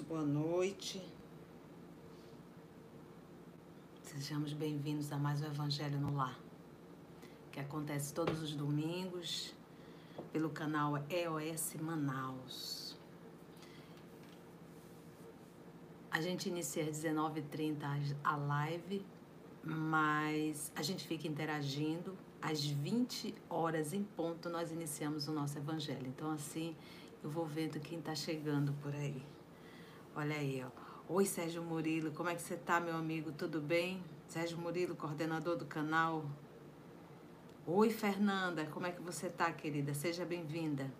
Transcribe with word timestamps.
Boa 0.00 0.24
noite. 0.24 1.02
Sejamos 4.02 4.54
bem-vindos 4.54 5.12
a 5.12 5.18
mais 5.18 5.42
um 5.42 5.44
Evangelho 5.44 6.00
no 6.00 6.14
Lar, 6.14 6.38
que 7.50 7.60
acontece 7.60 8.14
todos 8.14 8.42
os 8.42 8.54
domingos 8.54 9.52
pelo 10.32 10.48
canal 10.48 10.94
EOS 11.10 11.74
Manaus. 11.78 12.96
A 16.10 16.22
gente 16.22 16.48
inicia 16.48 16.84
às 16.84 16.96
19h30 16.96 18.16
a 18.24 18.36
live, 18.36 19.04
mas 19.62 20.72
a 20.74 20.82
gente 20.82 21.06
fica 21.06 21.28
interagindo. 21.28 22.16
Às 22.40 22.64
20 22.64 23.34
horas 23.50 23.92
em 23.92 24.02
ponto, 24.02 24.48
nós 24.48 24.72
iniciamos 24.72 25.28
o 25.28 25.32
nosso 25.32 25.58
Evangelho. 25.58 26.06
Então, 26.06 26.30
assim, 26.30 26.74
eu 27.22 27.28
vou 27.28 27.44
vendo 27.44 27.78
quem 27.78 27.98
está 27.98 28.14
chegando 28.14 28.72
por 28.80 28.94
aí. 28.94 29.31
Olha 30.14 30.36
aí, 30.36 30.62
ó. 30.62 31.14
Oi, 31.14 31.24
Sérgio 31.24 31.62
Murilo, 31.62 32.12
como 32.12 32.28
é 32.28 32.34
que 32.34 32.42
você 32.42 32.54
tá, 32.54 32.78
meu 32.78 32.94
amigo? 32.94 33.32
Tudo 33.32 33.62
bem? 33.62 34.04
Sérgio 34.28 34.58
Murilo, 34.58 34.94
coordenador 34.94 35.56
do 35.56 35.64
canal. 35.64 36.26
Oi, 37.66 37.88
Fernanda, 37.88 38.66
como 38.66 38.86
é 38.86 38.92
que 38.92 39.00
você 39.00 39.30
tá, 39.30 39.50
querida? 39.50 39.94
Seja 39.94 40.26
bem-vinda. 40.26 40.92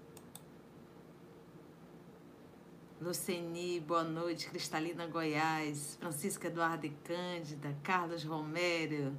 Luceni, 3.03 3.81
boa 3.81 4.03
noite. 4.03 4.49
Cristalina 4.49 5.07
Goiás, 5.07 5.99
Francisca 6.01 6.47
Eduardo 6.47 6.87
e 6.87 6.91
Cândida, 6.91 7.77
Carlos 7.83 8.25
Romero. 8.25 9.15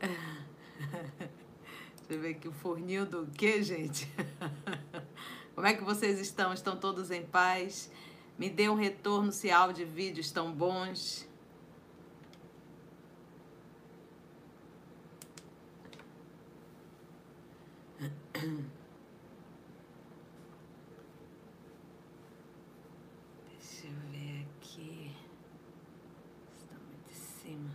Deixa 0.00 2.10
eu 2.10 2.20
ver 2.20 2.30
aqui 2.30 2.48
o 2.48 2.52
forninho 2.52 3.06
do 3.06 3.28
quê, 3.28 3.62
gente? 3.62 4.12
Como 5.56 5.66
é 5.66 5.72
que 5.72 5.82
vocês 5.82 6.20
estão? 6.20 6.52
Estão 6.52 6.76
todos 6.76 7.10
em 7.10 7.24
paz? 7.24 7.90
Me 8.38 8.50
dê 8.50 8.68
um 8.68 8.74
retorno 8.74 9.32
se 9.32 9.50
áudio 9.50 9.86
e 9.86 9.88
vídeo 9.88 10.20
estão 10.20 10.52
bons. 10.52 11.26
Deixa 23.48 23.86
eu 23.86 23.94
ver 24.10 24.46
aqui. 24.60 25.10
Está 26.54 26.74
muito 26.74 27.10
em 27.10 27.14
cima. 27.14 27.70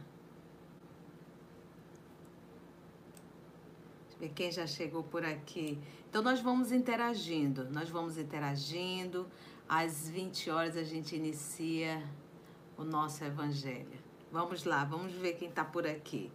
Ver 4.22 4.30
quem 4.36 4.52
já 4.52 4.68
chegou 4.68 5.02
por 5.02 5.26
aqui. 5.26 5.80
Então 6.08 6.22
nós 6.22 6.40
vamos 6.40 6.72
interagindo. 6.72 7.68
Nós 7.72 7.90
vamos 7.90 8.20
interagindo. 8.20 9.28
Às 9.68 10.08
20 10.08 10.48
horas 10.52 10.78
a 10.78 10.84
gente 10.84 11.16
inicia 11.16 12.08
o 12.78 12.84
nosso 12.84 13.24
evangelho. 13.24 14.00
Vamos 14.32 14.64
lá, 14.64 14.86
vamos 14.86 15.12
ver 15.14 15.34
quem 15.34 15.50
está 15.50 15.66
por 15.66 15.88
aqui. 15.88 16.32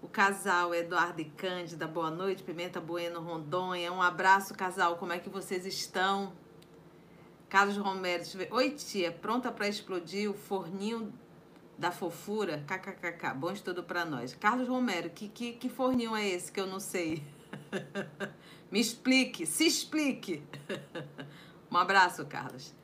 O 0.00 0.06
casal 0.06 0.72
Eduardo 0.72 1.20
e 1.22 1.24
Cândida, 1.24 1.88
boa 1.88 2.08
noite. 2.08 2.40
Pimenta 2.44 2.80
Bueno, 2.80 3.20
Rondônia. 3.20 3.92
Um 3.92 4.00
abraço, 4.00 4.54
casal. 4.54 4.96
Como 4.96 5.12
é 5.12 5.18
que 5.18 5.28
vocês 5.28 5.66
estão? 5.66 6.32
Carlos 7.48 7.76
Romero, 7.76 8.22
deixa 8.22 8.36
eu 8.36 8.42
ver. 8.42 8.52
Oi, 8.52 8.70
tia. 8.70 9.10
Pronta 9.10 9.50
para 9.50 9.66
explodir 9.66 10.30
o 10.30 10.34
forninho 10.34 11.12
da 11.78 11.90
fofura? 11.90 12.64
KKKK. 12.66 13.34
Bom 13.34 13.50
estudo 13.50 13.82
para 13.82 14.04
nós. 14.04 14.34
Carlos 14.34 14.68
Romero, 14.68 15.10
que, 15.10 15.28
que, 15.28 15.52
que 15.52 15.68
forninho 15.68 16.14
é 16.14 16.28
esse 16.28 16.50
que 16.50 16.60
eu 16.60 16.66
não 16.66 16.80
sei? 16.80 17.22
Me 18.70 18.80
explique, 18.80 19.46
se 19.46 19.66
explique. 19.66 20.42
um 21.70 21.76
abraço, 21.76 22.24
Carlos. 22.26 22.74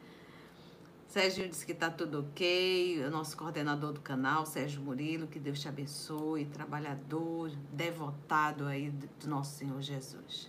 Sérgio 1.08 1.48
disse 1.48 1.66
que 1.66 1.72
está 1.72 1.90
tudo 1.90 2.20
ok. 2.20 3.04
O 3.04 3.10
nosso 3.10 3.36
coordenador 3.36 3.92
do 3.92 4.00
canal, 4.00 4.46
Sérgio 4.46 4.80
Murilo, 4.80 5.26
que 5.26 5.40
Deus 5.40 5.58
te 5.60 5.68
abençoe. 5.68 6.44
Trabalhador, 6.44 7.50
devotado 7.72 8.66
aí 8.66 8.90
do 8.90 9.28
nosso 9.28 9.58
Senhor 9.58 9.82
Jesus. 9.82 10.48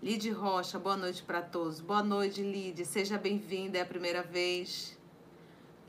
Lide 0.00 0.30
Rocha, 0.30 0.78
boa 0.78 0.96
noite 0.96 1.22
para 1.22 1.42
todos. 1.42 1.80
Boa 1.80 2.02
noite, 2.02 2.42
Lide. 2.42 2.84
Seja 2.84 3.18
bem-vinda, 3.18 3.78
é 3.78 3.80
a 3.80 3.86
primeira 3.86 4.22
vez. 4.22 4.95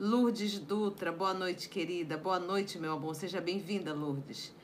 Lourdes 0.00 0.60
Dutra, 0.60 1.10
boa 1.10 1.34
noite, 1.34 1.68
querida. 1.68 2.16
Boa 2.16 2.38
noite, 2.38 2.78
meu 2.78 2.92
amor. 2.92 3.16
Seja 3.16 3.40
bem-vinda, 3.40 3.92
Lourdes. 3.92 4.54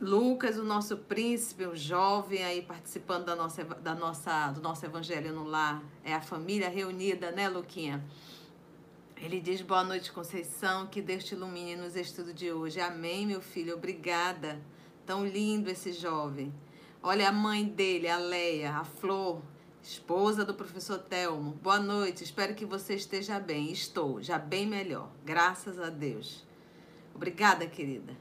Lucas, 0.00 0.56
o 0.56 0.62
nosso 0.62 0.96
príncipe, 0.98 1.66
um 1.66 1.74
jovem 1.74 2.44
aí 2.44 2.62
participando 2.62 3.24
da 3.24 3.34
nossa, 3.34 3.64
da 3.64 3.92
nossa, 3.92 4.52
do 4.52 4.60
nosso 4.60 4.86
evangelho 4.86 5.32
no 5.32 5.42
lar. 5.42 5.82
É 6.04 6.14
a 6.14 6.20
família 6.20 6.68
reunida, 6.68 7.32
né, 7.32 7.48
Luquinha? 7.48 8.04
Ele 9.16 9.40
diz: 9.40 9.62
Boa 9.62 9.82
noite, 9.82 10.12
Conceição. 10.12 10.86
Que 10.86 11.02
Deus 11.02 11.24
te 11.24 11.34
ilumine 11.34 11.74
nos 11.74 11.96
estudos 11.96 12.36
de 12.36 12.52
hoje. 12.52 12.78
Amém, 12.78 13.26
meu 13.26 13.40
filho. 13.40 13.74
Obrigada. 13.74 14.62
Tão 15.04 15.26
lindo 15.26 15.68
esse 15.68 15.92
jovem. 15.92 16.54
Olha 17.02 17.30
a 17.30 17.32
mãe 17.32 17.64
dele, 17.64 18.08
a 18.08 18.16
Leia, 18.16 18.76
a 18.76 18.84
Flor, 18.84 19.42
esposa 19.84 20.44
do 20.44 20.54
professor 20.54 20.98
Telmo. 20.98 21.52
Boa 21.62 21.78
noite. 21.78 22.24
Espero 22.24 22.54
que 22.54 22.64
você 22.64 22.94
esteja 22.94 23.38
bem. 23.38 23.70
Estou, 23.70 24.22
já 24.22 24.38
bem 24.38 24.66
melhor. 24.66 25.10
Graças 25.24 25.78
a 25.78 25.90
Deus. 25.90 26.42
Obrigada, 27.14 27.66
querida. 27.66 28.16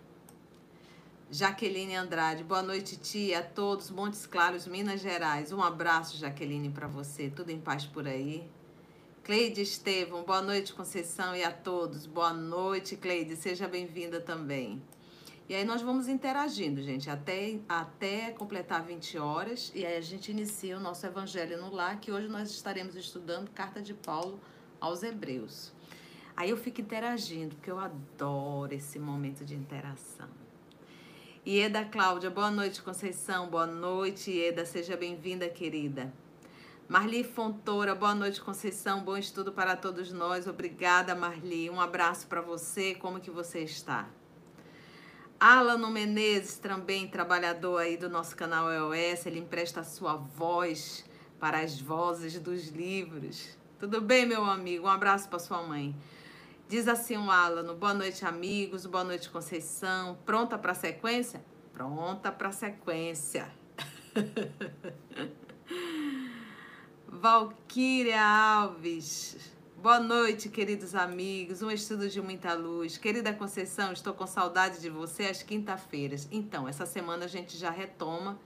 Jaqueline 1.32 1.96
Andrade, 1.96 2.44
boa 2.44 2.62
noite, 2.62 2.96
tia, 2.96 3.40
a 3.40 3.42
todos, 3.42 3.90
Montes 3.90 4.28
Claros, 4.28 4.68
Minas 4.68 5.02
Gerais. 5.02 5.52
Um 5.52 5.64
abraço, 5.64 6.18
Jaqueline, 6.18 6.70
para 6.70 6.88
você. 6.88 7.30
Tudo 7.30 7.50
em 7.50 7.60
paz 7.60 7.86
por 7.86 8.08
aí. 8.08 8.48
Cleide 9.24 9.62
Estevam, 9.62 10.24
boa 10.24 10.42
noite, 10.42 10.74
Conceição, 10.74 11.36
e 11.36 11.44
a 11.44 11.52
todos. 11.52 12.06
Boa 12.06 12.34
noite, 12.34 12.98
Cleide, 12.98 13.36
seja 13.36 13.68
bem-vinda 13.68 14.20
também. 14.20 14.84
E 15.50 15.54
aí 15.54 15.66
nós 15.66 15.82
vamos 15.82 16.08
interagindo, 16.08 16.82
gente, 16.82 17.10
até, 17.10 17.60
até 17.68 18.32
completar 18.32 18.82
20 18.82 19.18
horas. 19.18 19.74
E 19.76 19.86
aí 19.86 19.98
a 19.98 20.02
gente 20.02 20.32
inicia 20.32 20.78
o 20.78 20.80
nosso 20.80 21.06
Evangelho 21.06 21.60
no 21.60 21.70
Lar, 21.70 22.00
que 22.00 22.12
hoje 22.12 22.30
nós 22.30 22.50
estaremos 22.50 22.96
estudando 22.96 23.50
Carta 23.50 23.82
de 23.82 23.94
Paulo 23.94 24.40
aos 24.80 25.04
Hebreus. 25.04 25.74
Aí 26.36 26.50
eu 26.50 26.58
fico 26.58 26.80
interagindo, 26.80 27.56
porque 27.56 27.70
eu 27.70 27.78
adoro 27.78 28.74
esse 28.74 28.98
momento 28.98 29.44
de 29.44 29.54
interação. 29.54 30.30
Ieda 31.46 31.84
Cláudia, 31.84 32.30
boa 32.30 32.50
noite, 32.50 32.82
Conceição. 32.82 33.50
Boa 33.50 33.68
noite, 33.68 34.32
Ieda. 34.32 34.66
Seja 34.66 34.96
bem-vinda, 34.96 35.50
querida. 35.50 36.12
Marli 36.88 37.22
Fontoura, 37.22 37.94
boa 37.94 38.16
noite, 38.16 38.42
Conceição. 38.42 39.04
Bom 39.04 39.18
estudo 39.18 39.52
para 39.52 39.76
todos 39.76 40.14
nós. 40.14 40.48
Obrigada, 40.48 41.14
Marli. 41.14 41.70
Um 41.70 41.82
abraço 41.82 42.28
para 42.28 42.40
você. 42.40 42.96
Como 42.96 43.20
que 43.20 43.30
você 43.30 43.60
está? 43.60 44.10
Alano 45.46 45.92
Menezes, 45.92 46.58
também 46.58 47.06
trabalhador 47.06 47.80
aí 47.80 47.98
do 47.98 48.10
nosso 48.10 48.34
canal 48.34 48.72
EOS. 48.72 49.26
Ele 49.26 49.40
empresta 49.40 49.82
a 49.82 49.84
sua 49.84 50.16
voz 50.16 51.04
para 51.38 51.60
as 51.60 51.82
vozes 51.82 52.40
dos 52.40 52.70
livros. 52.70 53.58
Tudo 53.78 54.00
bem, 54.00 54.26
meu 54.26 54.46
amigo? 54.46 54.86
Um 54.86 54.90
abraço 54.90 55.28
para 55.28 55.40
sua 55.40 55.62
mãe. 55.62 55.94
Diz 56.70 56.88
assim 56.88 57.18
o 57.18 57.30
Alano, 57.30 57.76
boa 57.76 57.94
noite 57.94 58.26
amigos, 58.26 58.86
boa 58.86 59.04
noite 59.04 59.30
Conceição, 59.30 60.18
pronta 60.26 60.58
para 60.58 60.72
a 60.72 60.76
sequência? 60.76 61.44
Pronta 61.74 62.32
para 62.32 62.48
a 62.48 62.54
sequência. 62.54 63.52
Valquíria 67.06 68.24
Alves, 68.24 69.53
boa 69.84 70.00
noite 70.00 70.48
queridos 70.48 70.96
amigos, 70.96 71.62
um 71.62 71.70
estudo 71.70 72.08
de 72.08 72.22
muita 72.22 72.54
luz. 72.54 72.98
Querida 72.98 73.34
Conceição, 73.34 73.92
estou 73.92 74.14
com 74.14 74.26
saudade 74.26 74.80
de 74.80 74.90
você 74.90 75.26
às 75.26 75.44
quinta-feiras. 75.44 76.26
Então, 76.32 76.70
essa 76.70 76.86
semana 76.86 77.26
a 77.26 77.28
gente 77.28 77.58
já 77.58 77.70
retoma 77.70 78.40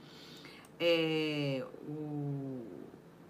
é, 0.80 1.64
o, 1.86 2.66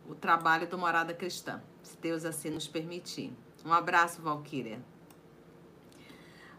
o 0.08 0.14
trabalho 0.14 0.66
do 0.66 0.78
Morada 0.78 1.12
Cristã, 1.12 1.62
se 1.82 1.98
Deus 1.98 2.24
assim 2.24 2.48
nos 2.48 2.66
permitir. 2.66 3.30
Um 3.62 3.74
abraço, 3.74 4.22
Valquíria. 4.22 4.82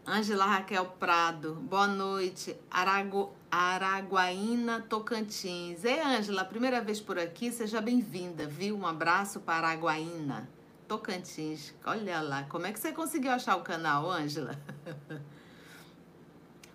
Ângela 0.06 0.46
Raquel 0.46 0.86
Prado, 1.00 1.56
boa 1.56 1.88
noite. 1.88 2.56
Arago, 2.70 3.34
Araguaína, 3.50 4.82
Tocantins. 4.82 5.84
Ei, 5.84 6.00
Ângela, 6.00 6.44
primeira 6.44 6.80
vez 6.80 7.00
por 7.00 7.18
aqui, 7.18 7.50
seja 7.50 7.80
bem-vinda, 7.80 8.46
viu? 8.46 8.78
Um 8.78 8.86
abraço 8.86 9.40
para 9.40 9.66
Araguaína, 9.66 10.48
Tocantins. 10.90 11.72
Olha 11.86 12.20
lá, 12.20 12.42
como 12.48 12.66
é 12.66 12.72
que 12.72 12.80
você 12.80 12.90
conseguiu 12.90 13.30
achar 13.30 13.54
o 13.54 13.62
canal, 13.62 14.10
Ângela? 14.10 14.60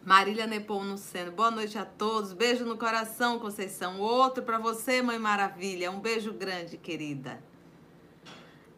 Marília 0.06 0.48
Nepomuceno, 0.48 1.34
boa 1.34 1.52
noite 1.52 1.78
a 1.78 1.84
todos. 1.84 2.32
Beijo 2.32 2.64
no 2.64 2.78
coração, 2.78 3.38
Conceição. 3.40 4.00
Outro 4.00 4.42
para 4.42 4.58
você, 4.58 5.02
Mãe 5.02 5.20
Maravilha. 5.20 5.92
Um 5.92 6.00
beijo 6.00 6.32
grande, 6.32 6.78
querida. 6.78 7.44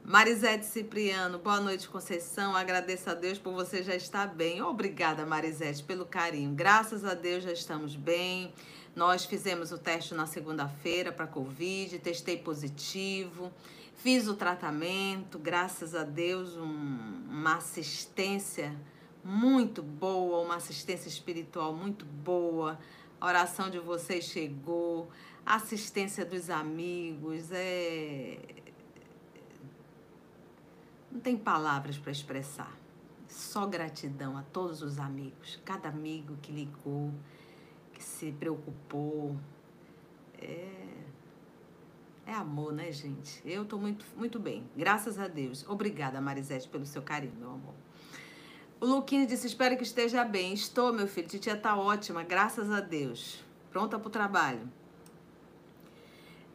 Marisete 0.03 0.65
Cipriano, 0.65 1.37
boa 1.37 1.59
noite, 1.59 1.87
Conceição. 1.87 2.55
Agradeço 2.55 3.07
a 3.07 3.13
Deus 3.13 3.37
por 3.37 3.53
você 3.53 3.83
já 3.83 3.93
estar 3.93 4.25
bem. 4.33 4.63
Obrigada, 4.63 5.23
Marisete, 5.23 5.83
pelo 5.83 6.07
carinho. 6.07 6.55
Graças 6.55 7.05
a 7.05 7.13
Deus 7.13 7.43
já 7.43 7.51
estamos 7.51 7.95
bem. 7.95 8.51
Nós 8.95 9.23
fizemos 9.23 9.71
o 9.71 9.77
teste 9.77 10.15
na 10.15 10.25
segunda-feira 10.25 11.11
para 11.11 11.27
Covid, 11.27 11.99
testei 11.99 12.39
positivo, 12.39 13.53
fiz 13.97 14.27
o 14.27 14.35
tratamento, 14.35 15.37
graças 15.37 15.93
a 15.93 16.03
Deus, 16.03 16.55
um, 16.55 17.25
uma 17.29 17.55
assistência 17.55 18.73
muito 19.23 19.81
boa, 19.83 20.39
uma 20.39 20.55
assistência 20.55 21.09
espiritual 21.09 21.75
muito 21.75 22.05
boa. 22.05 22.79
A 23.19 23.25
oração 23.25 23.69
de 23.69 23.79
vocês 23.79 24.25
chegou, 24.25 25.09
a 25.45 25.55
assistência 25.55 26.23
dos 26.23 26.49
amigos, 26.49 27.51
é 27.51 28.37
não 31.11 31.19
tem 31.19 31.35
palavras 31.35 31.97
para 31.97 32.11
expressar. 32.11 32.77
Só 33.27 33.65
gratidão 33.65 34.37
a 34.37 34.43
todos 34.43 34.83
os 34.83 34.99
amigos, 34.99 35.59
cada 35.65 35.89
amigo 35.89 36.37
que 36.41 36.51
ligou, 36.51 37.11
que 37.91 38.03
se 38.03 38.31
preocupou. 38.33 39.35
É, 40.37 40.96
é 42.27 42.33
amor, 42.33 42.73
né, 42.73 42.91
gente? 42.91 43.41
Eu 43.45 43.63
estou 43.63 43.79
muito, 43.79 44.05
muito 44.15 44.37
bem, 44.37 44.69
graças 44.75 45.17
a 45.17 45.27
Deus. 45.27 45.65
Obrigada, 45.67 46.19
Marisete, 46.19 46.67
pelo 46.67 46.85
seu 46.85 47.01
carinho, 47.01 47.35
meu 47.39 47.51
amor. 47.51 47.73
O 48.81 48.85
Luquinho 48.85 49.25
disse: 49.25 49.47
Espero 49.47 49.77
que 49.77 49.83
esteja 49.83 50.23
bem. 50.23 50.53
Estou, 50.53 50.91
meu 50.93 51.07
filho. 51.07 51.27
Titia 51.27 51.53
está 51.53 51.75
ótima, 51.75 52.23
graças 52.23 52.69
a 52.69 52.81
Deus. 52.81 53.43
Pronta 53.71 53.97
para 53.97 54.07
o 54.07 54.11
trabalho. 54.11 54.69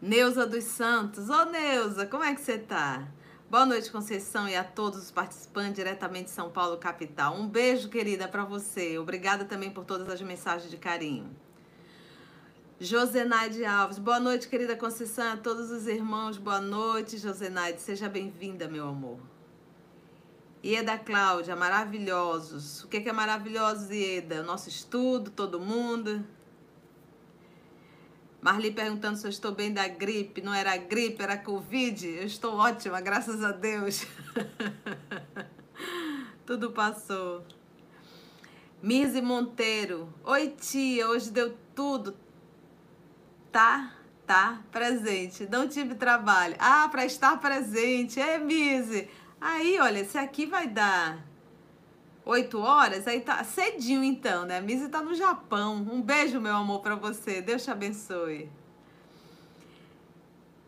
Neuza 0.01 0.47
dos 0.47 0.65
Santos. 0.65 1.31
Ô, 1.31 1.47
Neuza, 1.47 2.07
como 2.07 2.23
é 2.23 2.35
que 2.35 2.41
você 2.41 2.55
está? 2.55 3.09
Boa 3.51 3.67
noite, 3.67 3.91
Conceição, 3.91 4.49
e 4.49 4.57
a 4.57 4.65
todos 4.65 4.99
os 4.99 5.11
participantes 5.11 5.75
diretamente 5.75 6.27
de 6.27 6.31
São 6.31 6.51
Paulo, 6.51 6.77
capital. 6.77 7.35
Um 7.35 7.49
beijo, 7.49 7.89
querida, 7.89 8.29
para 8.29 8.45
você. 8.45 8.99
Obrigada 8.99 9.45
também 9.45 9.71
por 9.71 9.85
todas 9.85 10.09
as 10.09 10.21
mensagens 10.23 10.71
de 10.71 10.77
carinho. 10.77 11.35
Josenaide 12.83 13.65
Alves. 13.65 13.97
Boa 13.97 14.19
noite, 14.19 14.49
querida 14.49 14.75
Conceição, 14.75 15.35
a 15.35 15.37
todos 15.37 15.71
os 15.71 15.87
irmãos. 15.87 16.37
Boa 16.37 16.61
noite, 16.61 17.17
Josenaide. 17.17 17.81
Seja 17.81 18.09
bem-vinda, 18.09 18.67
meu 18.67 18.89
amor. 18.89 19.21
Ieda 20.65 20.99
Cláudia, 20.99 21.55
maravilhosos. 21.55 22.83
O 22.83 22.89
que 22.89 23.09
é 23.09 23.13
maravilhosos, 23.13 23.89
Ieda? 23.89 24.43
Nosso 24.43 24.69
estudo, 24.69 25.31
todo 25.31 25.61
mundo. 25.61 26.27
Marli 28.41 28.73
perguntando 28.73 29.17
se 29.17 29.29
eu 29.29 29.31
estou 29.31 29.53
bem 29.53 29.73
da 29.73 29.87
gripe. 29.87 30.43
Não 30.43 30.53
era 30.53 30.77
gripe, 30.77 31.23
era 31.23 31.37
Covid. 31.37 32.05
Eu 32.05 32.27
estou 32.27 32.57
ótima, 32.57 33.01
graças 33.01 33.45
a 33.45 33.53
Deus. 33.53 34.05
Tudo 36.45 36.73
passou. 36.73 37.47
Mise 38.83 39.23
Monteiro. 39.23 40.13
Oi, 40.25 40.49
tia. 40.49 41.09
Hoje 41.09 41.31
deu 41.31 41.57
tudo. 41.77 42.17
Tá, 43.53 43.93
tá, 44.27 44.63
presente. 44.73 45.47
Não 45.47 45.69
tive 45.69 45.95
trabalho. 45.95 46.57
Ah, 46.59 46.89
para 46.91 47.05
estar 47.05 47.39
presente. 47.39 48.19
É, 48.19 48.39
Mise. 48.39 49.11
Aí, 49.39 49.79
olha, 49.79 50.05
se 50.07 50.17
aqui 50.17 50.47
vai 50.47 50.67
dar 50.67 51.19
8 52.25 52.59
horas, 52.59 53.07
aí 53.07 53.21
tá 53.21 53.45
cedinho 53.45 54.03
então, 54.03 54.47
né? 54.47 54.59
A 54.59 54.61
Misa 54.63 54.89
tá 54.89 55.03
no 55.03 55.15
Japão. 55.15 55.77
Um 55.77 56.01
beijo, 56.01 56.41
meu 56.41 56.57
amor, 56.57 56.81
para 56.81 56.95
você. 56.95 57.43
Deus 57.43 57.63
te 57.63 57.71
abençoe. 57.71 58.49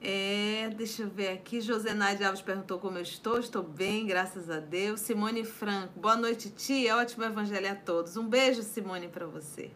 É, 0.02 0.70
deixa 0.76 1.02
eu 1.02 1.08
ver 1.08 1.28
aqui. 1.28 1.62
Josenaide 1.62 2.22
Alves 2.22 2.42
perguntou 2.42 2.78
como 2.78 2.98
eu 2.98 3.02
estou. 3.02 3.38
Estou 3.38 3.62
bem, 3.62 4.04
graças 4.04 4.50
a 4.50 4.60
Deus. 4.60 5.00
Simone 5.00 5.44
Franco. 5.44 5.98
Boa 5.98 6.16
noite, 6.16 6.50
tia. 6.50 6.96
Ótimo 6.96 7.24
evangelho 7.24 7.70
a 7.70 7.74
todos. 7.74 8.14
Um 8.18 8.28
beijo, 8.28 8.62
Simone, 8.62 9.08
para 9.08 9.24
você. 9.24 9.70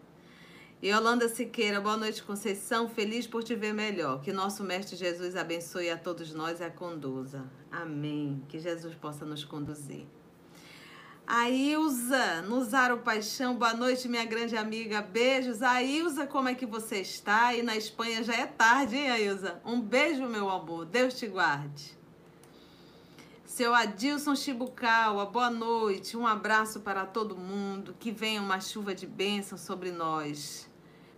Yolanda 0.81 1.29
Siqueira, 1.29 1.81
boa 1.81 1.97
noite, 1.97 2.23
Conceição. 2.23 2.89
Feliz 2.89 3.27
por 3.27 3.43
te 3.43 3.57
ver 3.57 3.75
melhor. 3.75 4.21
Que 4.21 4.33
nosso 4.33 4.63
Mestre 4.63 4.95
Jesus 4.95 5.35
abençoe 5.35 5.91
a 5.91 5.97
todos 5.97 6.33
nós 6.33 6.61
e 6.61 6.65
a 6.65 6.71
conduza. 6.71 7.45
Amém. 7.69 8.41
Que 8.49 8.61
Jesus 8.61 8.95
possa 8.95 9.25
nos 9.25 9.45
conduzir. 9.45 10.07
A 11.27 11.51
Ilza, 11.51 12.43
no 12.43 12.63
Zaro 12.65 12.99
Paixão, 12.99 13.57
boa 13.57 13.75
noite, 13.75 14.09
minha 14.09 14.25
grande 14.25 14.57
amiga. 14.57 15.03
Beijos. 15.03 15.63
A 15.63 15.83
Ilza, 15.83 16.29
como 16.29 16.49
é 16.49 16.55
que 16.55 16.65
você 16.65 17.01
está? 17.01 17.53
E 17.57 17.61
na 17.61 17.77
Espanha 17.77 18.23
já 18.23 18.37
é 18.37 18.47
tarde, 18.47 18.97
hein, 18.97 19.21
Ilza? 19.21 19.61
Um 19.65 19.81
beijo, 19.81 20.29
meu 20.29 20.49
amor. 20.49 20.87
Deus 20.87 21.15
te 21.15 21.27
guarde. 21.27 21.99
Seu 23.45 23.75
Adilson 23.75 24.37
Chibucaua, 24.37 25.27
boa 25.27 25.51
noite. 25.51 26.17
Um 26.17 26.25
abraço 26.25 26.79
para 26.79 27.05
todo 27.05 27.37
mundo. 27.37 27.97
Que 27.99 28.13
venha 28.13 28.41
uma 28.41 28.61
chuva 28.61 28.95
de 28.95 29.09
bênção 29.09 29.59
sobre 29.59 29.91
nós. 29.91 30.68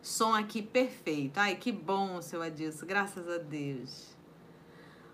Som 0.02 0.34
aqui 0.34 0.62
perfeito. 0.62 1.36
Ai, 1.38 1.56
que 1.56 1.70
bom, 1.70 2.22
seu 2.22 2.40
Adilson. 2.40 2.86
Graças 2.86 3.28
a 3.28 3.36
Deus. 3.36 4.16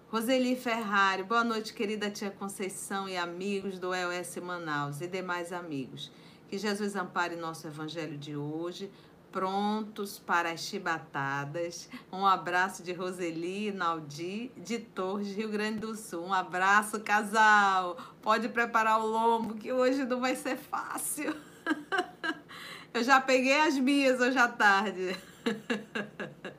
Roseli 0.09 0.55
Ferrari, 0.55 1.25
boa 1.25 1.43
noite, 1.43 1.75
querida 1.75 2.09
tia 2.09 2.31
Conceição 2.31 3.09
e 3.09 3.17
amigos 3.17 3.81
do 3.81 3.93
EOS 3.93 4.37
Manaus 4.37 5.01
e 5.01 5.09
demais 5.09 5.53
amigos. 5.53 6.13
Que 6.49 6.57
Jesus 6.57 6.95
ampare 6.95 7.35
nosso 7.35 7.67
evangelho 7.67 8.17
de 8.17 8.37
hoje, 8.37 8.89
prontos 9.33 10.21
para 10.21 10.53
as 10.53 10.61
chibatadas. 10.61 11.89
Um 12.13 12.25
abraço 12.25 12.85
de 12.85 12.93
Roseli 12.93 13.69
e 13.69 13.73
Naldi, 13.73 14.53
de 14.57 14.79
Torres, 14.79 15.35
Rio 15.35 15.49
Grande 15.49 15.81
do 15.81 15.97
Sul. 15.97 16.25
Um 16.25 16.33
abraço, 16.33 17.01
casal. 17.01 17.97
Pode 18.23 18.49
preparar 18.51 19.01
o 19.01 19.07
lombo, 19.07 19.57
que 19.57 19.73
hoje 19.73 20.05
não 20.05 20.21
vai 20.21 20.37
ser 20.37 20.57
fácil. 20.57 21.35
Eu 22.97 23.05
já 23.05 23.21
peguei 23.21 23.61
as 23.61 23.79
minhas 23.79 24.19
hoje 24.19 24.39
à 24.39 24.49
tarde. 24.49 25.15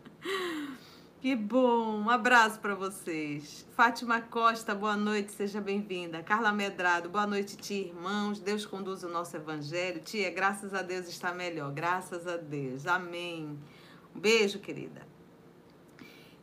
Que 1.20 1.36
bom, 1.36 2.04
um 2.04 2.10
abraço 2.12 2.60
para 2.60 2.76
vocês. 2.76 3.66
Fátima 3.76 4.22
Costa, 4.22 4.76
boa 4.76 4.96
noite, 4.96 5.32
seja 5.32 5.60
bem-vinda. 5.60 6.22
Carla 6.22 6.52
Medrado, 6.52 7.10
boa 7.10 7.26
noite, 7.26 7.58
tia, 7.58 7.88
irmãos. 7.88 8.40
Deus 8.40 8.68
conduz 8.68 9.04
o 9.04 9.10
nosso 9.10 9.36
evangelho. 9.36 10.00
Tia, 10.00 10.30
graças 10.30 10.76
a 10.76 10.84
Deus 10.84 11.08
está 11.08 11.34
melhor, 11.34 11.72
graças 11.74 12.28
a 12.28 12.38
Deus. 12.38 12.86
Amém. 12.86 13.58
Um 14.16 14.20
beijo, 14.20 14.60
querida. 14.60 15.02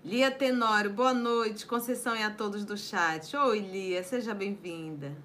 Lia 0.04 0.30
Tenório, 0.30 0.90
boa 0.90 1.14
noite. 1.14 1.66
Conceição 1.66 2.16
e 2.16 2.22
a 2.24 2.30
todos 2.32 2.64
do 2.64 2.76
chat. 2.76 3.34
Oi, 3.36 3.60
Lia, 3.60 4.02
seja 4.02 4.34
bem-vinda. 4.34 5.16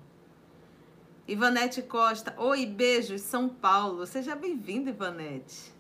Ivanete 1.30 1.84
Costa, 1.84 2.34
oi, 2.40 2.66
beijos, 2.66 3.22
São 3.22 3.48
Paulo. 3.48 4.04
Seja 4.08 4.36
bem-vinda, 4.36 4.90
Ivanete. 4.90 5.72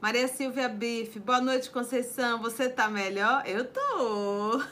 Maria 0.00 0.26
Silvia 0.26 0.66
Bife, 0.66 1.20
boa 1.20 1.42
noite, 1.42 1.68
Conceição. 1.68 2.40
Você 2.40 2.66
tá 2.70 2.88
melhor? 2.88 3.46
Eu 3.46 3.66
tô. 3.66 4.62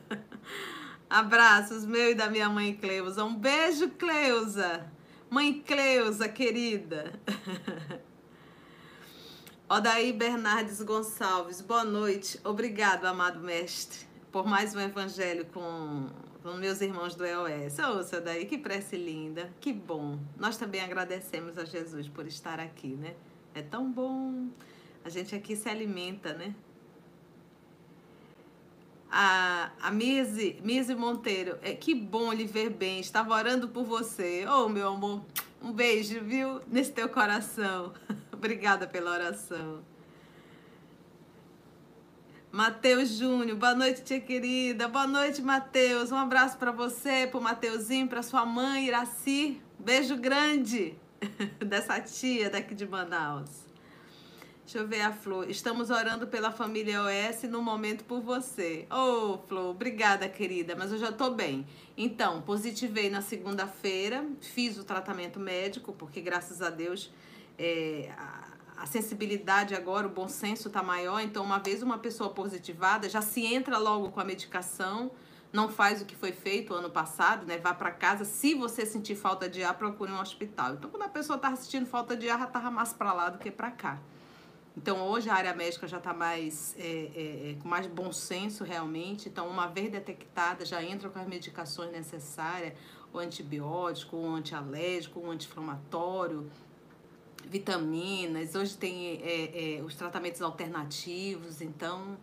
Abraços 1.10 1.84
meu 1.84 2.12
e 2.12 2.14
da 2.14 2.30
minha 2.30 2.48
mãe 2.48 2.74
Cleusa. 2.74 3.22
Um 3.22 3.36
beijo, 3.36 3.90
Cleusa. 3.90 4.90
Mãe 5.28 5.60
Cleusa, 5.60 6.26
querida. 6.26 7.12
Odaí 9.68 10.10
Bernardes 10.10 10.80
Gonçalves, 10.80 11.60
boa 11.60 11.84
noite. 11.84 12.40
Obrigado, 12.42 13.04
amado 13.04 13.40
mestre, 13.40 14.06
por 14.32 14.46
mais 14.46 14.74
um 14.74 14.80
evangelho 14.80 15.44
com, 15.52 16.08
meus 16.54 16.80
irmãos 16.80 17.14
do 17.14 17.24
EOS. 17.24 17.78
Ouça 17.78 18.20
daí, 18.20 18.46
que 18.46 18.58
prece 18.58 18.96
linda, 18.96 19.50
que 19.60 19.72
bom. 19.72 20.18
Nós 20.36 20.56
também 20.56 20.80
agradecemos 20.80 21.58
a 21.58 21.64
Jesus 21.64 22.08
por 22.08 22.26
estar 22.26 22.60
aqui, 22.60 22.88
né? 22.88 23.14
É 23.54 23.62
tão 23.62 23.90
bom. 23.90 24.48
A 25.04 25.08
gente 25.08 25.34
aqui 25.34 25.56
se 25.56 25.68
alimenta, 25.68 26.34
né? 26.34 26.54
A, 29.10 29.70
a 29.80 29.90
Mise, 29.90 30.58
Mise 30.62 30.94
Monteiro, 30.94 31.58
é, 31.62 31.74
que 31.74 31.94
bom 31.94 32.32
lhe 32.32 32.44
ver 32.44 32.70
bem. 32.70 33.00
Estava 33.00 33.34
orando 33.34 33.68
por 33.68 33.84
você. 33.84 34.44
Oh, 34.46 34.68
meu 34.68 34.88
amor, 34.88 35.22
um 35.62 35.72
beijo, 35.72 36.20
viu? 36.22 36.60
Nesse 36.66 36.92
teu 36.92 37.08
coração. 37.08 37.92
Obrigada 38.32 38.86
pela 38.86 39.12
oração. 39.12 39.82
Matheus 42.56 43.10
Júnior, 43.10 43.54
boa 43.58 43.74
noite, 43.74 44.00
tia 44.00 44.18
querida. 44.18 44.88
Boa 44.88 45.06
noite, 45.06 45.42
Matheus. 45.42 46.10
Um 46.10 46.16
abraço 46.16 46.56
para 46.56 46.72
você, 46.72 47.26
para 47.26 47.38
o 47.38 47.42
Mateuzinho, 47.42 48.08
para 48.08 48.22
sua 48.22 48.46
mãe, 48.46 48.86
Iraci. 48.86 49.60
Beijo 49.78 50.16
grande. 50.16 50.94
dessa 51.60 52.00
tia 52.00 52.48
daqui 52.48 52.74
de 52.74 52.86
Manaus. 52.86 53.50
Deixa 54.64 54.78
eu 54.78 54.88
ver 54.88 55.02
a 55.02 55.12
Flor. 55.12 55.50
Estamos 55.50 55.90
orando 55.90 56.28
pela 56.28 56.50
família 56.50 57.02
OS 57.02 57.42
no 57.42 57.60
momento 57.60 58.04
por 58.04 58.22
você. 58.22 58.86
Ô, 58.90 59.34
oh, 59.34 59.38
Flor, 59.46 59.72
obrigada, 59.72 60.26
querida, 60.26 60.74
mas 60.74 60.90
eu 60.90 60.96
já 60.96 61.12
tô 61.12 61.32
bem. 61.32 61.66
Então, 61.94 62.40
positivei 62.40 63.10
na 63.10 63.20
segunda-feira, 63.20 64.24
fiz 64.40 64.78
o 64.78 64.84
tratamento 64.84 65.38
médico, 65.38 65.92
porque 65.92 66.22
graças 66.22 66.62
a 66.62 66.70
Deus 66.70 67.12
é, 67.58 68.10
a, 68.76 68.86
sensibilidade 68.86 69.74
agora, 69.74 70.06
o 70.06 70.10
bom 70.10 70.28
senso 70.28 70.70
tá 70.70 70.82
maior. 70.82 71.20
Então, 71.20 71.44
uma 71.44 71.58
vez 71.58 71.82
uma 71.82 71.98
pessoa 71.98 72.30
positivada, 72.30 73.08
já 73.08 73.20
se 73.20 73.44
entra 73.44 73.78
logo 73.78 74.10
com 74.10 74.20
a 74.20 74.24
medicação 74.24 75.10
não 75.52 75.68
faz 75.68 76.02
o 76.02 76.04
que 76.04 76.14
foi 76.14 76.32
feito 76.32 76.74
ano 76.74 76.90
passado, 76.90 77.46
né? 77.46 77.56
Vá 77.56 77.72
para 77.72 77.90
casa. 77.90 78.24
Se 78.24 78.54
você 78.54 78.84
sentir 78.84 79.14
falta 79.14 79.48
de 79.48 79.62
ar, 79.62 79.74
procure 79.74 80.12
um 80.12 80.20
hospital. 80.20 80.74
Então, 80.74 80.90
quando 80.90 81.04
a 81.04 81.08
pessoa 81.08 81.38
tá 81.38 81.54
sentindo 81.56 81.86
falta 81.86 82.16
de 82.16 82.28
ar, 82.28 82.38
já 82.38 82.46
tava 82.46 82.70
mais 82.70 82.92
para 82.92 83.12
lá 83.12 83.30
do 83.30 83.38
que 83.38 83.50
para 83.50 83.70
cá. 83.70 83.98
Então, 84.76 85.00
hoje 85.08 85.30
a 85.30 85.34
área 85.34 85.54
médica 85.54 85.88
já 85.88 85.96
está 85.96 86.12
mais 86.12 86.76
é, 86.78 86.82
é, 86.82 87.50
é, 87.50 87.56
com 87.62 87.66
mais 87.66 87.86
bom 87.86 88.12
senso 88.12 88.62
realmente. 88.62 89.28
Então, 89.28 89.48
uma 89.48 89.66
vez 89.66 89.90
detectada, 89.90 90.66
já 90.66 90.82
entra 90.82 91.08
com 91.08 91.18
as 91.18 91.26
medicações 91.26 91.90
necessárias, 91.90 92.74
o 93.10 93.18
antibiótico, 93.18 94.16
o 94.16 94.34
antialérgico, 94.34 95.20
o 95.20 95.30
anti-inflamatório, 95.30 96.50
vitaminas. 97.46 98.54
Hoje 98.54 98.76
tem 98.76 99.20
é, 99.22 99.76
é, 99.78 99.82
os 99.82 99.94
tratamentos 99.94 100.42
alternativos. 100.42 101.60
Então, 101.60 102.16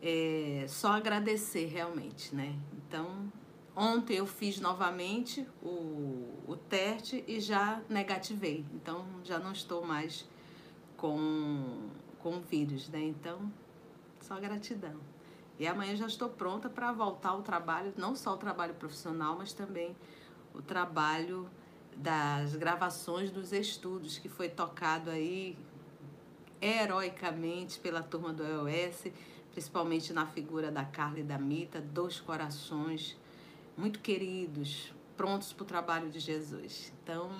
é 0.00 0.64
só 0.68 0.92
agradecer 0.92 1.66
realmente, 1.66 2.34
né? 2.34 2.56
Então, 2.72 3.32
ontem 3.74 4.16
eu 4.16 4.26
fiz 4.26 4.60
novamente 4.60 5.46
o, 5.62 6.28
o 6.46 6.56
teste 6.56 7.24
e 7.26 7.40
já 7.40 7.82
negativei. 7.88 8.64
Então, 8.74 9.04
já 9.24 9.38
não 9.38 9.52
estou 9.52 9.84
mais 9.84 10.26
com, 10.96 11.88
com 12.20 12.36
o 12.36 12.40
vírus, 12.40 12.88
né? 12.88 13.02
Então, 13.02 13.52
só 14.20 14.38
gratidão. 14.38 15.00
E 15.58 15.66
amanhã 15.66 15.94
já 15.94 16.06
estou 16.06 16.28
pronta 16.28 16.68
para 16.68 16.92
voltar 16.92 17.30
ao 17.30 17.42
trabalho, 17.42 17.92
não 17.96 18.16
só 18.16 18.34
o 18.34 18.36
trabalho 18.36 18.74
profissional, 18.74 19.36
mas 19.38 19.52
também 19.52 19.94
o 20.52 20.60
trabalho 20.60 21.48
das 21.96 22.54
gravações 22.56 23.30
dos 23.30 23.52
estudos 23.52 24.18
que 24.18 24.28
foi 24.28 24.48
tocado 24.48 25.10
aí 25.10 25.56
heroicamente 26.60 27.78
pela 27.78 28.02
turma 28.02 28.32
do 28.32 28.42
EOS, 28.42 29.12
principalmente 29.52 30.12
na 30.12 30.26
figura 30.26 30.70
da 30.70 30.84
Carla 30.84 31.20
e 31.20 31.22
da 31.22 31.38
Mita, 31.38 31.80
dois 31.80 32.20
corações 32.20 33.16
muito 33.76 33.98
queridos, 33.98 34.92
prontos 35.16 35.52
para 35.52 35.62
o 35.62 35.66
trabalho 35.66 36.10
de 36.10 36.20
Jesus. 36.20 36.92
Então, 37.02 37.30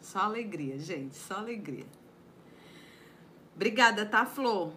só 0.00 0.20
alegria, 0.20 0.78
gente, 0.78 1.16
só 1.16 1.34
alegria. 1.34 1.86
Obrigada, 3.54 4.04
tá, 4.04 4.24
Flor? 4.24 4.72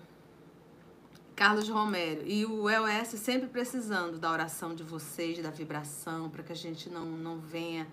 Carlos 1.35 1.69
Romero. 1.69 2.23
E 2.25 2.45
o 2.45 2.69
EOS 2.69 3.09
sempre 3.09 3.47
precisando 3.47 4.17
da 4.17 4.31
oração 4.31 4.73
de 4.73 4.83
vocês, 4.83 5.41
da 5.41 5.51
vibração, 5.51 6.29
para 6.29 6.43
que 6.43 6.51
a 6.51 6.55
gente 6.55 6.89
não, 6.89 7.05
não 7.05 7.39
venha 7.39 7.87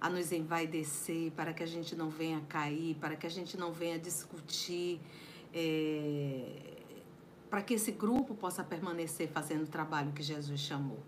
a 0.00 0.08
nos 0.08 0.32
envaidecer, 0.32 1.30
para 1.32 1.52
que 1.52 1.62
a 1.62 1.66
gente 1.66 1.94
não 1.94 2.08
venha 2.08 2.40
cair, 2.48 2.94
para 2.96 3.14
que 3.16 3.26
a 3.26 3.30
gente 3.30 3.56
não 3.56 3.72
venha 3.72 3.98
discutir, 3.98 5.00
é, 5.52 6.80
para 7.50 7.60
que 7.62 7.74
esse 7.74 7.92
grupo 7.92 8.34
possa 8.34 8.64
permanecer 8.64 9.28
fazendo 9.28 9.64
o 9.64 9.66
trabalho 9.66 10.12
que 10.12 10.22
Jesus 10.22 10.60
chamou. 10.60 11.02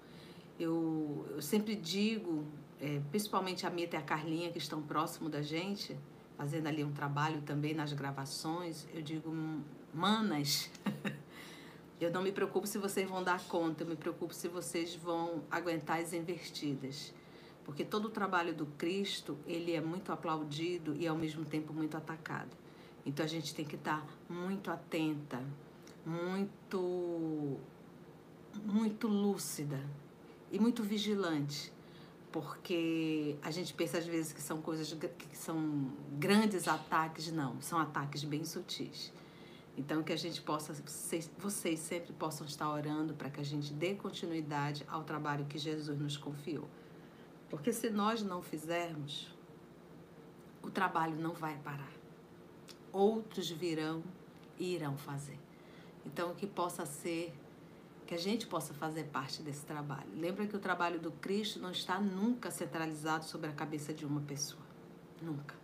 Eu, 0.61 1.27
eu 1.31 1.41
sempre 1.41 1.75
digo, 1.75 2.45
é, 2.81 3.01
principalmente 3.11 3.67
a 3.67 3.71
Mita 3.71 3.97
e 3.97 3.99
a 3.99 4.03
Carlinha, 4.03 4.51
que 4.51 4.59
estão 4.59 4.83
próximo 4.83 5.31
da 5.31 5.41
gente, 5.41 5.97
fazendo 6.37 6.67
ali 6.67 6.85
um 6.85 6.93
trabalho 6.93 7.41
também 7.43 7.73
nas 7.73 7.93
gravações, 7.93 8.87
eu 8.93 9.01
digo, 9.01 9.35
manas, 9.95 10.71
eu 12.01 12.11
não 12.11 12.23
me 12.23 12.33
preocupo 12.33 12.67
se 12.67 12.77
vocês 12.77 13.09
vão 13.09 13.23
dar 13.23 13.41
conta, 13.45 13.85
eu 13.85 13.89
me 13.89 13.97
preocupo 13.97 14.35
se 14.35 14.49
vocês 14.49 14.95
vão 14.95 15.45
aguentar 15.51 16.01
as 16.01 16.13
invertidas. 16.13 17.15
Porque 17.65 17.85
todo 17.85 18.07
o 18.07 18.11
trabalho 18.11 18.55
do 18.55 18.67
Cristo, 18.67 19.39
ele 19.47 19.73
é 19.73 19.81
muito 19.81 20.13
aplaudido 20.13 20.97
e 20.97 21.07
ao 21.07 21.17
mesmo 21.17 21.45
tempo 21.45 21.73
muito 21.73 21.97
atacado. 21.97 22.51
Então 23.07 23.25
a 23.25 23.29
gente 23.29 23.55
tem 23.55 23.65
que 23.65 23.77
estar 23.77 24.05
muito 24.29 24.71
atenta, 24.71 25.43
muito 26.05 27.59
muito 28.65 29.09
lúcida 29.09 29.81
e 30.51 30.59
muito 30.59 30.83
vigilante 30.83 31.73
porque 32.33 33.37
a 33.43 33.51
gente 33.51 33.75
pensa 33.75 33.99
às 33.99 34.07
vezes 34.07 34.33
que 34.33 34.41
são 34.41 34.61
coisas 34.63 34.93
que 34.93 35.37
são 35.37 35.93
grandes 36.19 36.67
ataques, 36.67 37.31
não, 37.31 37.61
são 37.61 37.79
ataques 37.79 38.25
bem 38.25 38.45
sutis. 38.45 39.13
Então 39.77 40.03
que 40.03 40.13
a 40.13 40.17
gente 40.17 40.41
possa, 40.41 40.75
vocês 41.39 41.79
sempre 41.79 42.13
possam 42.15 42.47
estar 42.47 42.71
orando 42.71 43.15
para 43.15 43.31
que 43.31 43.41
a 43.41 43.45
gente 43.45 43.73
dê 43.73 43.95
continuidade 43.95 44.85
ao 44.89 45.05
trabalho 45.05 45.45
que 45.45 45.59
Jesus 45.59 45.99
nos 45.99 46.17
confiou. 46.17 46.69
Porque 47.53 47.71
se 47.71 47.91
nós 47.91 48.23
não 48.23 48.41
fizermos, 48.41 49.31
o 50.63 50.71
trabalho 50.71 51.17
não 51.17 51.35
vai 51.35 51.55
parar. 51.59 51.93
Outros 52.91 53.51
virão 53.51 54.03
e 54.59 54.75
irão 54.75 54.97
fazer. 54.97 55.39
Então 56.07 56.35
que 56.35 56.47
possa 56.47 56.87
ser 56.87 57.31
que 58.07 58.15
a 58.15 58.19
gente 58.19 58.47
possa 58.47 58.73
fazer 58.73 59.05
parte 59.05 59.43
desse 59.43 59.67
trabalho. 59.67 60.09
Lembra 60.17 60.47
que 60.47 60.57
o 60.57 60.59
trabalho 60.59 60.99
do 60.99 61.13
Cristo 61.13 61.61
não 61.61 61.71
está 61.71 62.01
nunca 62.01 62.51
centralizado 62.51 63.27
sobre 63.27 63.51
a 63.51 63.53
cabeça 63.53 63.93
de 63.93 64.07
uma 64.07 64.23
pessoa. 64.23 64.65
Nunca. 65.21 65.55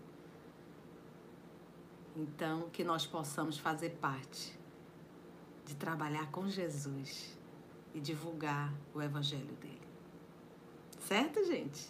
Então, 2.14 2.68
que 2.68 2.85
nós 2.85 3.07
possamos 3.07 3.59
fazer 3.59 3.92
parte 3.92 4.59
de 5.64 5.75
trabalhar 5.75 6.30
com 6.30 6.47
Jesus 6.47 7.35
e 7.95 8.00
divulgar 8.00 8.75
o 8.95 9.00
evangelho 9.00 9.54
dele. 9.54 9.88
Certo, 11.08 11.42
gente? 11.46 11.88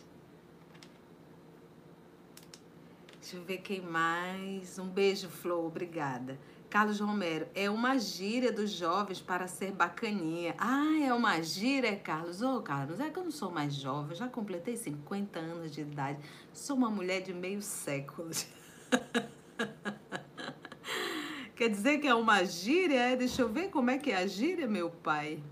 Deixa 3.21 3.37
eu 3.37 3.43
ver 3.43 3.59
quem 3.59 3.81
mais. 3.81 4.79
Um 4.79 4.89
beijo, 4.89 5.29
Flor. 5.29 5.67
Obrigada. 5.67 6.39
Carlos 6.71 7.01
Romero, 7.01 7.49
é 7.53 7.69
uma 7.69 7.99
gíria 7.99 8.53
dos 8.53 8.71
jovens 8.71 9.21
para 9.21 9.49
ser 9.49 9.73
bacaninha. 9.73 10.55
Ah, 10.57 11.01
é 11.03 11.13
uma 11.13 11.43
gíria, 11.43 11.97
Carlos? 11.97 12.43
Ô, 12.43 12.59
oh, 12.59 12.63
Carlos, 12.63 13.01
é 13.01 13.11
que 13.11 13.19
eu 13.19 13.25
não 13.25 13.33
sou 13.33 13.51
mais 13.51 13.75
jovem, 13.75 14.17
já 14.17 14.29
completei 14.29 14.77
50 14.77 15.41
anos 15.41 15.73
de 15.73 15.81
idade. 15.81 16.21
Sou 16.53 16.77
uma 16.77 16.89
mulher 16.89 17.21
de 17.21 17.35
meio 17.35 17.61
século. 17.61 18.31
Quer 21.57 21.71
dizer 21.71 21.99
que 21.99 22.07
é 22.07 22.15
uma 22.15 22.45
gíria? 22.45 23.01
É? 23.01 23.17
Deixa 23.17 23.43
eu 23.43 23.49
ver 23.49 23.71
como 23.71 23.91
é 23.91 23.99
que 23.99 24.13
é 24.13 24.19
a 24.19 24.29
gíria, 24.29 24.69
meu 24.69 24.91
pai. 24.91 25.43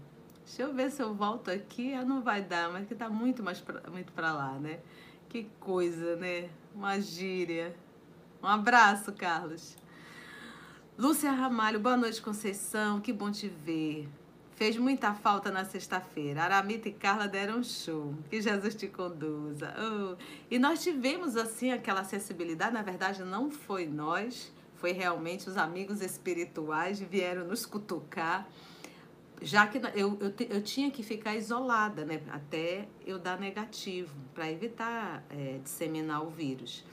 Deixa 0.47 0.62
eu 0.62 0.73
ver 0.73 0.93
se 0.93 1.03
eu 1.03 1.12
volto 1.12 1.50
aqui. 1.50 1.93
Ah, 1.93 2.05
não 2.05 2.23
vai 2.23 2.41
dar, 2.41 2.71
mas 2.71 2.87
que 2.87 2.95
tá 2.95 3.09
muito 3.11 3.43
mais 3.43 3.61
pra, 3.61 3.83
muito 3.91 4.12
pra 4.12 4.33
lá, 4.33 4.53
né? 4.53 4.79
Que 5.29 5.50
coisa, 5.59 6.15
né? 6.15 6.49
Uma 6.73 7.00
gíria. 7.00 7.75
Um 8.41 8.47
abraço, 8.47 9.12
Carlos. 9.12 9.76
Lúcia 10.97 11.33
Ramalho, 11.33 11.81
boa 11.81 11.97
noite, 11.97 12.23
Conceição. 12.23 13.00
Que 13.00 13.12
bom 13.12 13.31
te 13.31 13.49
ver. 13.49 14.09
Fez 14.55 14.79
muita 14.79 15.12
falta 15.12 15.50
na 15.50 15.65
sexta-feira. 15.65 16.45
Aramita 16.45 16.88
e 16.88 16.93
Carla 16.93 17.26
deram 17.26 17.59
um 17.59 17.65
show. 17.65 18.15
Que 18.31 18.41
Jesus 18.41 18.76
te 18.76 18.87
conduza. 18.87 19.75
Oh. 19.76 20.17
E 20.49 20.61
nós 20.61 20.81
tivemos, 20.81 21.37
assim, 21.37 21.73
aquela 21.73 22.03
acessibilidade. 22.03 22.73
Na 22.73 22.83
verdade, 22.83 23.25
não 23.25 23.50
foi 23.50 23.85
nós, 23.85 24.53
foi 24.76 24.93
realmente 24.93 25.49
os 25.49 25.57
amigos 25.57 26.00
espirituais 26.00 27.00
vieram 27.00 27.45
nos 27.45 27.67
cutucar. 27.67 28.49
Já 29.40 29.66
que 29.66 29.78
eu, 29.78 30.19
eu, 30.21 30.35
eu 30.49 30.62
tinha 30.62 30.90
que 30.90 31.02
ficar 31.02 31.37
isolada, 31.37 32.05
né? 32.05 32.23
Até 32.31 32.88
eu 33.05 33.19
dar 33.19 33.38
negativo, 33.38 34.14
para 34.35 34.50
evitar 34.50 35.25
é, 35.31 35.59
disseminar 35.62 36.23
o 36.25 36.31
vírus. 36.31 36.85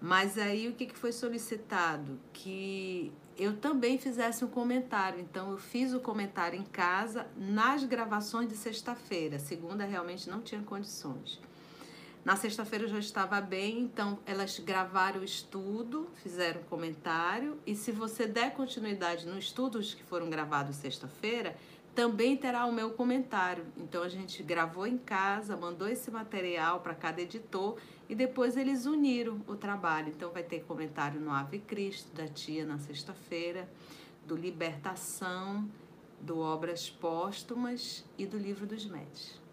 Mas 0.00 0.38
aí 0.38 0.68
o 0.68 0.74
que, 0.74 0.86
que 0.86 0.96
foi 0.96 1.10
solicitado? 1.10 2.18
Que 2.32 3.12
eu 3.36 3.56
também 3.56 3.98
fizesse 3.98 4.44
um 4.44 4.48
comentário. 4.48 5.20
Então 5.20 5.50
eu 5.50 5.58
fiz 5.58 5.92
o 5.92 6.00
comentário 6.00 6.58
em 6.58 6.64
casa 6.64 7.26
nas 7.36 7.84
gravações 7.84 8.48
de 8.48 8.56
sexta-feira. 8.56 9.38
Segunda 9.38 9.84
realmente 9.84 10.30
não 10.30 10.40
tinha 10.40 10.62
condições. 10.62 11.40
Na 12.24 12.36
sexta-feira 12.36 12.84
eu 12.84 12.88
já 12.88 12.98
estava 12.98 13.40
bem, 13.40 13.80
então 13.80 14.18
elas 14.26 14.58
gravaram 14.58 15.20
o 15.20 15.24
estudo, 15.24 16.08
fizeram 16.22 16.62
comentário, 16.64 17.58
e 17.66 17.74
se 17.74 17.90
você 17.90 18.26
der 18.26 18.54
continuidade 18.54 19.26
nos 19.26 19.44
estudos 19.44 19.94
que 19.94 20.02
foram 20.02 20.28
gravados 20.28 20.76
sexta-feira, 20.76 21.56
também 21.94 22.36
terá 22.36 22.64
o 22.66 22.72
meu 22.72 22.90
comentário. 22.90 23.66
Então 23.76 24.02
a 24.02 24.08
gente 24.08 24.40
gravou 24.42 24.86
em 24.86 24.98
casa, 24.98 25.56
mandou 25.56 25.88
esse 25.88 26.10
material 26.10 26.80
para 26.80 26.94
cada 26.94 27.20
editor 27.20 27.76
e 28.08 28.14
depois 28.14 28.56
eles 28.56 28.86
uniram 28.86 29.40
o 29.48 29.56
trabalho. 29.56 30.12
Então 30.14 30.30
vai 30.30 30.42
ter 30.44 30.60
comentário 30.64 31.20
no 31.20 31.32
Ave 31.32 31.58
Cristo, 31.58 32.14
da 32.14 32.28
tia 32.28 32.64
na 32.64 32.78
sexta-feira, 32.78 33.68
do 34.24 34.36
Libertação, 34.36 35.68
do 36.20 36.38
Obras 36.38 36.88
Póstumas 36.88 38.04
e 38.16 38.26
do 38.26 38.38
Livro 38.38 38.64
dos 38.64 38.86
Médios. 38.86 39.47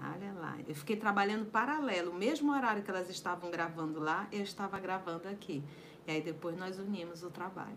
Olha 0.00 0.32
lá, 0.32 0.56
eu 0.66 0.74
fiquei 0.74 0.96
trabalhando 0.96 1.46
paralelo, 1.46 2.12
o 2.12 2.14
mesmo 2.14 2.52
horário 2.52 2.82
que 2.82 2.90
elas 2.90 3.10
estavam 3.10 3.50
gravando 3.50 3.98
lá, 3.98 4.28
eu 4.30 4.42
estava 4.42 4.78
gravando 4.78 5.28
aqui. 5.28 5.62
E 6.06 6.12
aí 6.12 6.22
depois 6.22 6.56
nós 6.56 6.78
unimos 6.78 7.24
o 7.24 7.30
trabalho. 7.30 7.76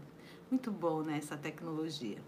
Muito 0.50 0.72
bom, 0.72 1.02
né, 1.02 1.18
essa 1.18 1.36
tecnologia. 1.36 2.20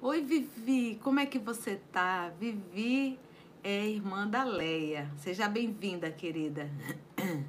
Oi, 0.00 0.22
Vivi, 0.22 1.00
como 1.02 1.18
é 1.18 1.26
que 1.26 1.38
você 1.38 1.80
tá? 1.90 2.28
Vivi 2.38 3.18
é 3.62 3.88
irmã 3.88 4.28
da 4.28 4.44
Leia. 4.44 5.10
Seja 5.16 5.48
bem-vinda, 5.48 6.10
querida. 6.10 6.70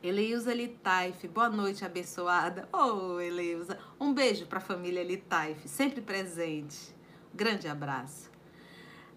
Eleusa 0.00 0.54
Litaif, 0.54 1.26
boa 1.26 1.50
noite, 1.50 1.84
abençoada. 1.84 2.68
Oh, 2.72 3.18
Eleusa, 3.20 3.78
um 3.98 4.14
beijo 4.14 4.46
para 4.46 4.58
a 4.58 4.62
família 4.62 5.02
Litaif, 5.02 5.68
sempre 5.68 6.00
presente. 6.00 6.94
Grande 7.34 7.66
abraço. 7.66 8.37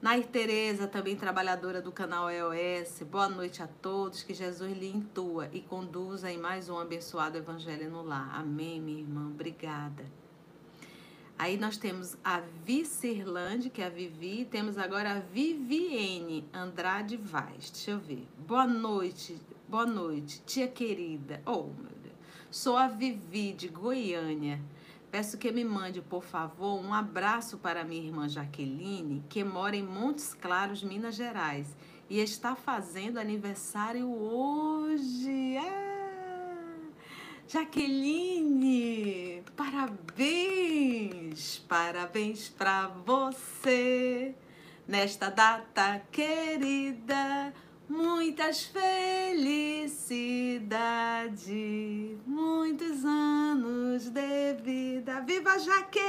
Nair 0.02 0.26
Tereza, 0.26 0.88
também 0.88 1.16
trabalhadora 1.16 1.80
do 1.80 1.92
canal 1.92 2.28
EOS. 2.28 3.04
Boa 3.04 3.30
noite 3.30 3.62
a 3.62 3.68
todos. 3.68 4.24
Que 4.24 4.34
Jesus 4.34 4.76
lhe 4.76 4.90
intua 4.90 5.48
e 5.54 5.62
conduza 5.62 6.32
em 6.32 6.40
mais 6.40 6.70
um 6.70 6.80
abençoado 6.80 7.38
evangelho 7.38 7.88
no 7.92 8.02
lar. 8.02 8.32
Amém, 8.34 8.82
minha 8.82 9.00
irmã. 9.00 9.28
Obrigada. 9.28 10.04
Aí 11.38 11.56
nós 11.56 11.78
temos 11.78 12.18
a 12.24 12.42
Vicirlande, 12.66 13.70
que 13.70 13.80
é 13.80 13.86
a 13.86 13.90
Vivi, 13.90 14.44
temos 14.44 14.76
agora 14.76 15.18
a 15.18 15.20
Viviene 15.20 16.50
Andrade 16.52 17.16
Vaz. 17.16 17.70
Deixa 17.70 17.92
eu 17.92 18.00
ver. 18.00 18.28
Boa 18.48 18.66
noite, 18.66 19.40
boa 19.68 19.86
noite, 19.86 20.42
tia 20.48 20.68
querida. 20.68 21.44
Oh, 21.46 21.66
meu 21.78 21.92
Deus. 22.02 22.16
Sou 22.50 22.76
a 22.76 22.88
Vivi 22.88 23.54
de 23.54 23.68
Goiânia. 23.68 24.60
Peço 25.12 25.38
que 25.38 25.52
me 25.52 25.66
mande, 25.66 26.02
por 26.02 26.24
favor, 26.24 26.82
um 26.82 26.94
abraço 26.94 27.58
para 27.58 27.84
minha 27.84 28.02
irmã 28.02 28.30
Jaqueline, 28.30 29.26
que 29.28 29.44
mora 29.44 29.76
em 29.76 29.84
Montes 29.84 30.34
Claros, 30.34 30.82
Minas 30.82 31.16
Gerais, 31.16 31.76
e 32.10 32.20
está 32.20 32.56
fazendo 32.56 33.20
aniversário 33.20 34.10
hoje. 34.10 35.58
Ah, 35.58 36.78
Jaqueline, 37.46 39.44
parabéns! 39.58 41.58
Parabéns 41.68 42.48
para 42.48 42.88
você 42.88 44.34
nesta 44.88 45.30
data 45.30 46.02
querida. 46.10 47.54
Muitas 47.92 48.64
felicidades, 48.64 50.18
muitos 52.26 53.04
anos 53.04 54.10
de 54.10 54.54
vida. 54.64 55.20
Viva 55.20 55.60
Jaque! 55.60 56.00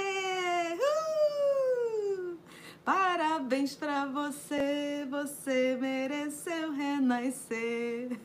Uh! 0.78 2.38
Parabéns 2.84 3.74
pra 3.74 4.06
você, 4.06 5.04
você 5.10 5.76
mereceu 5.80 6.70
renascer. 6.72 8.16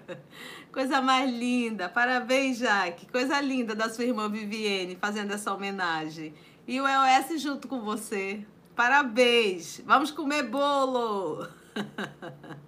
Coisa 0.72 1.02
mais 1.02 1.30
linda. 1.30 1.90
Parabéns, 1.90 2.56
Jaque. 2.56 3.06
Coisa 3.12 3.38
linda 3.38 3.74
da 3.74 3.90
sua 3.90 4.04
irmã 4.04 4.30
Viviane 4.30 4.96
fazendo 4.96 5.34
essa 5.34 5.52
homenagem. 5.52 6.32
E 6.66 6.80
o 6.80 6.88
EOS 6.88 7.42
junto 7.42 7.68
com 7.68 7.82
você. 7.82 8.46
Parabéns. 8.74 9.82
Vamos 9.84 10.10
comer 10.10 10.44
bolo. 10.44 11.46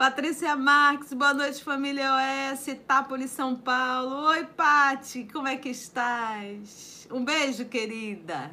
Patrícia 0.00 0.56
Marques, 0.56 1.12
boa 1.12 1.34
noite, 1.34 1.62
família 1.62 2.10
OS, 2.54 2.68
Itápolis, 2.68 3.32
São 3.32 3.54
Paulo. 3.54 4.28
Oi, 4.28 4.46
Pati, 4.46 5.28
como 5.30 5.46
é 5.46 5.58
que 5.58 5.68
estás? 5.68 7.06
Um 7.10 7.22
beijo, 7.22 7.66
querida. 7.66 8.50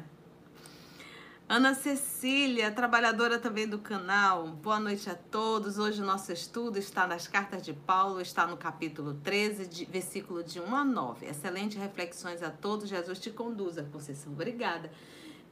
Ana 1.48 1.72
Cecília, 1.72 2.70
trabalhadora 2.70 3.38
também 3.38 3.66
do 3.66 3.78
canal. 3.78 4.46
Boa 4.48 4.78
noite 4.78 5.08
a 5.08 5.14
todos. 5.14 5.78
Hoje 5.78 6.02
o 6.02 6.04
nosso 6.04 6.30
estudo 6.30 6.78
está 6.78 7.06
nas 7.06 7.26
cartas 7.26 7.62
de 7.62 7.72
Paulo, 7.72 8.20
está 8.20 8.46
no 8.46 8.58
capítulo 8.58 9.14
13, 9.14 9.66
de, 9.68 9.84
versículo 9.86 10.44
de 10.44 10.60
1 10.60 10.76
a 10.76 10.84
9. 10.84 11.24
Excelentes 11.28 11.78
reflexões 11.78 12.42
a 12.42 12.50
todos. 12.50 12.90
Jesus 12.90 13.18
te 13.18 13.30
conduza, 13.30 13.88
Conceição. 13.90 14.34
Obrigada, 14.34 14.92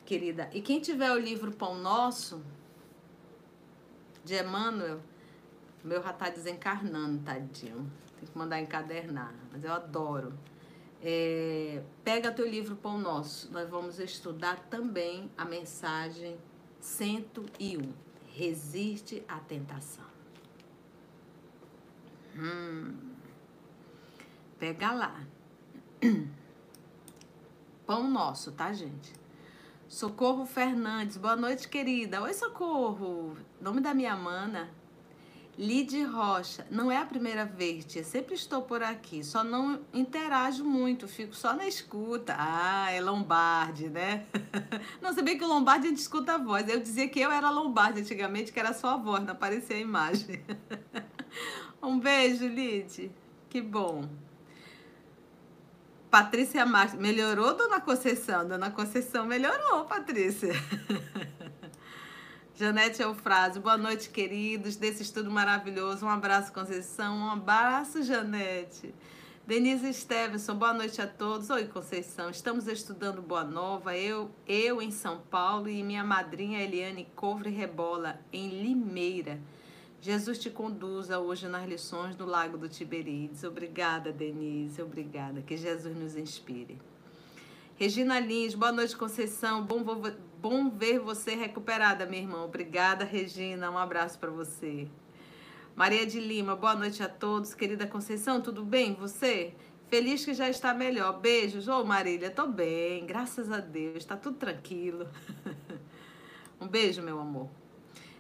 querida. 0.05 0.51
E 0.53 0.61
quem 0.61 0.79
tiver 0.79 1.11
o 1.11 1.19
livro 1.19 1.51
Pão 1.53 1.75
Nosso, 1.75 2.43
de 4.23 4.39
Emmanuel, 4.39 5.01
meu 5.87 6.03
já 6.03 6.13
tá 6.13 6.29
desencarnando, 6.29 7.23
tadinho. 7.23 7.91
Tem 8.19 8.29
que 8.29 8.37
mandar 8.37 8.61
encadernar, 8.61 9.33
mas 9.53 9.63
eu 9.63 9.73
adoro. 9.73 10.33
É, 11.01 11.83
pega 12.03 12.33
teu 12.33 12.49
livro 12.49 12.75
Pão 12.75 12.99
Nosso. 12.99 13.53
Nós 13.53 13.69
vamos 13.69 14.01
estudar 14.01 14.59
também 14.69 15.31
a 15.37 15.45
mensagem 15.45 16.37
101. 16.81 17.93
Resiste 18.33 19.23
à 19.29 19.39
tentação. 19.39 20.05
Hum, 22.37 22.95
pega 24.59 24.93
lá. 24.93 25.25
Pão 27.87 28.11
Nosso, 28.11 28.51
tá, 28.53 28.73
gente? 28.73 29.15
Socorro 29.87 30.45
Fernandes, 30.45 31.17
boa 31.17 31.37
noite, 31.37 31.69
querida. 31.69 32.21
Oi, 32.21 32.35
Socorro. 32.35 33.37
Nome 33.61 33.81
da 33.81 33.95
minha 33.95 34.17
mana. 34.17 34.69
Lide 35.59 36.03
Rocha, 36.05 36.67
não 36.71 36.93
é 36.93 36.99
a 36.99 37.07
primeira 37.07 37.47
vez, 37.47 37.87
tia. 37.87 38.05
Sempre 38.05 38.35
estou 38.35 38.61
por 38.61 38.83
aqui, 38.83 39.25
só 39.25 39.43
não 39.43 39.81
interajo 39.93 40.63
muito, 40.63 41.09
fico 41.09 41.35
só 41.35 41.55
na 41.55 41.67
escuta. 41.67 42.37
Ah, 42.39 42.91
é 42.91 43.01
Lombardi, 43.01 43.89
né? 43.89 44.27
Não, 45.01 45.15
se 45.15 45.23
bem 45.23 45.39
que 45.39 45.45
o 45.45 45.49
Lombardi 45.49 45.87
a 45.87 45.91
gente 45.91 46.01
escuta 46.01 46.35
a 46.35 46.39
voz. 46.39 46.69
Eu 46.69 46.79
dizia 46.79 47.09
que 47.09 47.21
eu 47.21 47.31
era 47.31 47.49
Lombardi 47.49 48.01
antigamente, 48.01 48.53
que 48.53 48.61
era 48.61 48.75
só 48.75 48.91
a 48.91 48.97
voz, 48.97 49.23
não 49.25 49.33
aparecia 49.33 49.77
a 49.77 49.81
imagem. 49.81 50.45
Um 51.83 52.01
beijo, 52.01 52.47
Lide. 52.47 53.13
Que 53.49 53.61
bom. 53.61 54.09
Patrícia 56.11 56.65
Marques, 56.65 56.99
melhorou, 56.99 57.55
dona 57.55 57.81
Conceição? 57.81 58.49
Dona 58.49 58.71
Conceição 58.71 59.27
melhorou, 59.27 59.85
Patrícia. 59.85 60.53
Janete 62.59 63.03
Eufrásio, 63.03 63.61
boa 63.61 63.77
noite, 63.77 64.09
queridos, 64.09 64.77
desse 64.77 65.03
estudo 65.03 65.31
maravilhoso. 65.31 66.07
Um 66.07 66.09
abraço, 66.09 66.51
Conceição. 66.55 67.15
Um 67.15 67.31
abraço, 67.31 68.03
Janete. 68.03 68.95
Denise 69.47 69.93
Stevenson, 69.93 70.55
boa 70.55 70.73
noite 70.73 71.03
a 71.03 71.07
todos. 71.07 71.51
Oi, 71.51 71.67
Conceição. 71.67 72.31
Estamos 72.31 72.67
estudando 72.67 73.21
Boa 73.21 73.45
Nova, 73.45 73.95
eu, 73.95 74.31
eu 74.49 74.81
em 74.81 74.91
São 74.91 75.19
Paulo 75.31 75.69
e 75.69 75.83
minha 75.83 76.03
madrinha 76.03 76.63
Eliane 76.63 77.07
Couvre 77.15 77.51
Rebola, 77.51 78.19
em 78.33 78.49
Limeira. 78.63 79.39
Jesus 80.01 80.39
te 80.39 80.49
conduza 80.49 81.19
hoje 81.19 81.49
nas 81.49 81.69
lições 81.69 82.17
do 82.17 82.25
Lago 82.25 82.57
do 82.57 82.71
Tiberíades. 82.71 83.45
Obrigada, 83.45 84.11
Denise, 84.11 84.81
obrigada. 84.81 85.43
Que 85.43 85.59
Jesus 85.59 85.95
nos 85.95 86.17
inspire. 86.17 86.79
Regina 87.79 88.19
Lins, 88.19 88.55
boa 88.55 88.73
noite, 88.73 88.97
Conceição. 88.97 89.63
Bom, 89.63 89.85
bom 90.41 90.71
ver 90.71 90.99
você 90.99 91.35
recuperada, 91.35 92.07
minha 92.07 92.23
irmã. 92.23 92.43
Obrigada, 92.43 93.05
Regina. 93.05 93.71
Um 93.71 93.79
abraço 93.79 94.19
para 94.19 94.31
você. 94.31 94.89
Maria 95.75 96.07
de 96.07 96.21
Lima, 96.21 96.57
boa 96.57 96.75
noite 96.75 97.03
a 97.03 97.09
todos. 97.09 97.55
Querida 97.55 97.87
Conceição, 97.87 98.41
tudo 98.41 98.65
bem? 98.65 98.95
Você? 98.95 99.55
Feliz 99.89 100.25
que 100.25 100.35
já 100.35 100.49
está 100.49 100.75
melhor. 100.75 101.21
Beijos. 101.21 101.69
Ô, 101.69 101.85
Marília, 101.85 102.31
tô 102.31 102.47
bem. 102.47 103.07
Graças 103.07 103.51
a 103.51 103.59
Deus. 103.59 103.99
Está 103.99 104.17
tudo 104.17 104.37
tranquilo. 104.37 105.07
um 106.61 106.67
beijo, 106.67 107.03
meu 107.03 107.21
amor. 107.21 107.49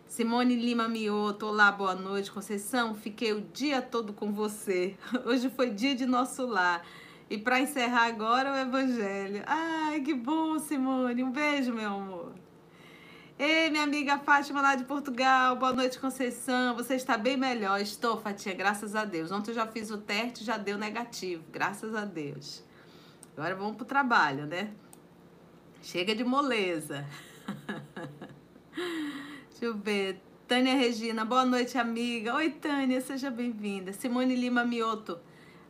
Simone 0.06 0.54
Lima 0.54 0.88
Mioto, 0.88 1.46
olá, 1.46 1.70
boa 1.72 1.94
noite. 1.94 2.30
Conceição, 2.30 2.94
fiquei 2.94 3.32
o 3.32 3.40
dia 3.40 3.82
todo 3.82 4.12
com 4.12 4.32
você. 4.32 4.96
Hoje 5.26 5.50
foi 5.50 5.70
dia 5.70 5.94
de 5.94 6.06
nosso 6.06 6.46
lar. 6.46 6.86
E 7.28 7.36
para 7.36 7.60
encerrar 7.60 8.06
agora 8.06 8.52
o 8.52 8.56
evangelho. 8.56 9.42
Ai, 9.46 10.00
que 10.00 10.14
bom, 10.14 10.58
Simone. 10.58 11.24
Um 11.24 11.32
beijo, 11.32 11.72
meu 11.72 11.90
amor. 11.90 12.32
Ei, 13.38 13.68
minha 13.68 13.82
amiga 13.82 14.18
Fátima 14.18 14.62
lá 14.62 14.76
de 14.76 14.84
Portugal. 14.84 15.56
Boa 15.56 15.72
noite, 15.72 15.98
Conceição. 15.98 16.76
Você 16.76 16.94
está 16.94 17.18
bem 17.18 17.36
melhor? 17.36 17.80
Estou, 17.80 18.16
Fatia, 18.16 18.54
graças 18.54 18.94
a 18.94 19.04
Deus. 19.04 19.32
Ontem 19.32 19.50
eu 19.50 19.56
já 19.56 19.66
fiz 19.66 19.90
o 19.90 19.98
teste, 19.98 20.44
já 20.44 20.56
deu 20.56 20.78
negativo. 20.78 21.44
Graças 21.50 21.94
a 21.94 22.04
Deus. 22.04 22.64
Agora 23.36 23.54
vamos 23.54 23.76
pro 23.76 23.84
trabalho, 23.84 24.46
né? 24.46 24.70
Chega 25.82 26.14
de 26.14 26.24
moleza. 26.24 27.04
Deixa 29.50 29.64
eu 29.64 29.76
ver. 29.76 30.22
Tânia 30.46 30.76
Regina, 30.76 31.24
boa 31.24 31.44
noite, 31.44 31.76
amiga. 31.76 32.36
Oi, 32.36 32.50
Tânia, 32.50 33.00
seja 33.00 33.30
bem-vinda. 33.30 33.92
Simone 33.92 34.36
Lima 34.36 34.64
Mioto, 34.64 35.18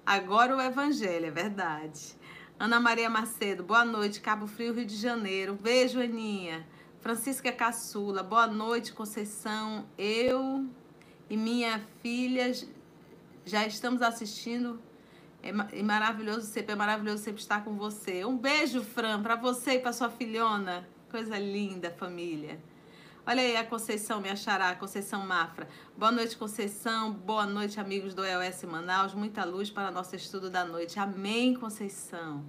agora 0.07 0.57
o 0.57 0.61
Evangelho, 0.61 1.27
é 1.27 1.31
verdade. 1.31 2.15
Ana 2.59 2.79
Maria 2.79 3.11
Macedo, 3.11 3.65
boa 3.65 3.85
noite, 3.85 4.21
Cabo 4.21 4.47
Frio, 4.47 4.73
Rio 4.73 4.87
de 4.87 4.97
Janeiro. 4.97 5.59
Beijo, 5.61 6.01
Aninha. 6.01 6.65
Francisca 7.01 7.51
Caçula, 7.51 8.23
boa 8.23 8.47
noite, 8.47 8.93
Conceição. 8.93 9.85
Eu 9.99 10.67
e 11.29 11.37
minha 11.37 11.85
filha 12.01 12.53
já 13.45 13.67
estamos 13.67 14.01
assistindo. 14.01 14.81
É 15.43 15.83
maravilhoso 15.83 16.47
sempre, 16.47 16.73
é 16.73 16.77
maravilhoso 16.77 17.23
sempre 17.23 17.41
estar 17.41 17.65
com 17.65 17.77
você. 17.77 18.25
Um 18.25 18.39
beijo, 18.39 18.83
Fran, 18.83 19.23
para 19.23 19.37
você 19.37 19.73
e 19.73 19.79
para 19.79 19.93
sua 19.93 20.09
filhona. 20.09 20.89
Coisa 21.11 21.39
linda, 21.39 21.91
família. 21.91 22.59
Olha 23.29 23.43
aí 23.43 23.57
a 23.57 23.65
Conceição, 23.65 24.21
me 24.21 24.29
achará, 24.29 24.73
Conceição 24.77 25.27
Mafra. 25.27 25.69
Boa 25.99 26.13
noite, 26.13 26.37
Conceição. 26.37 27.13
Boa 27.13 27.45
noite, 27.45 27.81
amigos 27.81 28.15
do 28.15 28.25
EOS 28.25 28.63
Manaus. 28.63 29.15
Muita 29.15 29.45
luz 29.45 29.69
para 29.69 29.91
nosso 29.91 30.15
estudo 30.15 30.49
da 30.49 30.65
noite. 30.65 31.01
Amém, 31.01 31.53
Conceição. 31.53 32.45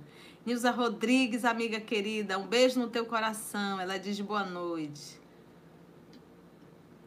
Nilza 0.46 0.70
Rodrigues, 0.70 1.46
amiga 1.46 1.80
querida, 1.80 2.38
um 2.38 2.46
beijo 2.46 2.80
no 2.80 2.90
teu 2.90 3.08
coração. 3.08 3.82
Ela 3.82 3.98
diz 3.98 4.20
boa 4.20 4.44
noite. 4.44 5.20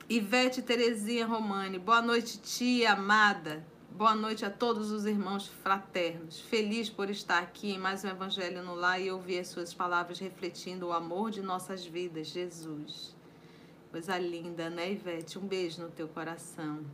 Ivete 0.09 0.63
Terezinha 0.63 1.25
Romani, 1.25 1.79
boa 1.79 2.03
noite, 2.03 2.41
tia 2.41 2.95
amada. 2.95 3.65
Boa 3.93 4.17
noite 4.17 4.45
a 4.45 4.51
todos 4.51 4.91
os 4.91 5.07
irmãos 5.07 5.47
fraternos. 5.47 6.41
Feliz 6.41 6.91
por 6.91 7.09
estar 7.09 7.39
aqui 7.39 7.71
em 7.71 7.79
mais 7.79 8.03
um 8.03 8.09
Evangelho 8.09 8.65
no 8.65 8.75
Lar 8.75 9.01
e 9.01 9.13
ouvir 9.13 9.39
as 9.39 9.47
suas 9.47 9.73
palavras 9.73 10.19
refletindo 10.19 10.89
o 10.89 10.93
amor 10.93 11.31
de 11.31 11.41
nossas 11.41 11.87
vidas, 11.87 12.27
Jesus. 12.27 13.20
Coisa 13.91 14.17
linda, 14.17 14.71
né, 14.71 14.93
Ivete? 14.93 15.37
Um 15.37 15.47
beijo 15.49 15.83
no 15.83 15.91
teu 15.91 16.07
coração. 16.07 16.85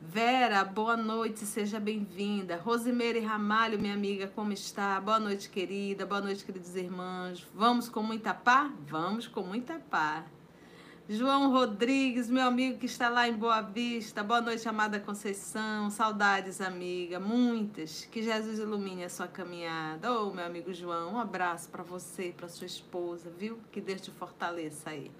Vera, 0.00 0.64
boa 0.64 0.96
noite, 0.96 1.40
seja 1.40 1.78
bem-vinda. 1.78 2.56
Rosimeire 2.56 3.20
Ramalho, 3.20 3.78
minha 3.78 3.92
amiga, 3.92 4.26
como 4.28 4.54
está? 4.54 4.98
Boa 4.98 5.20
noite, 5.20 5.50
querida. 5.50 6.06
Boa 6.06 6.22
noite, 6.22 6.42
queridos 6.46 6.74
irmãos. 6.76 7.46
Vamos 7.54 7.90
com 7.90 8.02
muita 8.02 8.32
pá? 8.32 8.72
Vamos 8.88 9.28
com 9.28 9.42
muita 9.42 9.78
pá. 9.78 10.24
João 11.12 11.50
Rodrigues, 11.50 12.30
meu 12.30 12.46
amigo 12.46 12.78
que 12.78 12.86
está 12.86 13.08
lá 13.08 13.28
em 13.28 13.32
Boa 13.32 13.60
Vista. 13.60 14.22
Boa 14.22 14.40
noite, 14.40 14.68
amada 14.68 15.00
Conceição. 15.00 15.90
Saudades, 15.90 16.60
amiga. 16.60 17.18
Muitas. 17.18 18.04
Que 18.04 18.22
Jesus 18.22 18.60
ilumine 18.60 19.02
a 19.02 19.08
sua 19.08 19.26
caminhada. 19.26 20.12
Ô, 20.12 20.28
oh, 20.28 20.32
meu 20.32 20.46
amigo 20.46 20.72
João, 20.72 21.14
um 21.14 21.18
abraço 21.18 21.68
para 21.68 21.82
você, 21.82 22.32
para 22.36 22.48
sua 22.48 22.64
esposa, 22.64 23.28
viu? 23.28 23.58
Que 23.72 23.80
Deus 23.80 24.00
te 24.00 24.12
fortaleça 24.12 24.90
aí. 24.90 25.10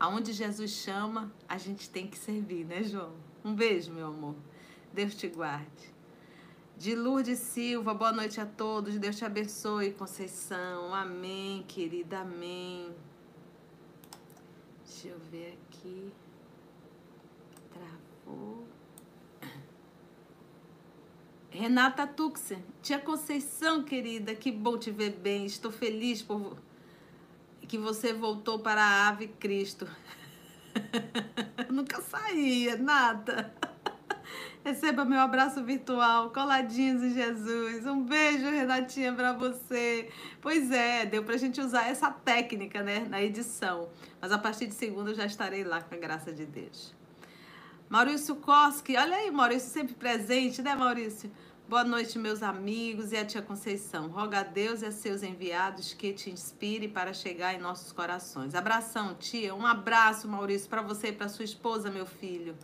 Aonde 0.00 0.32
Jesus 0.32 0.70
chama, 0.70 1.30
a 1.46 1.58
gente 1.58 1.90
tem 1.90 2.06
que 2.06 2.16
servir, 2.16 2.64
né, 2.64 2.82
João? 2.82 3.12
Um 3.44 3.54
beijo, 3.54 3.92
meu 3.92 4.06
amor. 4.06 4.36
Deus 4.90 5.14
te 5.14 5.28
guarde. 5.28 5.94
De 6.78 6.96
Lourdes 6.96 7.40
Silva, 7.40 7.92
boa 7.92 8.10
noite 8.10 8.40
a 8.40 8.46
todos. 8.46 8.98
Deus 8.98 9.16
te 9.16 9.24
abençoe, 9.26 9.92
Conceição. 9.92 10.94
Amém, 10.94 11.62
querida. 11.68 12.20
Amém. 12.20 12.90
Deixa 14.96 15.08
eu 15.08 15.20
ver 15.30 15.58
aqui. 15.68 16.10
Travou. 17.70 18.66
Renata 21.50 22.06
Tuxer, 22.06 22.58
tia 22.80 22.98
Conceição, 22.98 23.82
querida, 23.82 24.34
que 24.34 24.50
bom 24.50 24.78
te 24.78 24.90
ver 24.90 25.10
bem. 25.10 25.44
Estou 25.44 25.70
feliz 25.70 26.22
por 26.22 26.56
que 27.68 27.76
você 27.76 28.14
voltou 28.14 28.58
para 28.60 28.82
a 28.82 29.08
Ave 29.08 29.28
Cristo. 29.28 29.86
Nunca 31.70 32.00
saía, 32.00 32.78
nada. 32.78 33.54
Receba 34.64 35.04
meu 35.04 35.20
abraço 35.20 35.62
virtual, 35.62 36.30
coladinhos 36.30 37.02
em 37.02 37.14
Jesus. 37.14 37.86
Um 37.86 38.02
beijo, 38.02 38.50
Renatinha, 38.50 39.12
para 39.12 39.32
você. 39.32 40.08
Pois 40.40 40.70
é, 40.70 41.06
deu 41.06 41.22
pra 41.22 41.36
gente 41.36 41.60
usar 41.60 41.88
essa 41.88 42.10
técnica, 42.10 42.82
né, 42.82 43.06
na 43.08 43.22
edição. 43.22 43.88
Mas 44.20 44.32
a 44.32 44.38
partir 44.38 44.66
de 44.66 44.74
segunda 44.74 45.10
eu 45.10 45.14
já 45.14 45.26
estarei 45.26 45.62
lá 45.62 45.80
com 45.80 45.94
a 45.94 45.98
graça 45.98 46.32
de 46.32 46.44
Deus. 46.44 46.94
Maurício 47.88 48.34
Koski, 48.36 48.96
olha 48.96 49.16
aí, 49.16 49.30
Maurício 49.30 49.70
sempre 49.70 49.94
presente, 49.94 50.60
né, 50.60 50.74
Maurício? 50.74 51.30
Boa 51.68 51.82
noite, 51.82 52.16
meus 52.16 52.44
amigos 52.44 53.10
e 53.10 53.16
a 53.16 53.24
tia 53.24 53.42
Conceição. 53.42 54.08
Roga 54.08 54.40
a 54.40 54.42
Deus 54.44 54.82
e 54.82 54.86
a 54.86 54.92
seus 54.92 55.24
enviados 55.24 55.94
que 55.94 56.12
te 56.12 56.30
inspire 56.30 56.86
para 56.86 57.12
chegar 57.12 57.54
em 57.54 57.58
nossos 57.58 57.90
corações. 57.90 58.54
Abração, 58.54 59.14
tia. 59.14 59.52
Um 59.52 59.66
abraço, 59.66 60.28
Maurício, 60.28 60.68
para 60.68 60.80
você 60.80 61.08
e 61.08 61.12
para 61.12 61.28
sua 61.28 61.44
esposa, 61.44 61.90
meu 61.90 62.06
filho. 62.06 62.56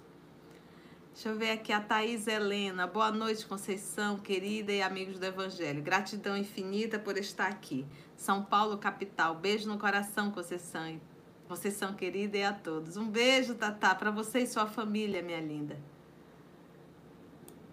Deixa 1.13 1.29
eu 1.29 1.37
ver 1.37 1.51
aqui 1.51 1.71
a 1.75 1.81
Thaís 1.81 2.27
Helena. 2.27 2.87
Boa 2.87 3.13
noite, 3.13 3.45
Conceição, 3.45 4.17
querida 4.17 4.73
e 4.73 4.81
amigos 4.81 5.19
do 5.19 5.27
Evangelho. 5.27 5.83
Gratidão 5.83 6.35
infinita 6.35 6.99
por 6.99 7.19
estar 7.19 7.49
aqui. 7.49 7.87
São 8.17 8.43
Paulo, 8.43 8.79
capital. 8.79 9.35
Beijo 9.35 9.69
no 9.69 9.79
coração, 9.79 10.31
Conceição. 10.31 10.99
Conceição, 11.47 11.93
querida, 11.93 12.39
e 12.39 12.43
a 12.43 12.53
todos. 12.55 12.97
Um 12.97 13.07
beijo, 13.07 13.55
Tatá, 13.55 13.95
para 13.95 14.11
você 14.11 14.39
e 14.41 14.47
sua 14.47 14.67
família, 14.67 15.21
minha 15.21 15.39
linda. 15.41 15.79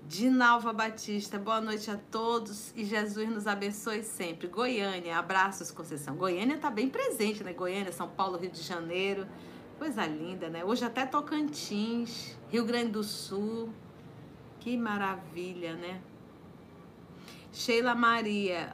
Dinalva 0.05 0.73
Batista, 0.73 1.39
boa 1.39 1.61
noite 1.61 1.89
a 1.89 1.95
todos 1.95 2.73
e 2.75 2.83
Jesus 2.83 3.29
nos 3.29 3.47
abençoe 3.47 4.03
sempre. 4.03 4.49
Goiânia, 4.49 5.17
abraços, 5.17 5.71
Conceição. 5.71 6.17
Goiânia 6.17 6.55
está 6.55 6.69
bem 6.69 6.89
presente, 6.89 7.41
né? 7.41 7.53
Goiânia, 7.53 7.93
São 7.93 8.09
Paulo, 8.09 8.37
Rio 8.37 8.51
de 8.51 8.61
Janeiro. 8.61 9.25
Coisa 9.79 10.05
linda, 10.05 10.49
né? 10.49 10.65
Hoje 10.65 10.83
até 10.83 11.05
Tocantins, 11.05 12.35
Rio 12.49 12.65
Grande 12.65 12.91
do 12.91 13.01
Sul. 13.01 13.69
Que 14.59 14.75
maravilha, 14.75 15.73
né? 15.77 16.01
Sheila 17.53 17.95
Maria, 17.95 18.73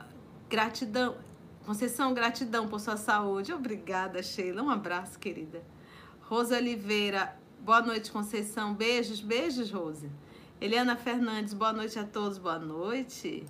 gratidão. 0.50 1.16
Conceição, 1.64 2.12
gratidão 2.12 2.68
por 2.68 2.80
sua 2.80 2.98
saúde. 2.98 3.54
Obrigada, 3.54 4.24
Sheila. 4.24 4.64
Um 4.64 4.70
abraço, 4.72 5.20
querida. 5.20 5.62
Rosa 6.22 6.58
Oliveira, 6.58 7.38
boa 7.60 7.84
noite, 7.84 8.12
Conceição. 8.12 8.74
Beijos, 8.74 9.22
beijos, 9.22 9.70
Rosa. 9.70 10.10
Eliana 10.60 10.96
Fernandes, 10.96 11.54
boa 11.54 11.72
noite 11.72 12.00
a 12.00 12.04
todos, 12.04 12.40
boa 12.40 12.58
noite. 12.58 13.46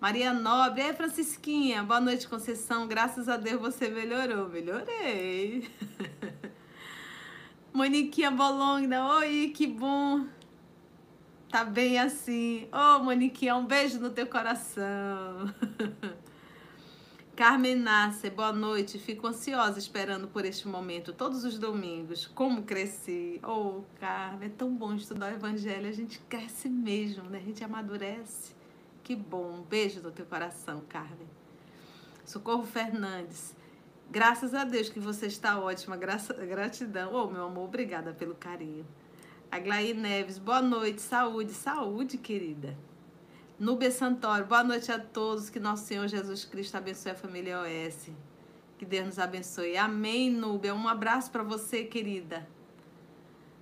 Maria 0.00 0.32
Nobre, 0.32 0.80
ei 0.80 0.94
Francisquinha, 0.94 1.82
boa 1.82 2.00
noite 2.00 2.26
Conceição, 2.26 2.88
graças 2.88 3.28
a 3.28 3.36
Deus 3.36 3.60
você 3.60 3.88
melhorou, 3.88 4.48
melhorei. 4.48 5.68
Moniquinha 7.76 8.30
Bolonga, 8.30 9.04
oi, 9.18 9.52
que 9.54 9.66
bom. 9.66 10.26
Tá 11.50 11.62
bem 11.62 11.98
assim. 11.98 12.66
Ô, 12.72 12.96
oh, 12.96 13.04
Moniquinha, 13.04 13.54
um 13.54 13.66
beijo 13.66 14.00
no 14.00 14.08
teu 14.08 14.26
coração. 14.26 15.54
Carmen 17.36 17.76
Nasser, 17.76 18.32
boa 18.32 18.50
noite. 18.50 18.98
Fico 18.98 19.26
ansiosa 19.26 19.78
esperando 19.78 20.26
por 20.26 20.46
este 20.46 20.66
momento 20.66 21.12
todos 21.12 21.44
os 21.44 21.58
domingos. 21.58 22.26
Como 22.26 22.62
cresci. 22.62 23.38
Oh, 23.42 23.82
Carmen, 24.00 24.48
é 24.48 24.52
tão 24.56 24.74
bom 24.74 24.94
estudar 24.94 25.32
o 25.32 25.34
Evangelho. 25.34 25.86
A 25.86 25.92
gente 25.92 26.18
cresce 26.30 26.70
mesmo, 26.70 27.28
né? 27.28 27.36
A 27.36 27.42
gente 27.42 27.62
amadurece. 27.62 28.54
Que 29.04 29.14
bom. 29.14 29.58
Um 29.58 29.62
beijo 29.62 30.00
no 30.00 30.10
teu 30.10 30.24
coração, 30.24 30.82
Carmen. 30.88 31.28
Socorro 32.24 32.64
Fernandes. 32.64 33.54
Graças 34.08 34.54
a 34.54 34.64
Deus 34.64 34.88
que 34.88 35.00
você 35.00 35.26
está 35.26 35.58
ótima. 35.58 35.96
Graça, 35.96 36.32
gratidão. 36.32 37.12
Oh, 37.12 37.26
meu 37.28 37.44
amor, 37.44 37.64
obrigada 37.64 38.12
pelo 38.12 38.34
carinho. 38.34 38.86
Aglaí 39.50 39.92
Neves, 39.94 40.38
boa 40.38 40.62
noite. 40.62 41.02
Saúde, 41.02 41.52
saúde, 41.52 42.16
querida. 42.16 42.76
Núbia 43.58 43.90
Santoro, 43.90 44.44
boa 44.44 44.62
noite 44.62 44.92
a 44.92 44.98
todos. 44.98 45.50
Que 45.50 45.58
nosso 45.58 45.86
Senhor 45.86 46.06
Jesus 46.06 46.44
Cristo 46.44 46.76
abençoe 46.76 47.12
a 47.12 47.14
família 47.16 47.58
OS. 47.60 48.10
Que 48.78 48.84
Deus 48.84 49.06
nos 49.06 49.18
abençoe. 49.18 49.76
Amém, 49.76 50.30
Núbia. 50.30 50.74
Um 50.74 50.86
abraço 50.86 51.30
para 51.30 51.42
você, 51.42 51.82
querida. 51.84 52.46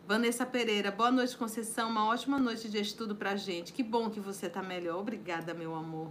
Vanessa 0.07 0.45
Pereira, 0.45 0.91
boa 0.91 1.11
noite, 1.11 1.37
Conceição. 1.37 1.89
Uma 1.89 2.07
ótima 2.07 2.39
noite 2.39 2.69
de 2.69 2.79
estudo 2.79 3.17
pra 3.17 3.35
gente. 3.35 3.73
Que 3.73 3.83
bom 3.83 4.11
que 4.11 4.21
você 4.21 4.51
tá 4.51 4.63
melhor. 4.63 5.01
Obrigada, 5.01 5.55
meu 5.55 5.75
amor. 5.75 6.11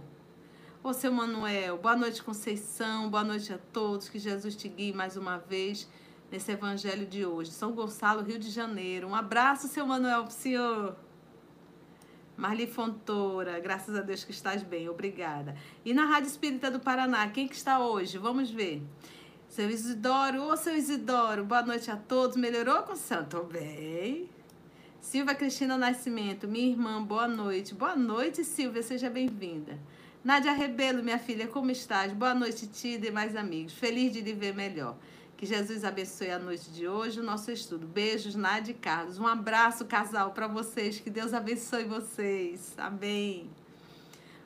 Ô, 0.86 0.92
seu 0.92 1.10
Manuel, 1.10 1.78
boa 1.78 1.96
noite, 1.96 2.22
Conceição. 2.22 3.08
Boa 3.08 3.24
noite 3.24 3.50
a 3.50 3.56
todos. 3.72 4.06
Que 4.06 4.18
Jesus 4.18 4.54
te 4.54 4.68
guie 4.68 4.92
mais 4.92 5.16
uma 5.16 5.38
vez 5.38 5.88
nesse 6.30 6.52
evangelho 6.52 7.06
de 7.06 7.24
hoje. 7.24 7.52
São 7.52 7.72
Gonçalo, 7.72 8.22
Rio 8.22 8.38
de 8.38 8.50
Janeiro. 8.50 9.08
Um 9.08 9.14
abraço, 9.14 9.66
seu 9.66 9.86
Manuel, 9.86 10.24
pro 10.24 10.32
senhor. 10.34 10.94
Marli 12.36 12.66
Fontoura, 12.66 13.58
graças 13.60 13.96
a 13.96 14.02
Deus 14.02 14.24
que 14.24 14.32
estás 14.32 14.62
bem, 14.62 14.86
obrigada. 14.86 15.56
E 15.86 15.94
na 15.94 16.04
Rádio 16.04 16.28
Espírita 16.28 16.70
do 16.70 16.78
Paraná, 16.78 17.26
quem 17.30 17.48
que 17.48 17.56
está 17.56 17.78
hoje? 17.78 18.18
Vamos 18.18 18.50
ver. 18.50 18.82
Seu 19.48 19.70
Isidoro, 19.70 20.42
ô 20.42 20.54
seu 20.54 20.76
Isidoro, 20.76 21.46
boa 21.46 21.62
noite 21.62 21.90
a 21.90 21.96
todos. 21.96 22.36
Melhorou 22.36 22.82
com 22.82 22.94
Santo? 22.94 23.42
bem. 23.44 24.28
Silvia 25.00 25.34
Cristina 25.34 25.78
Nascimento, 25.78 26.46
minha 26.46 26.72
irmã, 26.72 27.02
boa 27.02 27.26
noite. 27.26 27.74
Boa 27.74 27.96
noite, 27.96 28.44
Silvia, 28.44 28.82
seja 28.82 29.08
bem-vinda. 29.08 29.78
Nádia 30.24 30.52
Rebelo, 30.52 31.02
minha 31.02 31.18
filha, 31.18 31.46
como 31.46 31.70
estás? 31.70 32.10
Boa 32.14 32.32
noite, 32.32 32.66
tia 32.66 32.94
e 32.94 32.98
demais 32.98 33.36
amigos. 33.36 33.74
Feliz 33.74 34.10
de 34.10 34.22
lhe 34.22 34.32
ver 34.32 34.54
melhor. 34.54 34.96
Que 35.36 35.44
Jesus 35.44 35.84
abençoe 35.84 36.30
a 36.30 36.38
noite 36.38 36.70
de 36.70 36.88
hoje, 36.88 37.20
o 37.20 37.22
nosso 37.22 37.50
estudo. 37.50 37.86
Beijos, 37.86 38.34
Nádia 38.34 38.72
e 38.72 38.74
Carlos. 38.74 39.18
Um 39.18 39.26
abraço, 39.26 39.84
casal, 39.84 40.30
para 40.30 40.46
vocês. 40.46 40.98
Que 40.98 41.10
Deus 41.10 41.34
abençoe 41.34 41.84
vocês. 41.84 42.72
Amém. 42.78 43.50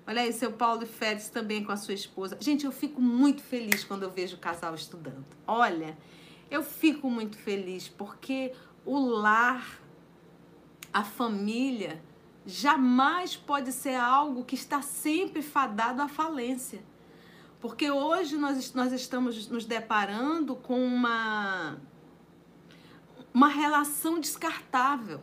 Olha 0.05 0.23
aí, 0.23 0.33
seu 0.33 0.51
Paulo 0.51 0.85
Félix 0.85 1.29
também 1.29 1.63
com 1.63 1.71
a 1.71 1.77
sua 1.77 1.95
esposa. 1.95 2.37
Gente, 2.41 2.67
eu 2.67 2.73
fico 2.73 3.01
muito 3.01 3.41
feliz 3.41 3.85
quando 3.85 4.03
eu 4.03 4.11
vejo 4.11 4.35
o 4.35 4.41
casal 4.41 4.75
estudando. 4.75 5.25
Olha, 5.47 5.97
eu 6.51 6.65
fico 6.65 7.09
muito 7.09 7.39
feliz 7.39 7.89
porque 7.89 8.53
o 8.85 8.99
lar, 8.99 9.79
a 10.93 11.05
família, 11.05 12.03
jamais 12.49 13.37
pode 13.37 13.73
ser 13.73 13.95
algo 13.95 14.43
que 14.43 14.55
está 14.55 14.81
sempre 14.81 15.43
fadado 15.43 16.01
à 16.01 16.09
falência. 16.09 16.83
Porque 17.61 17.91
hoje 17.91 18.39
nós, 18.39 18.73
nós 18.73 18.91
estamos 18.91 19.49
nos 19.49 19.67
deparando 19.67 20.57
com 20.57 20.83
uma, 20.83 21.79
uma 23.35 23.49
relação 23.49 24.19
descartável, 24.19 25.21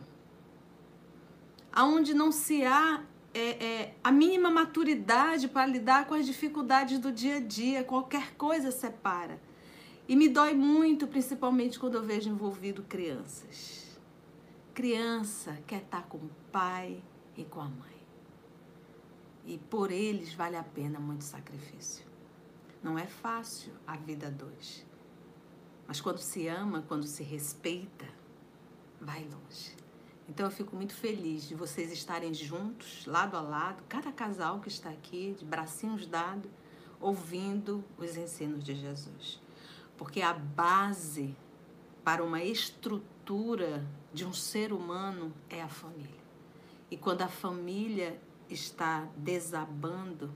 aonde 1.72 2.14
não 2.14 2.30
se 2.30 2.64
há 2.64 3.02
é, 3.34 3.64
é, 3.64 3.94
a 4.04 4.12
mínima 4.12 4.48
maturidade 4.48 5.48
para 5.48 5.66
lidar 5.66 6.06
com 6.06 6.14
as 6.14 6.26
dificuldades 6.26 7.00
do 7.00 7.10
dia 7.10 7.38
a 7.38 7.40
dia, 7.40 7.82
qualquer 7.82 8.34
coisa 8.36 8.70
separa. 8.70 9.40
E 10.08 10.14
me 10.14 10.28
dói 10.28 10.54
muito, 10.54 11.08
principalmente 11.08 11.76
quando 11.76 11.96
eu 11.96 12.04
vejo 12.04 12.30
envolvido 12.30 12.84
crianças. 12.84 13.98
criança 14.72 15.58
quer 15.66 15.82
estar 15.82 16.02
com 16.04 16.18
o 16.18 16.30
pai 16.52 17.02
e 17.36 17.44
com 17.44 17.60
a 17.60 17.68
mãe. 17.68 17.96
E 19.44 19.58
por 19.58 19.90
eles 19.90 20.34
vale 20.34 20.56
a 20.56 20.62
pena 20.62 20.98
muito 20.98 21.24
sacrifício. 21.24 22.04
Não 22.82 22.98
é 22.98 23.06
fácil 23.06 23.72
a 23.86 23.96
vida 23.96 24.30
dois. 24.30 24.84
Mas 25.86 26.00
quando 26.00 26.18
se 26.18 26.48
ama, 26.48 26.82
quando 26.88 27.06
se 27.06 27.22
respeita, 27.22 28.06
vai 29.00 29.22
longe. 29.22 29.76
Então 30.28 30.46
eu 30.46 30.50
fico 30.50 30.74
muito 30.74 30.94
feliz 30.94 31.46
de 31.46 31.54
vocês 31.54 31.92
estarem 31.92 32.34
juntos, 32.34 33.06
lado 33.06 33.36
a 33.36 33.40
lado, 33.40 33.84
cada 33.88 34.10
casal 34.10 34.60
que 34.60 34.68
está 34.68 34.90
aqui, 34.90 35.36
de 35.38 35.44
bracinhos 35.44 36.06
dados, 36.06 36.50
ouvindo 37.00 37.84
os 37.96 38.16
ensinos 38.16 38.64
de 38.64 38.74
Jesus. 38.74 39.40
Porque 39.96 40.20
a 40.22 40.32
base 40.32 41.36
para 42.02 42.24
uma 42.24 42.42
estrutura 42.42 43.86
de 44.12 44.24
um 44.24 44.32
ser 44.32 44.72
humano 44.72 45.32
é 45.48 45.62
a 45.62 45.68
família. 45.68 46.25
E 46.90 46.96
quando 46.96 47.22
a 47.22 47.28
família 47.28 48.20
está 48.48 49.08
desabando, 49.16 50.32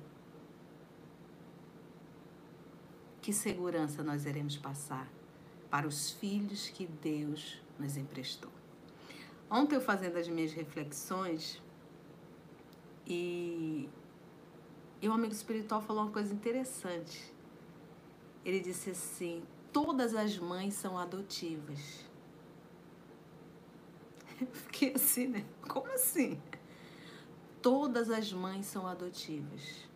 que 3.23 3.33
segurança 3.33 4.03
nós 4.03 4.25
iremos 4.25 4.57
passar 4.57 5.09
para 5.71 5.87
os 5.87 6.11
filhos 6.11 6.69
que 6.69 6.87
Deus 6.87 7.63
nos 7.79 7.97
emprestou? 7.97 8.51
Ontem 9.49 9.77
eu 9.77 9.81
fazendo 9.81 10.17
as 10.17 10.29
minhas 10.29 10.53
reflexões 10.53 11.61
e, 13.07 13.89
e 15.03 15.09
um 15.09 15.13
amigo 15.13 15.33
espiritual 15.33 15.81
falou 15.83 16.05
uma 16.05 16.13
coisa 16.13 16.33
interessante. 16.33 17.33
Ele 18.45 18.61
disse 18.61 18.91
assim: 18.91 19.43
todas 19.73 20.15
as 20.15 20.39
mães 20.39 20.75
são 20.75 20.97
adotivas. 20.97 22.10
Fiquei 24.53 24.95
assim, 24.95 25.27
né? 25.27 25.45
Como 25.69 25.91
assim? 25.93 26.41
Todas 27.63 28.11
as 28.11 28.33
mães 28.33 28.67
são 28.67 28.87
adotivas. 28.87 29.89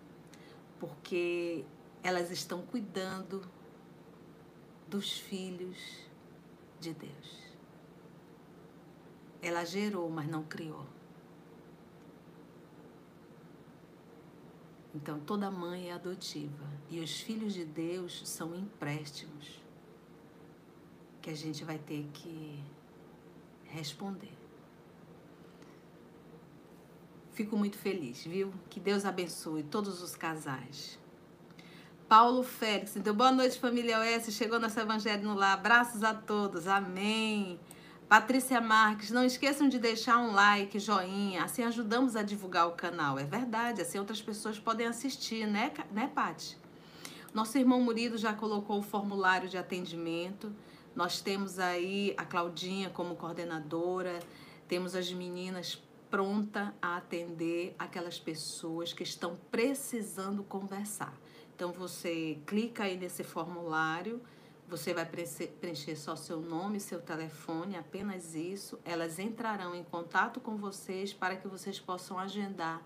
Porque 0.79 1.65
elas 2.03 2.31
estão 2.31 2.63
cuidando 2.63 3.43
dos 4.89 5.19
filhos 5.19 5.79
de 6.79 6.93
Deus. 6.93 7.45
Ela 9.41 9.65
gerou, 9.65 10.09
mas 10.11 10.29
não 10.29 10.43
criou. 10.45 10.87
Então, 14.95 15.19
toda 15.21 15.51
mãe 15.51 15.89
é 15.89 15.93
adotiva. 15.93 16.71
E 16.89 17.01
os 17.01 17.21
filhos 17.21 17.53
de 17.53 17.65
Deus 17.65 18.23
são 18.29 18.55
empréstimos 18.55 19.63
que 21.21 21.31
a 21.31 21.35
gente 21.35 21.65
vai 21.65 21.79
ter 21.79 22.07
que 22.13 22.63
responder. 23.75 24.33
Fico 27.33 27.57
muito 27.57 27.77
feliz, 27.77 28.25
viu? 28.25 28.53
Que 28.71 28.79
Deus 28.79 29.05
abençoe 29.05 29.65
todos 29.65 30.01
os 30.01 30.15
casais. 30.15 30.99
Paulo 32.09 32.45
Félix, 32.45 32.97
então 32.97 33.13
boa 33.15 33.33
noite, 33.33 33.59
família 33.59 33.99
OS. 33.99 34.33
Chegou 34.33 34.61
nosso 34.61 34.79
Evangelho 34.79 35.25
no 35.25 35.35
Lar. 35.35 35.55
Abraços 35.55 36.05
a 36.05 36.15
todos. 36.15 36.69
Amém. 36.69 37.59
Patrícia 38.09 38.61
Marques, 38.61 39.11
não 39.11 39.25
esqueçam 39.25 39.69
de 39.69 39.79
deixar 39.79 40.19
um 40.19 40.33
like, 40.33 40.79
joinha, 40.79 41.43
assim 41.43 41.65
ajudamos 41.65 42.15
a 42.15 42.23
divulgar 42.23 42.69
o 42.69 42.73
canal. 42.73 43.19
É 43.19 43.25
verdade, 43.25 43.81
assim 43.81 43.99
outras 43.99 44.21
pessoas 44.21 44.59
podem 44.59 44.87
assistir, 44.87 45.47
né, 45.47 45.73
né, 45.91 46.09
Paty? 46.15 46.57
Nosso 47.33 47.59
irmão 47.59 47.81
Murilo 47.81 48.17
já 48.17 48.33
colocou 48.33 48.79
o 48.79 48.83
formulário 48.83 49.49
de 49.49 49.57
atendimento. 49.57 50.55
Nós 50.95 51.21
temos 51.21 51.59
aí 51.59 52.15
a 52.17 52.25
Claudinha 52.25 52.91
como 52.91 53.17
coordenadora, 53.17 54.21
temos 54.69 54.95
as 54.95 55.13
meninas 55.13 55.83
pronta 56.11 56.75
a 56.81 56.97
atender 56.97 57.75
aquelas 57.79 58.19
pessoas 58.19 58.93
que 58.93 59.03
estão 59.03 59.37
precisando 59.51 60.45
conversar. 60.45 61.13
Então 61.55 61.73
você 61.73 62.39
clica 62.47 62.85
aí 62.85 62.97
nesse 62.97 63.25
formulário 63.25 64.23
você 64.69 64.95
vai 64.95 65.05
preencher 65.05 65.95
só 65.95 66.17
seu 66.17 66.41
nome, 66.41 66.81
seu 66.81 67.01
telefone, 67.01 67.77
apenas 67.77 68.35
isso. 68.35 68.79
Elas 68.85 69.19
entrarão 69.19 69.75
em 69.75 69.85
contato 69.85 70.41
com 70.41 70.57
vocês 70.57 71.13
para 71.13 71.37
que 71.37 71.47
vocês 71.47 71.79
possam 71.79 72.19
agendar 72.19 72.83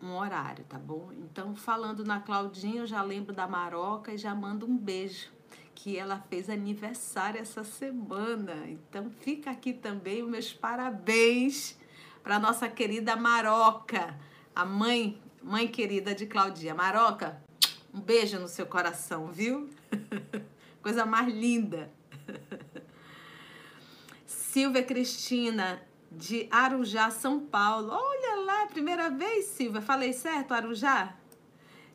um 0.00 0.16
horário, 0.16 0.64
tá 0.64 0.78
bom? 0.78 1.10
Então, 1.12 1.54
falando 1.54 2.04
na 2.04 2.20
Claudinha, 2.20 2.82
eu 2.82 2.86
já 2.86 3.02
lembro 3.02 3.34
da 3.34 3.46
Maroca 3.46 4.14
e 4.14 4.18
já 4.18 4.34
mando 4.34 4.66
um 4.66 4.76
beijo, 4.76 5.30
que 5.82 5.96
ela 5.96 6.22
fez 6.28 6.50
aniversário 6.50 7.40
essa 7.40 7.64
semana. 7.64 8.54
Então, 8.68 9.10
fica 9.20 9.50
aqui 9.50 9.72
também 9.72 10.22
meus 10.22 10.52
parabéns 10.52 11.78
para 12.22 12.38
nossa 12.38 12.68
querida 12.68 13.16
Maroca, 13.16 14.14
a 14.54 14.62
mãe, 14.62 15.18
mãe 15.42 15.66
querida 15.66 16.14
de 16.14 16.26
Claudinha. 16.26 16.74
Maroca, 16.74 17.42
um 17.94 18.00
beijo 18.00 18.38
no 18.38 18.46
seu 18.46 18.66
coração, 18.66 19.28
viu? 19.28 19.70
Coisa 20.82 21.06
mais 21.06 21.32
linda. 21.32 21.90
Silvia 24.26 24.82
Cristina, 24.82 25.80
de 26.12 26.46
Arujá, 26.50 27.10
São 27.10 27.40
Paulo. 27.40 27.88
Olha 27.90 28.44
lá, 28.44 28.66
primeira 28.66 29.08
vez, 29.08 29.46
Silvia. 29.46 29.80
Falei 29.80 30.12
certo, 30.12 30.52
Arujá? 30.52 31.16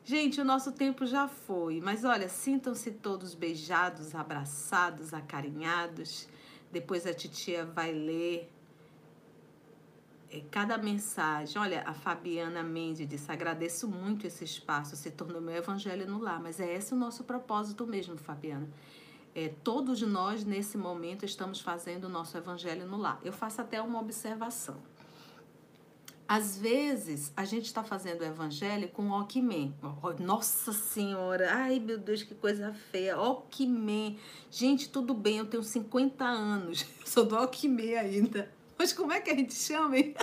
Gente, 0.08 0.40
o 0.40 0.44
nosso 0.44 0.70
tempo 0.70 1.04
já 1.04 1.26
foi, 1.26 1.80
mas 1.80 2.04
olha, 2.04 2.28
sintam-se 2.28 2.92
todos 2.92 3.34
beijados, 3.34 4.14
abraçados, 4.14 5.12
acarinhados. 5.12 6.28
Depois 6.70 7.04
a 7.08 7.12
titia 7.12 7.64
vai 7.66 7.92
ler 7.92 8.48
é, 10.30 10.42
cada 10.48 10.78
mensagem. 10.78 11.60
Olha, 11.60 11.82
a 11.84 11.92
Fabiana 11.92 12.62
Mendes 12.62 13.08
disse: 13.08 13.32
agradeço 13.32 13.88
muito 13.88 14.28
esse 14.28 14.44
espaço, 14.44 14.94
se 14.94 15.10
tornou 15.10 15.40
meu 15.40 15.56
evangelho 15.56 16.08
no 16.08 16.20
lar. 16.20 16.40
Mas 16.40 16.60
é 16.60 16.72
esse 16.72 16.94
o 16.94 16.96
nosso 16.96 17.24
propósito 17.24 17.84
mesmo, 17.84 18.16
Fabiana. 18.16 18.68
É, 19.34 19.48
todos 19.64 20.02
nós, 20.02 20.44
nesse 20.44 20.78
momento, 20.78 21.24
estamos 21.24 21.60
fazendo 21.60 22.04
o 22.04 22.08
nosso 22.08 22.38
evangelho 22.38 22.86
no 22.86 22.96
lar. 22.96 23.18
Eu 23.24 23.32
faço 23.32 23.60
até 23.60 23.82
uma 23.82 23.98
observação. 23.98 24.76
Às 26.28 26.58
vezes, 26.58 27.32
a 27.36 27.44
gente 27.44 27.66
está 27.66 27.84
fazendo 27.84 28.22
o 28.22 28.24
evangelho 28.24 28.88
com 28.88 29.10
Okimê. 29.12 29.70
Nossa 30.18 30.72
Senhora, 30.72 31.54
ai 31.54 31.78
meu 31.78 31.98
Deus, 31.98 32.24
que 32.24 32.34
coisa 32.34 32.74
feia. 32.90 33.16
Okimê. 33.18 34.16
Gente, 34.50 34.88
tudo 34.88 35.14
bem, 35.14 35.38
eu 35.38 35.46
tenho 35.46 35.62
50 35.62 36.24
anos, 36.24 36.84
sou 37.06 37.24
do 37.24 37.36
Okimê 37.36 37.96
ainda. 37.96 38.50
Mas 38.76 38.92
como 38.92 39.12
é 39.12 39.20
que 39.20 39.30
a 39.30 39.36
gente 39.36 39.54
chama, 39.54 39.96
hein? 39.96 40.14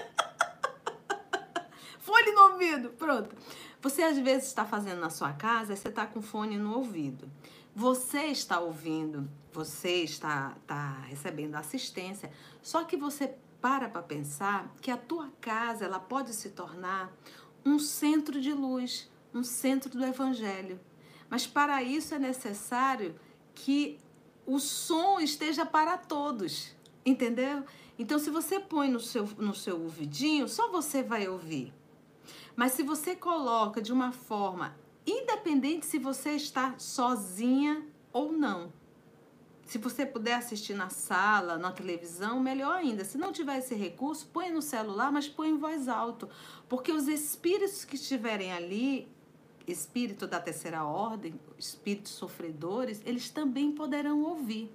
fone 1.99 2.31
no 2.33 2.51
ouvido, 2.51 2.89
pronto. 2.89 3.35
Você 3.81 4.03
às 4.03 4.17
vezes 4.17 4.47
está 4.47 4.65
fazendo 4.65 4.99
na 4.99 5.09
sua 5.09 5.31
casa, 5.31 5.75
você 5.75 5.87
está 5.87 6.05
com 6.05 6.21
fone 6.21 6.57
no 6.57 6.77
ouvido. 6.77 7.29
Você 7.75 8.25
está 8.25 8.59
ouvindo, 8.59 9.29
você 9.51 10.03
está, 10.03 10.55
está 10.61 10.99
recebendo 11.07 11.55
assistência, 11.55 12.31
só 12.61 12.83
que 12.83 12.95
você 12.95 13.33
para 13.63 13.87
para 13.87 14.03
pensar 14.03 14.75
que 14.81 14.91
a 14.91 14.97
tua 14.97 15.31
casa 15.39 15.85
ela 15.85 15.97
pode 15.97 16.33
se 16.33 16.49
tornar 16.49 17.15
um 17.65 17.79
centro 17.79 18.41
de 18.41 18.51
luz, 18.51 19.09
um 19.33 19.41
centro 19.41 19.89
do 19.89 20.03
evangelho. 20.03 20.77
Mas 21.29 21.47
para 21.47 21.81
isso 21.81 22.13
é 22.13 22.19
necessário 22.19 23.15
que 23.55 23.97
o 24.45 24.59
som 24.59 25.17
esteja 25.21 25.65
para 25.65 25.97
todos, 25.97 26.75
entendeu? 27.05 27.63
Então, 27.97 28.19
se 28.19 28.29
você 28.29 28.59
põe 28.59 28.89
no 28.89 28.99
seu, 28.99 29.29
no 29.37 29.55
seu 29.55 29.81
ouvidinho, 29.81 30.49
só 30.49 30.69
você 30.69 31.01
vai 31.01 31.29
ouvir. 31.29 31.73
Mas 32.57 32.73
se 32.73 32.83
você 32.83 33.15
coloca 33.15 33.81
de 33.81 33.93
uma 33.93 34.11
forma, 34.11 34.75
independente 35.07 35.85
se 35.85 35.97
você 35.97 36.31
está 36.31 36.77
sozinha 36.77 37.81
ou 38.11 38.33
não. 38.33 38.73
Se 39.73 39.79
você 39.79 40.05
puder 40.05 40.35
assistir 40.35 40.75
na 40.75 40.89
sala, 40.89 41.57
na 41.57 41.71
televisão, 41.71 42.39
melhor 42.39 42.75
ainda. 42.75 43.03
Se 43.03 43.17
não 43.17 43.31
tiver 43.31 43.57
esse 43.57 43.73
recurso, 43.73 44.27
põe 44.31 44.51
no 44.51 44.61
celular, 44.61 45.11
mas 45.11 45.27
põe 45.27 45.49
em 45.49 45.57
voz 45.57 45.87
alta. 45.87 46.29
Porque 46.69 46.91
os 46.91 47.07
espíritos 47.07 47.83
que 47.83 47.95
estiverem 47.95 48.53
ali, 48.53 49.07
espírito 49.67 50.27
da 50.27 50.39
terceira 50.39 50.83
ordem, 50.83 51.33
espíritos 51.57 52.11
sofredores, 52.11 53.01
eles 53.03 53.31
também 53.31 53.71
poderão 53.71 54.21
ouvir. 54.21 54.71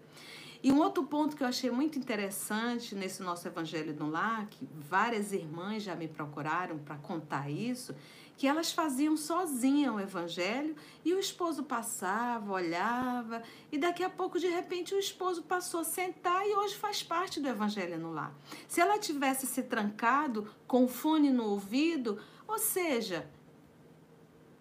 E 0.64 0.72
um 0.72 0.78
outro 0.78 1.04
ponto 1.04 1.36
que 1.36 1.44
eu 1.44 1.46
achei 1.46 1.70
muito 1.70 1.96
interessante 1.96 2.96
nesse 2.96 3.22
nosso 3.22 3.46
Evangelho 3.46 3.94
no 3.94 4.10
Lar, 4.10 4.48
que 4.48 4.68
várias 4.74 5.32
irmãs 5.32 5.84
já 5.84 5.94
me 5.94 6.08
procuraram 6.08 6.76
para 6.76 6.96
contar 6.96 7.48
isso, 7.48 7.94
que 8.38 8.46
elas 8.46 8.70
faziam 8.70 9.16
sozinhas 9.16 9.92
o 9.92 9.98
Evangelho 9.98 10.76
e 11.04 11.12
o 11.12 11.18
esposo 11.18 11.64
passava, 11.64 12.52
olhava, 12.52 13.42
e 13.72 13.76
daqui 13.76 14.04
a 14.04 14.08
pouco, 14.08 14.38
de 14.38 14.46
repente, 14.46 14.94
o 14.94 14.98
esposo 14.98 15.42
passou 15.42 15.80
a 15.80 15.84
sentar 15.84 16.46
e 16.46 16.54
hoje 16.54 16.76
faz 16.76 17.02
parte 17.02 17.40
do 17.40 17.48
Evangelho 17.48 17.98
no 17.98 18.12
Lar. 18.12 18.32
Se 18.68 18.80
ela 18.80 18.96
tivesse 18.96 19.44
se 19.44 19.64
trancado 19.64 20.48
com 20.68 20.84
o 20.84 20.88
fone 20.88 21.32
no 21.32 21.46
ouvido, 21.46 22.20
ou 22.46 22.58
seja, 22.58 23.28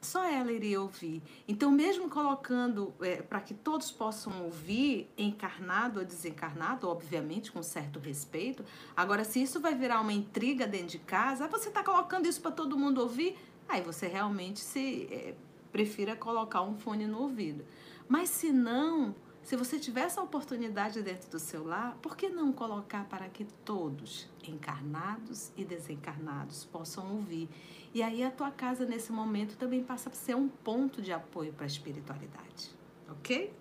só 0.01 0.23
ela 0.23 0.51
iria 0.51 0.81
ouvir. 0.81 1.21
Então, 1.47 1.69
mesmo 1.69 2.09
colocando 2.09 2.95
é, 2.99 3.21
para 3.21 3.41
que 3.41 3.53
todos 3.53 3.91
possam 3.91 4.43
ouvir, 4.43 5.07
encarnado 5.15 5.99
ou 5.99 6.05
desencarnado, 6.05 6.87
obviamente 6.89 7.51
com 7.51 7.61
certo 7.61 7.99
respeito. 7.99 8.65
Agora, 8.95 9.23
se 9.23 9.39
isso 9.39 9.59
vai 9.59 9.75
virar 9.75 10.01
uma 10.01 10.13
intriga 10.13 10.65
dentro 10.65 10.87
de 10.87 10.99
casa, 10.99 11.47
você 11.47 11.69
está 11.69 11.83
colocando 11.83 12.25
isso 12.25 12.41
para 12.41 12.51
todo 12.51 12.77
mundo 12.77 13.01
ouvir, 13.01 13.37
aí 13.67 13.81
você 13.81 14.07
realmente 14.07 14.59
se 14.59 15.07
é, 15.11 15.35
prefira 15.71 16.15
colocar 16.15 16.61
um 16.61 16.75
fone 16.75 17.05
no 17.05 17.21
ouvido. 17.21 17.65
Mas 18.07 18.29
se 18.29 18.51
não, 18.51 19.13
se 19.43 19.55
você 19.55 19.79
tiver 19.79 20.01
essa 20.01 20.21
oportunidade 20.21 21.01
dentro 21.01 21.29
do 21.29 21.39
seu 21.39 21.65
lar, 21.65 21.97
por 22.01 22.17
que 22.17 22.29
não 22.29 22.51
colocar 22.51 23.05
para 23.05 23.27
que 23.29 23.45
todos, 23.65 24.29
encarnados 24.47 25.51
e 25.55 25.63
desencarnados, 25.63 26.65
possam 26.65 27.13
ouvir? 27.15 27.49
E 27.93 28.03
aí 28.03 28.23
a 28.23 28.31
tua 28.31 28.51
casa 28.51 28.85
nesse 28.85 29.11
momento 29.11 29.57
também 29.57 29.83
passa 29.83 30.09
a 30.09 30.13
ser 30.13 30.35
um 30.35 30.47
ponto 30.47 31.01
de 31.01 31.11
apoio 31.11 31.53
para 31.53 31.65
a 31.65 31.67
espiritualidade, 31.67 32.71
ok? 33.09 33.53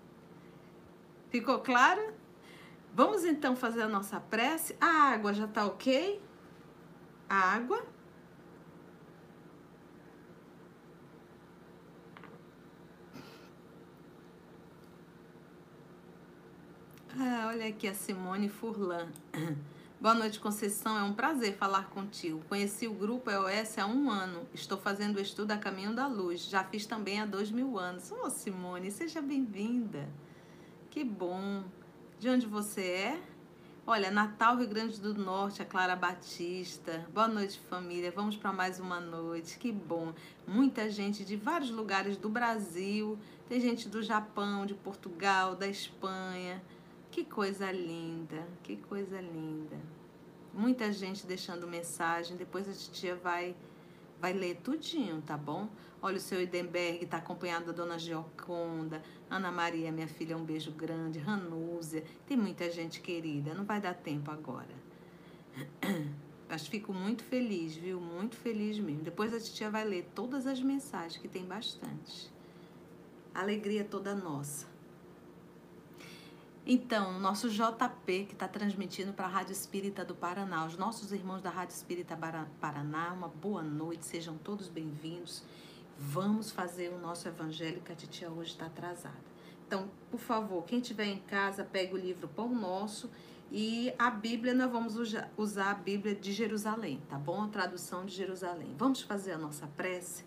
Ficou 1.29 1.59
claro? 1.59 2.13
Vamos 2.93 3.23
então 3.25 3.55
fazer 3.55 3.83
a 3.83 3.87
nossa 3.87 4.19
prece. 4.19 4.75
A 4.81 5.11
água 5.11 5.33
já 5.33 5.45
está 5.45 5.65
ok? 5.65 6.21
A 7.29 7.35
água. 7.53 7.85
Ah, 17.19 17.47
olha 17.47 17.65
aqui 17.65 17.87
a 17.87 17.95
Simone 17.95 18.47
Furlan. 18.47 19.07
Boa 19.99 20.13
noite, 20.13 20.39
Conceição. 20.39 20.95
É 20.95 21.01
um 21.01 21.13
prazer 21.13 21.55
falar 21.57 21.89
contigo. 21.89 22.43
Conheci 22.47 22.87
o 22.87 22.93
grupo 22.93 23.31
EOS 23.31 23.79
há 23.79 23.87
um 23.87 24.11
ano. 24.11 24.47
Estou 24.53 24.77
fazendo 24.77 25.15
o 25.15 25.19
estudo 25.19 25.49
a 25.49 25.57
Caminho 25.57 25.95
da 25.95 26.05
Luz. 26.05 26.47
Já 26.47 26.63
fiz 26.63 26.85
também 26.85 27.19
há 27.19 27.25
dois 27.25 27.49
mil 27.49 27.79
anos. 27.79 28.11
Ô, 28.11 28.25
oh, 28.25 28.29
Simone, 28.29 28.91
seja 28.91 29.19
bem-vinda. 29.19 30.07
Que 30.91 31.03
bom. 31.03 31.63
De 32.19 32.29
onde 32.29 32.45
você 32.45 32.81
é? 32.81 33.19
Olha, 33.87 34.11
Natal, 34.11 34.55
Rio 34.55 34.67
Grande 34.67 35.01
do 35.01 35.15
Norte, 35.15 35.63
a 35.63 35.65
Clara 35.65 35.95
Batista. 35.95 37.03
Boa 37.11 37.27
noite, 37.27 37.59
família. 37.67 38.11
Vamos 38.11 38.37
para 38.37 38.53
mais 38.53 38.79
uma 38.79 38.99
noite. 38.99 39.57
Que 39.57 39.71
bom. 39.71 40.13
Muita 40.45 40.87
gente 40.87 41.25
de 41.25 41.35
vários 41.35 41.71
lugares 41.71 42.15
do 42.15 42.29
Brasil. 42.29 43.17
Tem 43.49 43.59
gente 43.59 43.89
do 43.89 44.03
Japão, 44.03 44.67
de 44.67 44.75
Portugal, 44.75 45.55
da 45.55 45.67
Espanha. 45.67 46.61
Que 47.17 47.25
coisa 47.25 47.71
linda, 47.71 48.47
que 48.61 48.77
coisa 48.77 49.19
linda. 49.19 49.75
Muita 50.53 50.91
gente 50.91 51.25
deixando 51.25 51.65
mensagem, 51.65 52.37
depois 52.37 52.69
a 52.69 52.73
titia 52.73 53.15
vai 53.15 53.55
vai 54.21 54.33
ler 54.33 54.57
tudinho, 54.57 55.19
tá 55.23 55.35
bom? 55.35 55.67
Olha, 55.99 56.17
o 56.17 56.19
seu 56.19 56.39
Edenberg 56.39 57.05
está 57.05 57.17
acompanhado 57.17 57.65
da 57.65 57.71
dona 57.71 57.97
Gioconda, 57.97 59.01
Ana 59.31 59.51
Maria, 59.51 59.91
minha 59.91 60.07
filha, 60.07 60.37
um 60.37 60.45
beijo 60.45 60.71
grande, 60.71 61.17
Ranúzia, 61.17 62.03
tem 62.27 62.37
muita 62.37 62.69
gente 62.69 63.01
querida, 63.01 63.51
não 63.55 63.65
vai 63.65 63.81
dar 63.81 63.95
tempo 63.95 64.29
agora. 64.29 64.75
Mas 66.47 66.67
fico 66.67 66.93
muito 66.93 67.23
feliz, 67.23 67.75
viu? 67.75 67.99
Muito 67.99 68.35
feliz 68.35 68.77
mesmo. 68.77 69.01
Depois 69.01 69.33
a 69.33 69.39
titia 69.39 69.71
vai 69.71 69.85
ler 69.85 70.07
todas 70.13 70.45
as 70.45 70.61
mensagens, 70.61 71.19
que 71.19 71.27
tem 71.27 71.45
bastante. 71.45 72.31
Alegria 73.33 73.83
toda 73.83 74.13
nossa. 74.13 74.76
Então, 76.69 77.17
nosso 77.17 77.49
JP, 77.49 78.25
que 78.25 78.33
está 78.33 78.45
transmitindo 78.45 79.13
para 79.13 79.23
a 79.23 79.29
Rádio 79.29 79.53
Espírita 79.53 80.03
do 80.03 80.13
Paraná, 80.13 80.65
os 80.65 80.75
nossos 80.75 81.13
irmãos 81.13 81.41
da 81.41 81.49
Rádio 81.49 81.73
Espírita 81.73 82.19
Paraná, 82.59 83.13
uma 83.13 83.29
boa 83.29 83.63
noite, 83.63 84.05
sejam 84.05 84.37
todos 84.37 84.67
bem-vindos. 84.67 85.43
Vamos 85.97 86.51
fazer 86.51 86.89
o 86.89 86.99
nosso 86.99 87.25
evangelho, 87.25 87.79
que 87.79 87.93
a 87.93 87.95
titia 87.95 88.29
hoje 88.29 88.51
está 88.51 88.65
atrasada. 88.65 89.15
Então, 89.65 89.89
por 90.11 90.19
favor, 90.19 90.65
quem 90.65 90.79
estiver 90.79 91.05
em 91.05 91.19
casa, 91.19 91.63
pegue 91.63 91.93
o 91.93 91.97
livro 91.97 92.27
Pão 92.27 92.53
Nosso 92.53 93.09
e 93.49 93.93
a 93.97 94.11
Bíblia, 94.11 94.53
nós 94.53 94.69
vamos 94.69 94.95
usar 95.37 95.71
a 95.71 95.75
Bíblia 95.75 96.15
de 96.15 96.33
Jerusalém, 96.33 97.01
tá 97.07 97.17
bom? 97.17 97.43
A 97.43 97.47
tradução 97.47 98.05
de 98.05 98.13
Jerusalém. 98.13 98.75
Vamos 98.77 99.01
fazer 99.01 99.31
a 99.31 99.37
nossa 99.37 99.67
prece? 99.67 100.26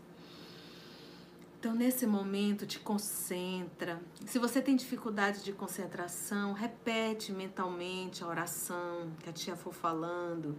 Então, 1.60 1.74
nesse 1.74 2.06
momento, 2.06 2.64
te 2.64 2.80
concentra. 2.80 4.00
Se 4.24 4.38
você 4.38 4.62
tem 4.62 4.74
dificuldade 4.74 5.44
de 5.44 5.52
concentração, 5.52 6.54
repete 6.54 7.32
mentalmente 7.32 8.24
a 8.24 8.26
oração 8.26 9.12
que 9.22 9.28
a 9.28 9.32
tia 9.34 9.54
for 9.54 9.74
falando, 9.74 10.56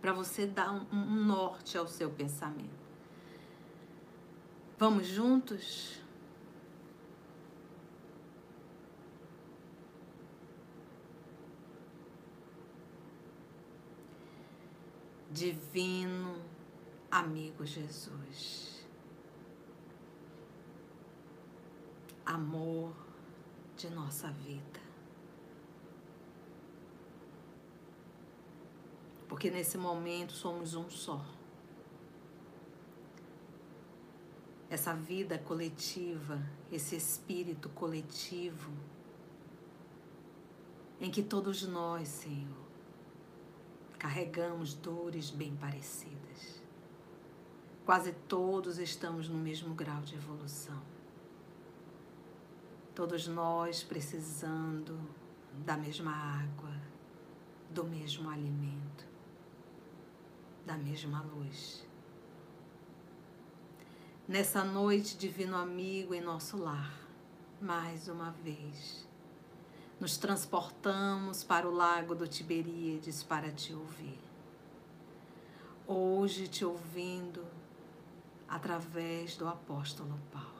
para 0.00 0.12
você 0.12 0.44
dar 0.44 0.72
um, 0.72 0.84
um 0.92 1.24
norte 1.26 1.78
ao 1.78 1.86
seu 1.86 2.10
pensamento. 2.10 2.74
Vamos 4.76 5.06
juntos? 5.06 6.02
Divino 15.30 16.42
amigo 17.12 17.64
Jesus. 17.64 18.75
Amor 22.26 22.92
de 23.76 23.88
nossa 23.88 24.28
vida. 24.30 24.80
Porque 29.28 29.50
nesse 29.50 29.78
momento 29.78 30.32
somos 30.32 30.74
um 30.74 30.90
só. 30.90 31.24
Essa 34.68 34.92
vida 34.92 35.38
coletiva, 35.38 36.42
esse 36.72 36.96
espírito 36.96 37.68
coletivo, 37.68 38.72
em 41.00 41.10
que 41.10 41.22
todos 41.22 41.62
nós, 41.62 42.08
Senhor, 42.08 42.66
carregamos 43.98 44.74
dores 44.74 45.30
bem 45.30 45.54
parecidas. 45.54 46.60
Quase 47.84 48.12
todos 48.26 48.78
estamos 48.78 49.28
no 49.28 49.38
mesmo 49.38 49.74
grau 49.74 50.00
de 50.02 50.16
evolução. 50.16 50.95
Todos 52.96 53.28
nós 53.28 53.82
precisando 53.82 54.98
da 55.66 55.76
mesma 55.76 56.12
água, 56.12 56.72
do 57.68 57.84
mesmo 57.84 58.30
alimento, 58.30 59.04
da 60.64 60.78
mesma 60.78 61.20
luz. 61.20 61.86
Nessa 64.26 64.64
noite, 64.64 65.14
Divino 65.18 65.58
Amigo, 65.58 66.14
em 66.14 66.22
nosso 66.22 66.56
lar, 66.56 66.98
mais 67.60 68.08
uma 68.08 68.30
vez, 68.30 69.06
nos 70.00 70.16
transportamos 70.16 71.44
para 71.44 71.68
o 71.68 71.74
lago 71.74 72.14
do 72.14 72.26
Tiberíades 72.26 73.22
para 73.22 73.52
te 73.52 73.74
ouvir. 73.74 74.18
Hoje, 75.86 76.48
te 76.48 76.64
ouvindo 76.64 77.44
através 78.48 79.36
do 79.36 79.46
apóstolo 79.46 80.18
Paulo 80.32 80.55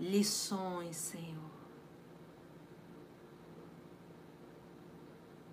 lições, 0.00 0.96
Senhor, 0.96 1.50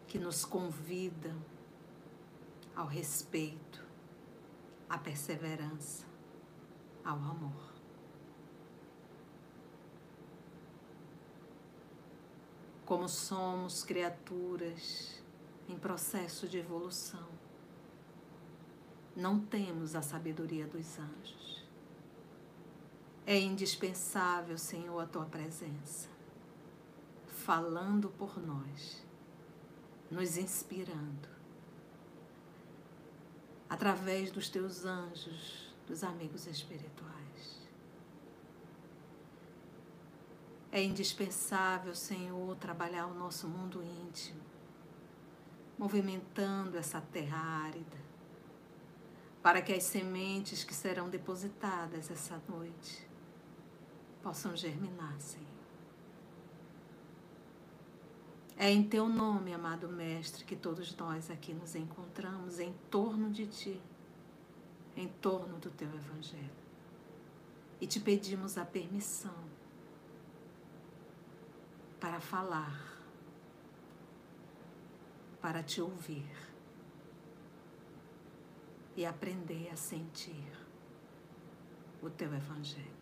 que 0.08 0.18
nos 0.18 0.46
convidam 0.46 1.38
ao 2.74 2.88
respeito, 2.88 3.86
à 4.90 4.98
perseverança, 4.98 6.06
ao 7.04 7.18
amor. 7.18 7.76
Como 12.86 13.10
somos 13.10 13.84
criaturas 13.84 15.22
em 15.68 15.78
processo 15.78 16.48
de 16.48 16.58
evolução, 16.60 17.28
não 19.14 19.42
temos 19.42 19.94
a 19.94 20.02
sabedoria 20.02 20.66
dos 20.66 20.98
anjos 20.98 21.57
é 23.28 23.38
indispensável, 23.38 24.58
Senhor, 24.58 24.98
a 25.02 25.06
tua 25.06 25.26
presença, 25.26 26.08
falando 27.26 28.08
por 28.08 28.40
nós, 28.40 29.06
nos 30.10 30.38
inspirando, 30.38 31.28
através 33.70 34.32
dos 34.32 34.48
teus 34.48 34.86
anjos, 34.86 35.76
dos 35.86 36.06
amigos 36.06 36.48
espirituais. 36.48 37.68
É 40.72 40.82
indispensável, 40.82 41.94
Senhor, 41.94 42.56
trabalhar 42.56 43.08
o 43.08 43.14
nosso 43.14 43.46
mundo 43.50 43.84
íntimo, 43.84 44.40
movimentando 45.78 46.78
essa 46.78 47.02
terra 47.02 47.38
árida, 47.66 47.98
para 49.44 49.62
que 49.62 49.74
as 49.74 49.84
sementes 49.84 50.64
que 50.64 50.74
serão 50.74 51.10
depositadas 51.10 52.10
essa 52.10 52.42
noite 52.48 53.07
possam 54.22 54.56
germinar, 54.56 55.20
Senhor. 55.20 55.46
É 58.58 58.72
em 58.72 58.84
teu 58.84 59.08
nome, 59.08 59.54
amado 59.54 59.88
Mestre, 59.88 60.44
que 60.44 60.56
todos 60.56 60.96
nós 60.96 61.30
aqui 61.30 61.54
nos 61.54 61.76
encontramos 61.76 62.60
em 62.60 62.74
torno 62.90 63.30
de 63.30 63.46
ti. 63.48 63.82
em 64.98 65.08
torno 65.08 65.60
do 65.60 65.70
teu 65.70 65.88
Evangelho. 65.88 66.50
E 67.80 67.86
te 67.86 68.00
pedimos 68.00 68.58
a 68.58 68.66
permissão 68.66 69.36
para 72.00 72.20
falar, 72.20 73.00
para 75.40 75.62
te 75.62 75.80
ouvir 75.80 76.28
e 78.96 79.06
aprender 79.06 79.70
a 79.72 79.76
sentir 79.76 80.52
o 82.02 82.10
teu 82.10 82.34
Evangelho. 82.34 82.97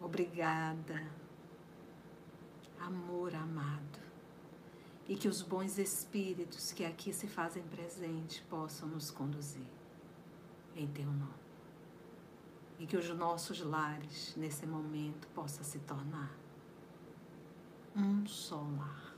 Obrigada, 0.00 1.06
amor 2.78 3.34
amado, 3.34 4.00
e 5.06 5.14
que 5.14 5.28
os 5.28 5.42
bons 5.42 5.76
espíritos 5.76 6.72
que 6.72 6.84
aqui 6.84 7.12
se 7.12 7.28
fazem 7.28 7.62
presente 7.64 8.42
possam 8.48 8.88
nos 8.88 9.10
conduzir 9.10 9.66
em 10.74 10.86
teu 10.88 11.04
nome. 11.04 11.40
E 12.78 12.86
que 12.86 12.96
os 12.96 13.10
nossos 13.10 13.60
lares, 13.60 14.34
nesse 14.36 14.66
momento, 14.66 15.28
possam 15.34 15.62
se 15.62 15.78
tornar 15.80 16.34
um 17.94 18.26
só 18.26 18.56
lar, 18.56 19.14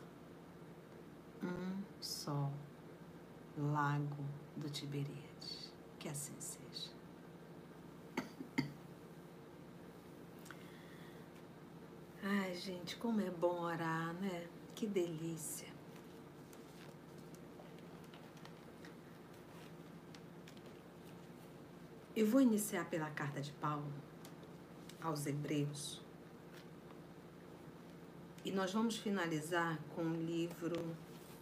um 1.43 1.81
só 2.01 2.51
lago 3.57 4.25
do 4.57 4.69
Tiberíades. 4.69 5.73
Que 5.99 6.09
assim 6.09 6.35
seja. 6.41 6.62
Ai, 12.25 12.55
gente, 12.55 12.95
como 12.97 13.21
é 13.21 13.29
bom 13.29 13.63
orar, 13.63 14.15
né? 14.15 14.47
Que 14.77 14.87
delícia. 14.87 15.67
Eu 22.15 22.25
vou 22.29 22.41
iniciar 22.41 22.89
pela 22.89 23.11
carta 23.11 23.41
de 23.41 23.51
Paulo 23.55 23.93
aos 25.03 25.27
Hebreus. 25.27 26.01
E 28.45 28.53
nós 28.53 28.73
vamos 28.73 28.97
finalizar 28.99 29.81
com 29.97 30.03
o 30.03 30.15
livro 30.15 30.77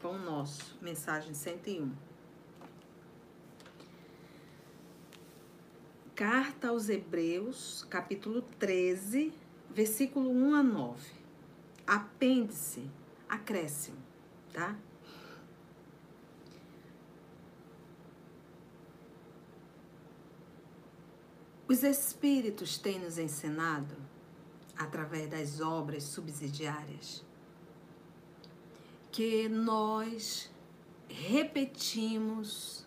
Pão 0.00 0.18
Nosso, 0.18 0.78
mensagem 0.80 1.34
101. 1.34 1.92
Carta 6.14 6.68
aos 6.68 6.88
Hebreus, 6.88 7.86
capítulo 7.90 8.40
13, 8.58 9.34
versículo 9.72 10.30
1 10.30 10.54
a 10.54 10.62
9. 10.62 11.12
Apêndice, 11.86 12.88
acréscimo, 13.28 13.98
tá? 14.52 14.76
Os 21.66 21.84
Espíritos 21.84 22.78
têm 22.78 22.98
nos 22.98 23.16
ensinado, 23.16 23.94
através 24.76 25.30
das 25.30 25.60
obras 25.60 26.02
subsidiárias, 26.02 27.24
que 29.12 29.48
nós 29.48 30.50
repetimos 31.08 32.84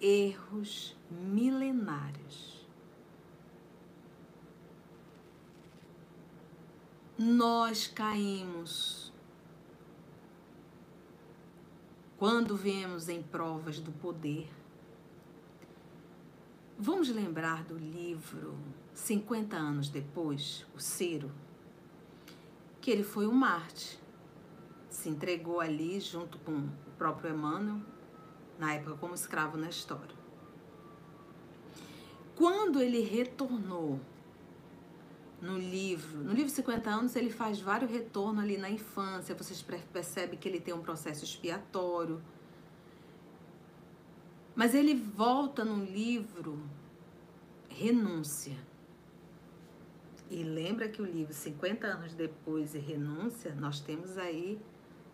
erros 0.00 0.96
milenários. 1.10 2.53
Nós 7.16 7.86
caímos 7.86 9.12
quando 12.16 12.56
vemos 12.56 13.08
em 13.08 13.22
provas 13.22 13.78
do 13.78 13.92
poder 13.92 14.50
Vamos 16.76 17.08
lembrar 17.08 17.62
do 17.62 17.78
livro 17.78 18.58
50 18.92 19.56
anos 19.56 19.88
depois, 19.88 20.66
o 20.74 20.80
Ciro, 20.80 21.30
que 22.80 22.90
ele 22.90 23.04
foi 23.04 23.28
um 23.28 23.32
Marte. 23.32 23.96
Se 24.90 25.08
entregou 25.08 25.60
ali 25.60 26.00
junto 26.00 26.36
com 26.40 26.52
o 26.52 26.90
próprio 26.98 27.32
Emmanuel, 27.32 27.80
na 28.58 28.74
época 28.74 28.96
como 28.96 29.14
escravo 29.14 29.56
na 29.56 29.68
história. 29.68 30.16
Quando 32.34 32.80
ele 32.80 33.02
retornou 33.02 34.00
no 35.44 35.58
livro, 35.58 36.24
no 36.24 36.32
livro 36.32 36.48
50 36.50 36.88
anos, 36.88 37.14
ele 37.14 37.30
faz 37.30 37.60
vários 37.60 37.90
retornos 37.90 38.42
ali 38.42 38.56
na 38.56 38.70
infância, 38.70 39.34
vocês 39.34 39.62
percebem 39.92 40.38
que 40.38 40.48
ele 40.48 40.58
tem 40.58 40.72
um 40.72 40.80
processo 40.80 41.22
expiatório, 41.22 42.22
mas 44.56 44.74
ele 44.74 44.94
volta 44.94 45.62
no 45.62 45.84
livro 45.84 46.58
Renúncia. 47.68 48.56
E 50.30 50.42
lembra 50.42 50.88
que 50.88 51.02
o 51.02 51.04
livro 51.04 51.34
50 51.34 51.86
anos 51.86 52.14
depois 52.14 52.74
e 52.74 52.78
Renúncia, 52.78 53.54
nós 53.54 53.80
temos 53.80 54.16
aí 54.16 54.58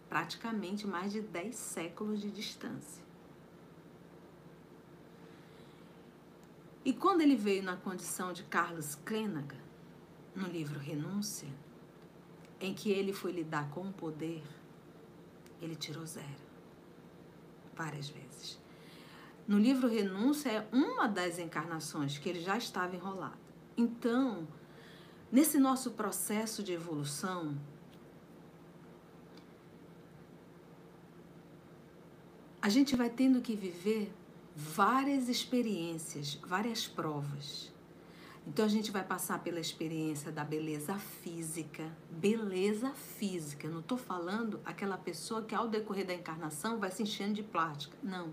praticamente 0.09 0.87
mais 0.87 1.11
de 1.11 1.23
10 1.23 1.57
séculos 1.57 2.21
de 2.21 2.31
distância. 2.31 3.03
E 6.85 6.93
quando 6.93 7.21
ele 7.21 7.35
veio 7.35 7.65
na 7.65 7.77
condição 7.77 8.33
de 8.33 8.45
Carlos 8.45 8.95
Clênaga, 8.95 9.60
no 10.35 10.47
livro 10.47 10.79
Renúncia, 10.79 11.49
em 12.61 12.75
que 12.75 12.91
ele 12.91 13.13
foi 13.13 13.33
lidar 13.33 13.71
com 13.71 13.89
o 13.89 13.93
poder, 13.93 14.43
ele 15.61 15.75
tirou 15.75 16.05
zero. 16.07 16.51
Várias 17.75 18.09
vezes. 18.09 18.59
No 19.47 19.59
livro 19.59 19.89
Renúncia 19.89 20.51
é 20.51 20.69
uma 20.73 21.09
das 21.09 21.39
encarnações 21.39 22.19
que 22.19 22.29
ele 22.29 22.41
já 22.41 22.57
estava 22.57 22.95
enrolado. 22.95 23.39
Então, 23.77 24.47
nesse 25.33 25.59
nosso 25.59 25.93
processo 25.93 26.63
de 26.63 26.73
evolução, 26.73 27.59
a 32.63 32.69
gente 32.69 32.95
vai 32.95 33.09
tendo 33.09 33.41
que 33.41 33.57
viver 33.57 34.13
várias 34.55 35.29
experiências, 35.29 36.35
várias 36.47 36.87
provas. 36.87 37.70
Então 38.47 38.65
a 38.65 38.69
gente 38.69 38.91
vai 38.91 39.05
passar 39.05 39.43
pela 39.43 39.61
experiência 39.61 40.33
da 40.33 40.45
beleza 40.45 40.99
física, 40.99 41.91
beleza 42.11 42.91
física. 42.91 43.69
Não 43.69 43.81
estou 43.81 43.99
falando 43.99 44.61
aquela 44.65 44.97
pessoa 44.97 45.43
que 45.43 45.55
ao 45.55 45.69
decorrer 45.69 46.07
da 46.07 46.15
encarnação 46.15 46.79
vai 46.79 46.91
se 46.91 47.03
enchendo 47.03 47.35
de 47.35 47.43
plástica. 47.43 47.97
Não 48.03 48.33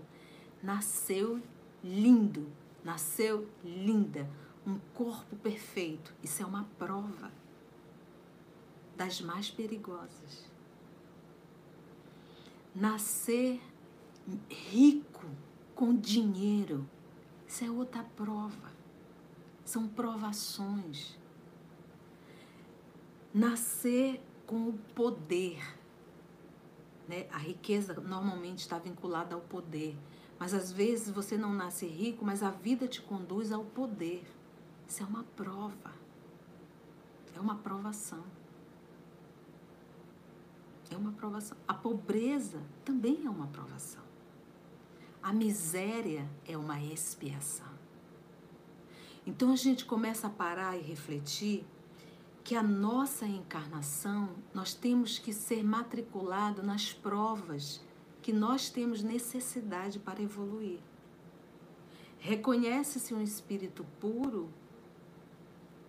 nasceu 0.62 1.40
lindo, 1.82 2.50
nasceu 2.84 3.48
linda, 3.64 4.28
um 4.66 4.78
corpo 4.94 5.36
perfeito. 5.36 6.12
Isso 6.22 6.42
é 6.42 6.46
uma 6.46 6.64
prova 6.78 7.30
das 8.96 9.20
mais 9.20 9.50
perigosas. 9.50 10.46
Nascer 12.74 13.60
rico 14.48 15.26
com 15.74 15.94
dinheiro, 15.94 16.88
isso 17.46 17.64
é 17.64 17.70
outra 17.70 18.02
prova. 18.16 18.77
São 19.68 19.86
provações. 19.86 21.14
Nascer 23.34 24.18
com 24.46 24.70
o 24.70 24.72
poder. 24.94 25.62
Né? 27.06 27.26
A 27.30 27.36
riqueza 27.36 27.92
normalmente 28.00 28.60
está 28.60 28.78
vinculada 28.78 29.34
ao 29.34 29.42
poder. 29.42 29.94
Mas 30.38 30.54
às 30.54 30.72
vezes 30.72 31.10
você 31.10 31.36
não 31.36 31.52
nasce 31.52 31.86
rico, 31.86 32.24
mas 32.24 32.42
a 32.42 32.50
vida 32.50 32.88
te 32.88 33.02
conduz 33.02 33.52
ao 33.52 33.62
poder. 33.62 34.24
Isso 34.88 35.02
é 35.02 35.06
uma 35.06 35.24
prova. 35.36 35.92
É 37.36 37.38
uma 37.38 37.56
provação. 37.56 38.24
É 40.90 40.96
uma 40.96 41.12
provação. 41.12 41.58
A 41.68 41.74
pobreza 41.74 42.62
também 42.86 43.26
é 43.26 43.28
uma 43.28 43.48
provação. 43.48 44.02
A 45.22 45.30
miséria 45.30 46.26
é 46.46 46.56
uma 46.56 46.80
expiação. 46.80 47.67
Então 49.28 49.52
a 49.52 49.56
gente 49.56 49.84
começa 49.84 50.26
a 50.26 50.30
parar 50.30 50.74
e 50.78 50.80
refletir 50.80 51.62
que 52.42 52.54
a 52.54 52.62
nossa 52.62 53.26
encarnação 53.26 54.30
nós 54.54 54.72
temos 54.72 55.18
que 55.18 55.34
ser 55.34 55.62
matriculado 55.62 56.62
nas 56.62 56.94
provas 56.94 57.84
que 58.22 58.32
nós 58.32 58.70
temos 58.70 59.02
necessidade 59.02 59.98
para 59.98 60.22
evoluir. 60.22 60.80
Reconhece-se 62.18 63.12
um 63.12 63.20
espírito 63.20 63.84
puro 64.00 64.48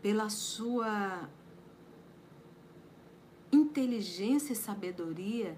pela 0.02 0.28
sua 0.28 1.30
inteligência 3.54 4.52
e 4.52 4.56
sabedoria 4.58 5.58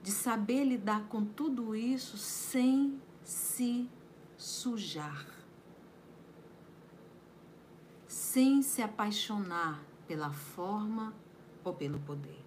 de 0.00 0.12
saber 0.12 0.62
lidar 0.62 1.08
com 1.08 1.24
tudo 1.24 1.74
isso 1.74 2.16
sem 2.16 2.96
se 3.24 3.90
sujar, 4.36 5.41
sem 8.32 8.62
se 8.62 8.80
apaixonar 8.80 9.84
pela 10.08 10.32
forma 10.32 11.14
ou 11.62 11.74
pelo 11.74 12.00
poder. 12.00 12.42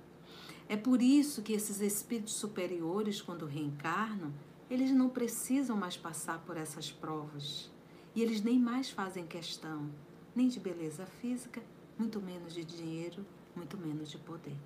É 0.67 0.75
por 0.75 0.99
isso 0.99 1.43
que 1.43 1.53
esses 1.53 1.79
espíritos 1.79 2.33
superiores, 2.33 3.21
quando 3.21 3.45
reencarnam, 3.45 4.33
eles 4.67 4.89
não 4.89 5.09
precisam 5.09 5.77
mais 5.77 5.95
passar 5.95 6.39
por 6.39 6.57
essas 6.57 6.91
provas. 6.91 7.71
E 8.15 8.23
eles 8.23 8.41
nem 8.41 8.57
mais 8.57 8.89
fazem 8.89 9.27
questão 9.27 9.91
nem 10.35 10.47
de 10.47 10.59
beleza 10.59 11.05
física, 11.05 11.61
muito 11.99 12.19
menos 12.19 12.55
de 12.55 12.63
dinheiro, 12.63 13.23
muito 13.55 13.77
menos 13.77 14.09
de 14.09 14.17
poder. 14.17 14.57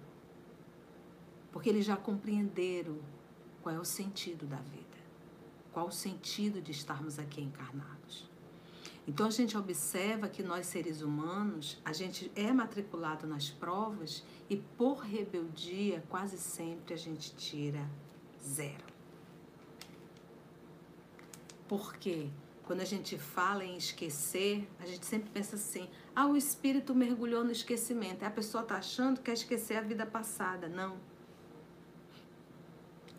Porque 1.52 1.68
eles 1.68 1.86
já 1.86 1.98
compreenderam 1.98 2.98
qual 3.62 3.76
é 3.76 3.80
o 3.80 3.84
sentido 3.84 4.48
da 4.48 4.62
vida, 4.62 4.98
qual 5.74 5.88
o 5.88 5.92
sentido 5.92 6.62
de 6.62 6.72
estarmos 6.72 7.20
aqui 7.20 7.42
encarnados. 7.42 8.29
Então 9.08 9.28
a 9.28 9.32
gente 9.32 9.58
observa 9.58 10.28
que 10.28 10.44
nós 10.44 10.68
seres 10.68 11.02
humanos, 11.02 11.80
a 11.84 11.92
gente 11.94 12.32
é 12.36 12.52
matriculado 12.52 13.26
nas 13.26 13.50
provas 13.50 14.24
e 14.50 14.56
por 14.56 15.00
rebeldia 15.00 16.04
quase 16.10 16.38
sempre 16.38 16.94
a 16.94 16.98
gente 16.98 17.36
tira 17.36 17.90
zero. 18.44 18.86
Por 21.68 21.96
quê? 21.96 22.30
Quando 22.64 22.82
a 22.82 22.86
gente 22.86 23.18
fala 23.18 23.66
em 23.66 23.78
esquecer, 23.78 24.68
a 24.80 24.86
gente 24.86 25.04
sempre 25.04 25.30
pensa 25.32 25.56
assim: 25.56 25.90
ah, 26.16 26.28
o 26.28 26.38
espírito 26.38 26.94
mergulhou 26.94 27.44
no 27.44 27.52
esquecimento. 27.52 28.24
A 28.24 28.30
pessoa 28.30 28.62
está 28.62 28.76
achando 28.76 29.18
que 29.18 29.24
quer 29.24 29.34
esquecer 29.34 29.76
a 29.76 29.82
vida 29.82 30.06
passada. 30.06 30.70
Não. 30.70 30.98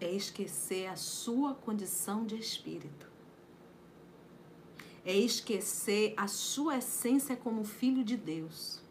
É 0.00 0.08
esquecer 0.08 0.86
a 0.86 0.94
sua 0.94 1.52
condição 1.52 2.24
de 2.24 2.36
espírito. 2.36 3.09
É 5.04 5.16
esquecer 5.16 6.14
a 6.16 6.26
sua 6.28 6.78
essência 6.78 7.36
como 7.36 7.64
filho 7.64 8.04
de 8.04 8.16
Deus. 8.16 8.82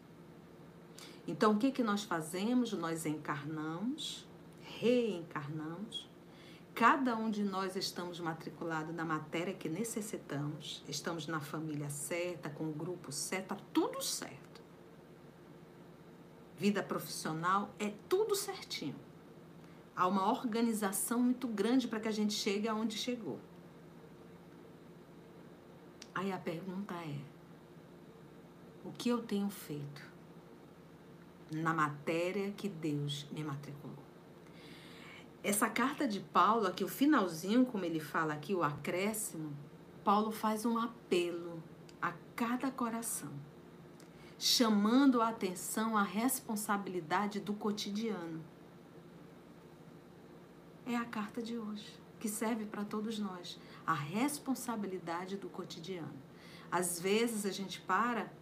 Então, 1.26 1.52
o 1.52 1.58
que, 1.58 1.70
que 1.70 1.82
nós 1.82 2.02
fazemos? 2.02 2.72
Nós 2.72 3.06
encarnamos, 3.06 4.26
reencarnamos, 4.80 6.10
Cada 6.80 7.14
um 7.14 7.30
de 7.30 7.44
nós 7.44 7.76
estamos 7.76 8.20
matriculados 8.20 8.94
na 8.94 9.04
matéria 9.04 9.52
que 9.52 9.68
necessitamos, 9.68 10.82
estamos 10.88 11.26
na 11.26 11.38
família 11.38 11.90
certa, 11.90 12.48
com 12.48 12.70
o 12.70 12.72
grupo 12.72 13.12
certo, 13.12 13.48
tá 13.48 13.56
tudo 13.70 14.00
certo. 14.00 14.62
Vida 16.56 16.82
profissional 16.82 17.74
é 17.78 17.92
tudo 18.08 18.34
certinho. 18.34 18.96
Há 19.94 20.06
uma 20.06 20.30
organização 20.30 21.20
muito 21.20 21.46
grande 21.46 21.86
para 21.86 22.00
que 22.00 22.08
a 22.08 22.12
gente 22.12 22.32
chegue 22.32 22.66
aonde 22.66 22.96
chegou. 22.96 23.38
Aí 26.14 26.32
a 26.32 26.38
pergunta 26.38 26.94
é: 26.94 27.18
o 28.84 28.92
que 28.92 29.08
eu 29.08 29.22
tenho 29.22 29.50
feito 29.50 30.02
na 31.50 31.74
matéria 31.74 32.52
que 32.52 32.68
Deus 32.68 33.26
me 33.30 33.44
matriculou? 33.44 34.10
Essa 35.42 35.70
carta 35.70 36.06
de 36.06 36.20
Paulo, 36.20 36.66
aqui 36.66 36.84
o 36.84 36.88
finalzinho, 36.88 37.64
como 37.64 37.84
ele 37.84 37.98
fala 37.98 38.34
aqui, 38.34 38.54
o 38.54 38.62
acréscimo, 38.62 39.56
Paulo 40.04 40.30
faz 40.30 40.66
um 40.66 40.76
apelo 40.76 41.62
a 42.00 42.12
cada 42.36 42.70
coração, 42.70 43.32
chamando 44.38 45.22
a 45.22 45.28
atenção 45.28 45.96
à 45.96 46.02
responsabilidade 46.02 47.40
do 47.40 47.54
cotidiano. 47.54 48.42
É 50.84 50.96
a 50.96 51.04
carta 51.06 51.42
de 51.42 51.56
hoje, 51.56 51.90
que 52.18 52.28
serve 52.28 52.66
para 52.66 52.84
todos 52.84 53.18
nós, 53.18 53.58
a 53.90 53.94
responsabilidade 53.94 55.36
do 55.36 55.48
cotidiano. 55.48 56.14
Às 56.70 57.00
vezes 57.00 57.44
a 57.44 57.50
gente 57.50 57.80
para 57.80 58.32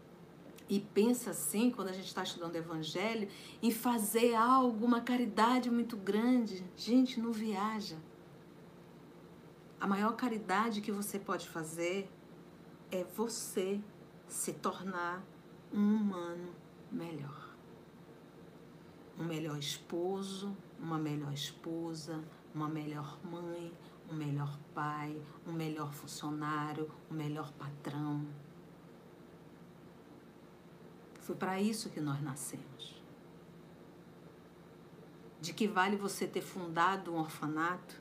e 0.68 0.78
pensa 0.78 1.30
assim, 1.30 1.70
quando 1.70 1.88
a 1.88 1.92
gente 1.92 2.04
está 2.04 2.22
estudando 2.22 2.54
o 2.54 2.58
Evangelho, 2.58 3.26
em 3.62 3.70
fazer 3.70 4.34
algo, 4.34 4.84
uma 4.84 5.00
caridade 5.00 5.70
muito 5.70 5.96
grande. 5.96 6.62
Gente, 6.76 7.18
não 7.18 7.32
viaja. 7.32 7.96
A 9.80 9.86
maior 9.86 10.12
caridade 10.16 10.82
que 10.82 10.92
você 10.92 11.18
pode 11.18 11.48
fazer 11.48 12.10
é 12.90 13.02
você 13.02 13.80
se 14.26 14.52
tornar 14.52 15.24
um 15.72 15.96
humano 15.96 16.54
melhor. 16.92 17.56
Um 19.18 19.24
melhor 19.24 19.58
esposo, 19.58 20.54
uma 20.78 20.98
melhor 20.98 21.32
esposa, 21.32 22.22
uma 22.54 22.68
melhor 22.68 23.18
mãe, 23.24 23.72
um 24.10 24.14
melhor 24.14 24.58
pai, 24.74 25.20
um 25.46 25.52
melhor 25.52 25.92
funcionário, 25.92 26.90
um 27.10 27.14
melhor 27.14 27.52
patrão 27.52 28.26
foi 31.28 31.36
para 31.36 31.60
isso 31.60 31.90
que 31.90 32.00
nós 32.00 32.22
nascemos. 32.22 33.02
De 35.38 35.52
que 35.52 35.68
vale 35.68 35.94
você 35.94 36.26
ter 36.26 36.40
fundado 36.40 37.12
um 37.12 37.18
orfanato 37.18 38.00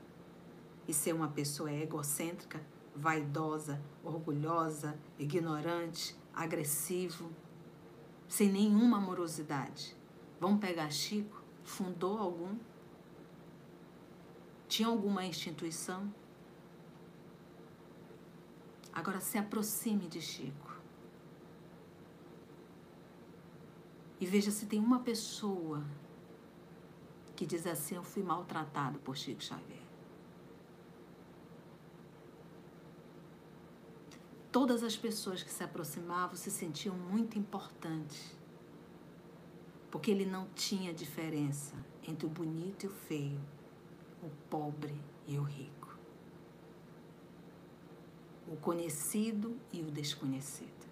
e 0.87 0.93
ser 0.93 1.13
uma 1.13 1.27
pessoa 1.27 1.69
egocêntrica, 1.69 2.65
vaidosa, 2.95 3.81
orgulhosa, 4.01 4.97
ignorante, 5.19 6.15
agressivo, 6.33 7.29
sem 8.29 8.49
nenhuma 8.49 8.95
amorosidade? 8.95 9.93
Vamos 10.39 10.61
pegar 10.61 10.89
Chico? 10.89 11.43
Fundou 11.65 12.17
algum? 12.17 12.55
Tinha 14.67 14.87
alguma 14.87 15.25
instituição? 15.25 16.13
Agora 18.91 19.19
se 19.19 19.37
aproxime 19.37 20.07
de 20.07 20.21
Chico. 20.21 20.75
E 24.19 24.25
veja 24.25 24.49
se 24.49 24.65
tem 24.65 24.79
uma 24.79 24.99
pessoa 24.99 25.85
que 27.35 27.45
diz 27.45 27.67
assim: 27.67 27.95
Eu 27.95 28.03
fui 28.03 28.23
maltratado 28.23 28.97
por 28.99 29.15
Chico 29.15 29.43
Xavier. 29.43 29.87
Todas 34.51 34.81
as 34.81 34.97
pessoas 34.97 35.43
que 35.43 35.51
se 35.51 35.63
aproximavam 35.63 36.35
se 36.35 36.49
sentiam 36.49 36.95
muito 36.95 37.37
importantes, 37.37 38.35
porque 39.91 40.09
ele 40.09 40.25
não 40.25 40.47
tinha 40.55 40.91
diferença 40.91 41.75
entre 42.01 42.25
o 42.25 42.29
bonito 42.29 42.85
e 42.85 42.87
o 42.87 42.91
feio, 42.91 43.39
o 44.21 44.29
pobre 44.49 44.95
e 45.27 45.37
o 45.37 45.43
rico, 45.43 45.97
o 48.47 48.55
conhecido 48.55 49.57
e 49.71 49.81
o 49.81 49.91
desconhecido. 49.91 50.87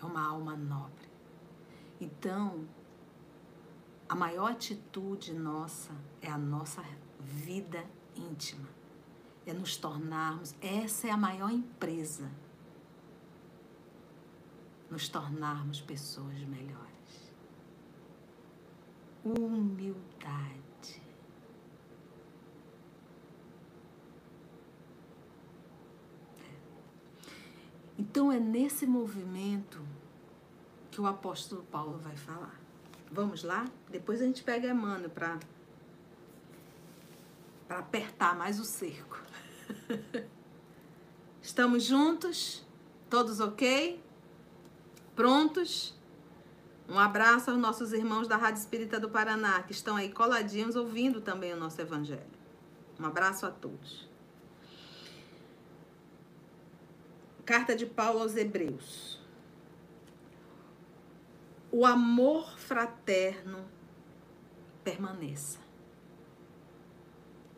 É 0.00 0.04
uma 0.04 0.26
alma 0.26 0.56
nobre. 0.56 1.08
Então, 2.00 2.66
a 4.08 4.14
maior 4.14 4.52
atitude 4.52 5.32
nossa 5.32 5.92
é 6.20 6.30
a 6.30 6.38
nossa 6.38 6.84
vida 7.20 7.84
íntima. 8.14 8.68
É 9.46 9.52
nos 9.52 9.76
tornarmos, 9.76 10.54
essa 10.60 11.08
é 11.08 11.10
a 11.10 11.16
maior 11.16 11.50
empresa. 11.50 12.30
Nos 14.90 15.08
tornarmos 15.08 15.80
pessoas 15.80 16.38
melhores. 16.44 17.32
Humildade. 19.24 20.63
Então 27.98 28.30
é 28.30 28.38
nesse 28.40 28.86
movimento 28.86 29.80
que 30.90 31.00
o 31.00 31.06
apóstolo 31.06 31.62
Paulo 31.70 31.98
vai 31.98 32.16
falar. 32.16 32.60
Vamos 33.10 33.42
lá? 33.42 33.66
Depois 33.90 34.20
a 34.20 34.24
gente 34.24 34.42
pega 34.42 34.68
Emmanuel 34.68 35.10
para 35.10 35.38
para 37.66 37.78
apertar 37.78 38.36
mais 38.36 38.60
o 38.60 38.64
cerco. 38.64 39.20
Estamos 41.40 41.84
juntos? 41.84 42.64
Todos 43.08 43.40
ok? 43.40 44.02
Prontos? 45.16 45.94
Um 46.88 46.98
abraço 46.98 47.50
aos 47.50 47.58
nossos 47.58 47.92
irmãos 47.92 48.28
da 48.28 48.36
Rádio 48.36 48.60
Espírita 48.60 49.00
do 49.00 49.08
Paraná, 49.08 49.62
que 49.62 49.72
estão 49.72 49.96
aí 49.96 50.10
coladinhos 50.10 50.76
ouvindo 50.76 51.20
também 51.20 51.52
o 51.52 51.56
nosso 51.56 51.80
Evangelho. 51.80 52.22
Um 53.00 53.06
abraço 53.06 53.46
a 53.46 53.50
todos. 53.50 54.08
Carta 57.44 57.76
de 57.76 57.86
Paulo 57.86 58.20
aos 58.20 58.36
Hebreus 58.36 59.24
o 61.76 61.84
amor 61.84 62.56
fraterno 62.56 63.64
permaneça. 64.84 65.58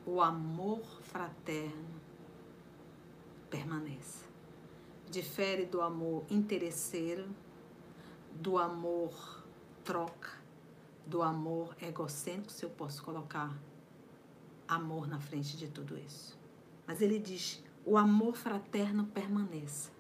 O 0.07 0.23
amor 0.23 0.81
fraterno 1.03 2.01
permaneça. 3.51 4.25
Difere 5.11 5.67
do 5.67 5.83
amor 5.83 6.25
interesseiro, 6.31 7.29
do 8.33 8.57
amor 8.57 9.45
troca, 9.85 10.31
do 11.07 11.23
amor 11.23 11.77
egocêntrico, 11.79 12.51
se 12.51 12.65
eu 12.65 12.71
posso 12.71 13.03
colocar 13.03 13.55
amor 14.67 15.07
na 15.07 15.21
frente 15.21 15.59
de 15.59 15.69
tudo 15.69 15.99
isso. 15.99 16.39
Mas 16.87 17.03
ele 17.03 17.19
diz: 17.19 17.63
o 17.87 17.97
amor 17.97 18.37
fraterno 18.37 19.07
permaneça. 19.07 19.93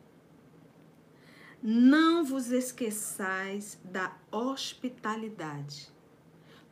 Não 1.63 2.25
vos 2.25 2.51
esqueçais 2.51 3.81
da 3.85 4.15
hospitalidade, 4.31 5.89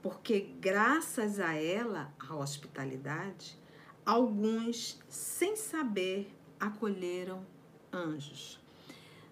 porque 0.03 0.41
graças 0.61 1.39
a 1.39 1.55
ela, 1.55 2.13
a 2.19 2.35
hospitalidade, 2.35 3.57
alguns, 4.05 5.01
sem 5.09 5.57
saber, 5.57 6.35
acolheram 6.59 7.47
anjos. 7.93 8.61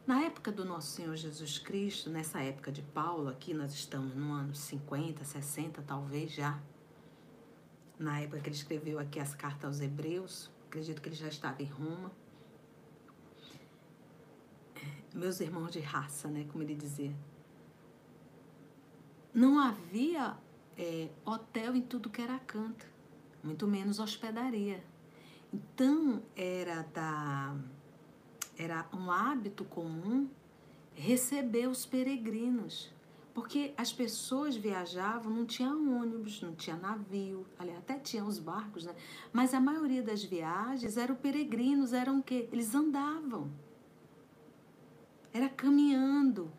Na 0.06 0.22
época 0.22 0.50
do 0.50 0.64
nosso 0.64 0.92
Senhor 0.92 1.16
Jesus 1.16 1.58
Cristo, 1.58 2.10
nessa 2.10 2.40
época 2.40 2.70
de 2.72 2.82
Paulo, 2.82 3.28
aqui 3.28 3.52
nós 3.52 3.72
estamos 3.72 4.14
no 4.14 4.32
ano 4.32 4.54
50, 4.54 5.24
60, 5.24 5.82
talvez 5.82 6.32
já. 6.32 6.60
Na 7.98 8.20
época 8.20 8.40
que 8.40 8.48
ele 8.48 8.56
escreveu 8.56 8.98
aqui 8.98 9.20
as 9.20 9.34
cartas 9.34 9.64
aos 9.64 9.80
Hebreus, 9.80 10.50
acredito 10.72 11.02
que 11.02 11.10
ele 11.10 11.16
já 11.16 11.28
estava 11.28 11.62
em 11.62 11.66
Roma. 11.66 12.10
Meus 15.12 15.38
irmãos 15.38 15.70
de 15.70 15.80
raça, 15.80 16.28
né, 16.28 16.46
como 16.50 16.64
ele 16.64 16.74
dizia. 16.74 17.14
Não 19.34 19.58
havia 19.58 20.34
é, 20.78 21.10
hotel 21.26 21.76
em 21.76 21.82
tudo 21.82 22.08
que 22.08 22.22
era 22.22 22.38
canto, 22.38 22.86
muito 23.44 23.66
menos 23.66 23.98
hospedaria. 23.98 24.82
Então 25.52 26.22
era 26.34 26.82
da 26.94 27.54
era 28.56 28.88
um 28.94 29.10
hábito 29.10 29.64
comum 29.64 30.30
receber 30.94 31.68
os 31.68 31.84
peregrinos, 31.84 32.90
porque 33.34 33.72
as 33.76 33.92
pessoas 33.92 34.56
viajavam, 34.56 35.32
não 35.32 35.46
tinha 35.46 35.70
ônibus, 35.70 36.40
não 36.42 36.54
tinha 36.54 36.76
navio, 36.76 37.46
aliás, 37.58 37.78
até 37.78 37.98
tinha 37.98 38.24
os 38.24 38.38
barcos, 38.38 38.84
né? 38.84 38.94
Mas 39.32 39.54
a 39.54 39.60
maioria 39.60 40.02
das 40.02 40.22
viagens 40.22 40.96
eram 40.96 41.14
peregrinos, 41.14 41.92
eram 41.92 42.18
o 42.18 42.22
quê? 42.22 42.48
Eles 42.52 42.74
andavam. 42.74 43.50
Era 45.32 45.48
caminhando, 45.48 46.52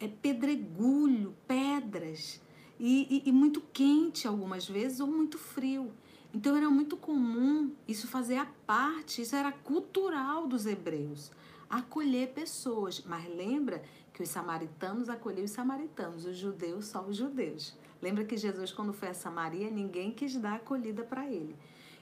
é 0.00 0.08
pedregulho, 0.08 1.36
pedras, 1.46 2.40
e, 2.78 3.22
e, 3.24 3.28
e 3.28 3.32
muito 3.32 3.60
quente 3.72 4.26
algumas 4.26 4.66
vezes, 4.66 5.00
ou 5.00 5.06
muito 5.06 5.38
frio. 5.38 5.92
Então 6.32 6.56
era 6.56 6.68
muito 6.68 6.96
comum 6.96 7.72
isso 7.88 8.06
fazer 8.06 8.36
a 8.36 8.46
parte, 8.66 9.22
isso 9.22 9.34
era 9.34 9.52
cultural 9.52 10.46
dos 10.46 10.66
hebreus, 10.66 11.30
acolher 11.68 12.32
pessoas. 12.32 13.02
Mas 13.06 13.26
lembra 13.34 13.82
que 14.16 14.22
os 14.22 14.30
samaritanos 14.30 15.10
acolhiam 15.10 15.44
os 15.44 15.50
samaritanos, 15.50 16.24
os 16.24 16.38
judeus 16.38 16.86
só 16.86 17.02
os 17.02 17.18
judeus. 17.18 17.76
Lembra 18.00 18.24
que 18.24 18.34
Jesus, 18.34 18.72
quando 18.72 18.94
foi 18.94 19.08
a 19.10 19.14
Samaria, 19.14 19.70
ninguém 19.70 20.10
quis 20.10 20.34
dar 20.38 20.54
acolhida 20.54 21.04
para 21.04 21.30
ele. 21.30 21.54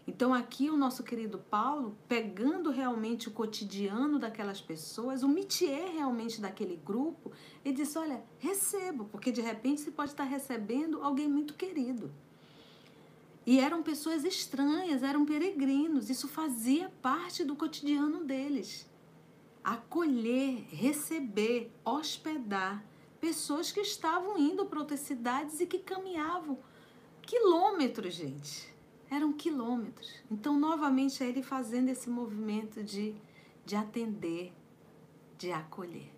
Então, 0.06 0.32
aqui 0.32 0.70
o 0.70 0.76
nosso 0.76 1.02
querido 1.02 1.38
Paulo, 1.50 1.98
pegando 2.06 2.70
realmente 2.70 3.26
o 3.26 3.32
cotidiano 3.32 4.16
daquelas 4.16 4.60
pessoas, 4.60 5.24
o 5.24 5.28
métier 5.28 5.90
realmente 5.90 6.40
daquele 6.40 6.76
grupo, 6.76 7.32
ele 7.64 7.74
disse: 7.74 7.98
Olha, 7.98 8.22
recebo, 8.38 9.06
porque 9.06 9.32
de 9.32 9.40
repente 9.40 9.80
você 9.80 9.90
pode 9.90 10.12
estar 10.12 10.22
recebendo 10.22 11.02
alguém 11.02 11.28
muito 11.28 11.54
querido. 11.54 12.12
E 13.44 13.58
eram 13.58 13.82
pessoas 13.82 14.24
estranhas, 14.24 15.02
eram 15.02 15.24
peregrinos, 15.24 16.08
isso 16.08 16.28
fazia 16.28 16.92
parte 17.02 17.42
do 17.42 17.56
cotidiano 17.56 18.22
deles. 18.24 18.86
Acolher, 19.64 20.66
receber, 20.68 21.72
hospedar 21.82 22.84
pessoas 23.18 23.72
que 23.72 23.80
estavam 23.80 24.38
indo 24.38 24.66
para 24.66 24.78
outras 24.78 25.00
cidades 25.00 25.58
e 25.58 25.66
que 25.66 25.78
caminhavam 25.78 26.58
quilômetros, 27.22 28.14
gente. 28.14 28.72
Eram 29.10 29.32
quilômetros. 29.32 30.22
Então, 30.30 30.58
novamente, 30.58 31.22
é 31.22 31.28
ele 31.28 31.42
fazendo 31.42 31.88
esse 31.88 32.10
movimento 32.10 32.82
de, 32.82 33.14
de 33.64 33.76
atender, 33.76 34.52
de 35.38 35.50
acolher. 35.50 36.12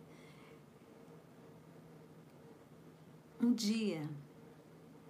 Um 3.41 3.53
dia, 3.53 4.09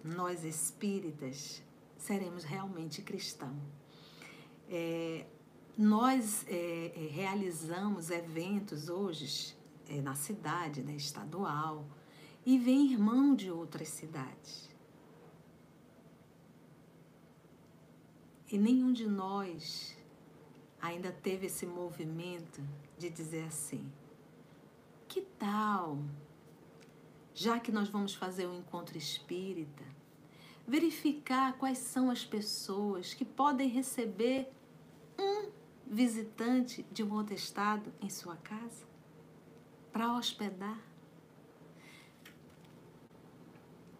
nós 0.02 0.44
espíritas 0.44 1.62
seremos 1.96 2.44
realmente 2.44 3.02
cristãos. 3.02 3.56
É, 4.68 5.26
nós 5.76 6.46
é, 6.48 6.92
é, 6.94 7.08
realizamos 7.08 8.10
eventos 8.10 8.88
hoje 8.88 9.54
é, 9.88 10.00
na 10.00 10.14
cidade, 10.14 10.82
né, 10.82 10.96
estadual, 10.96 11.86
e 12.46 12.58
vem 12.58 12.92
irmão 12.92 13.34
de 13.34 13.50
outras 13.50 13.88
cidades. 13.88 14.70
E 18.50 18.56
nenhum 18.56 18.92
de 18.92 19.06
nós 19.06 19.96
ainda 20.80 21.12
teve 21.12 21.46
esse 21.46 21.66
movimento 21.66 22.62
de 22.96 23.10
dizer 23.10 23.44
assim: 23.44 23.90
que 25.08 25.20
tal, 25.20 25.98
já 27.34 27.60
que 27.60 27.72
nós 27.72 27.88
vamos 27.88 28.14
fazer 28.14 28.46
um 28.46 28.58
encontro 28.58 28.96
espírita, 28.96 29.84
verificar 30.66 31.58
quais 31.58 31.78
são 31.78 32.10
as 32.10 32.24
pessoas 32.24 33.12
que 33.12 33.24
podem 33.24 33.68
receber 33.68 34.50
um 35.18 35.55
visitante 35.86 36.84
de 36.90 37.02
um 37.02 37.12
outro 37.12 37.34
estado 37.34 37.92
em 38.00 38.08
sua 38.08 38.36
casa 38.36 38.84
para 39.92 40.12
hospedar. 40.12 40.78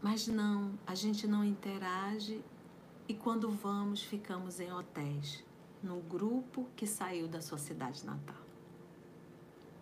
Mas 0.02 0.26
não, 0.26 0.78
a 0.86 0.94
gente 0.94 1.26
não 1.26 1.44
interage 1.44 2.44
e 3.08 3.14
quando 3.14 3.50
vamos 3.50 4.02
ficamos 4.02 4.60
em 4.60 4.72
hotéis, 4.72 5.44
no 5.82 6.00
grupo 6.00 6.68
que 6.76 6.86
saiu 6.86 7.28
da 7.28 7.40
sua 7.40 7.58
cidade 7.58 8.04
natal. 8.04 8.42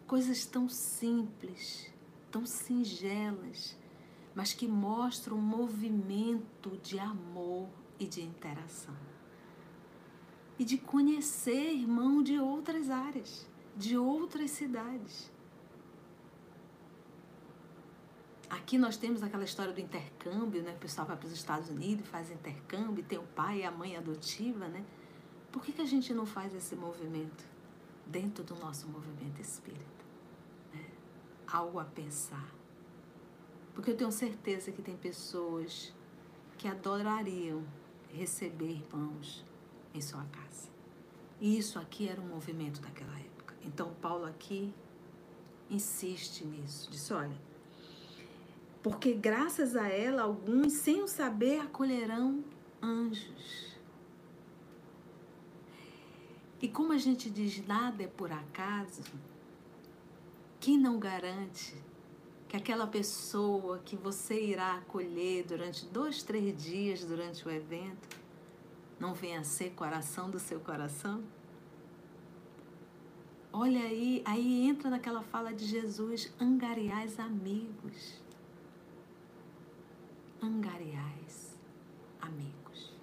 Coisas 0.07 0.45
tão 0.45 0.69
simples, 0.69 1.91
tão 2.31 2.45
singelas, 2.45 3.77
mas 4.35 4.53
que 4.53 4.69
mostra 4.69 5.35
um 5.35 5.41
movimento 5.41 6.77
de 6.83 6.99
amor 6.99 7.69
e 7.99 8.07
de 8.07 8.23
interação. 8.23 9.14
E 10.59 10.65
de 10.65 10.79
conhecer 10.79 11.73
irmão 11.73 12.23
de 12.23 12.39
outras 12.39 12.91
áreas, 12.91 13.47
de 13.77 13.97
outras 13.99 14.51
cidades. 14.51 15.33
Aqui 18.49 18.79
nós 18.79 18.97
temos 18.97 19.23
aquela 19.23 19.45
história 19.45 19.73
do 19.73 19.81
intercâmbio, 19.81 20.63
né? 20.63 20.73
O 20.73 20.79
pessoal 20.79 21.07
vai 21.07 21.17
para 21.17 21.27
os 21.27 21.33
Estados 21.33 21.69
Unidos, 21.69 22.07
faz 22.07 22.31
intercâmbio, 22.31 23.03
tem 23.05 23.19
o 23.19 23.25
pai 23.35 23.61
e 23.61 23.65
a 23.65 23.71
mãe 23.71 23.97
adotiva, 23.97 24.69
né? 24.69 24.85
Por 25.51 25.63
que, 25.63 25.73
que 25.73 25.83
a 25.83 25.87
gente 25.87 26.13
não 26.15 26.27
faz 26.27 26.55
esse 26.55 26.77
movimento 26.77 27.45
dentro 28.07 28.45
do 28.45 28.55
nosso 28.57 28.89
movimento 28.89 29.41
espírita? 29.41 30.05
Né? 30.73 30.85
Algo 31.47 31.79
a 31.79 31.85
pensar. 31.85 32.53
Porque 33.75 33.91
eu 33.91 33.97
tenho 33.97 34.13
certeza 34.13 34.71
que 34.71 34.83
tem 34.83 34.97
pessoas 34.97 35.93
que 36.57 36.69
adorariam 36.69 37.65
receber 38.13 38.71
irmãos 38.71 39.45
em 39.95 40.01
sua 40.01 40.25
casa. 40.25 40.69
E 41.41 41.57
isso 41.57 41.79
aqui 41.79 42.09
era 42.09 42.21
um 42.21 42.27
movimento 42.27 42.81
daquela 42.81 43.19
época. 43.19 43.55
Então, 43.63 43.95
Paulo 44.03 44.27
aqui 44.27 44.75
insiste 45.71 46.45
nisso. 46.45 46.91
Diz: 46.91 47.11
olha, 47.11 47.37
porque 48.83 49.15
graças 49.15 49.77
a 49.77 49.89
ela, 49.89 50.23
alguns, 50.23 50.73
sem 50.73 51.03
o 51.03 51.09
saber, 51.09 51.61
acolherão 51.61 52.45
anjos. 52.83 53.75
E 56.61 56.69
como 56.69 56.93
a 56.93 56.99
gente 56.99 57.29
diz, 57.31 57.67
nada 57.67 58.03
é 58.03 58.07
por 58.07 58.33
acaso, 58.33 59.03
quem 60.59 60.79
não 60.79 60.99
garante 60.99 61.77
que 62.49 62.57
aquela 62.57 62.87
pessoa 62.87 63.81
que 63.85 63.97
você 63.97 64.41
irá 64.41 64.77
acolher 64.77 65.45
durante 65.45 65.85
dois, 65.87 66.23
três 66.23 66.57
dias 66.63 67.05
durante 67.05 67.47
o 67.47 67.51
evento 67.51 68.24
não 69.05 69.13
venha 69.13 69.45
ser 69.45 69.71
coração 69.73 70.31
do 70.31 70.39
seu 70.39 70.59
coração? 70.61 71.23
Olha 73.53 73.83
aí, 73.83 74.23
aí 74.25 74.67
entra 74.67 74.89
naquela 74.89 75.23
fala 75.23 75.53
de 75.53 75.67
Jesus, 75.67 76.33
angariais 76.41 77.21
amigos. 77.21 78.23
Angariais 80.43 81.55
amigos. 82.19 82.95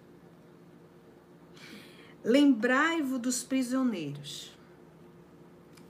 Lembrai-vos 2.23 3.19
dos 3.19 3.43
prisioneiros 3.43 4.57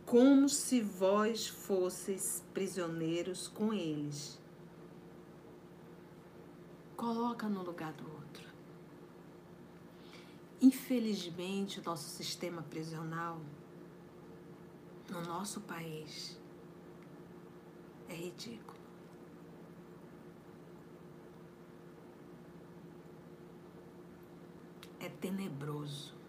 como 0.05 0.49
se 0.49 0.81
vós 0.81 1.47
fosseis 1.47 2.43
prisioneiros 2.53 3.47
com 3.47 3.73
eles. 3.73 4.37
Coloca 6.97 7.47
no 7.47 7.63
lugar 7.63 7.93
do 7.93 8.03
outro. 8.03 8.20
Infelizmente, 10.61 11.79
o 11.79 11.83
nosso 11.83 12.09
sistema 12.09 12.61
prisional 12.61 13.41
no 15.09 15.21
nosso 15.21 15.61
país 15.61 16.39
é 18.07 18.13
ridículo. 18.13 18.79
É 24.99 25.09
tenebroso 25.09 26.21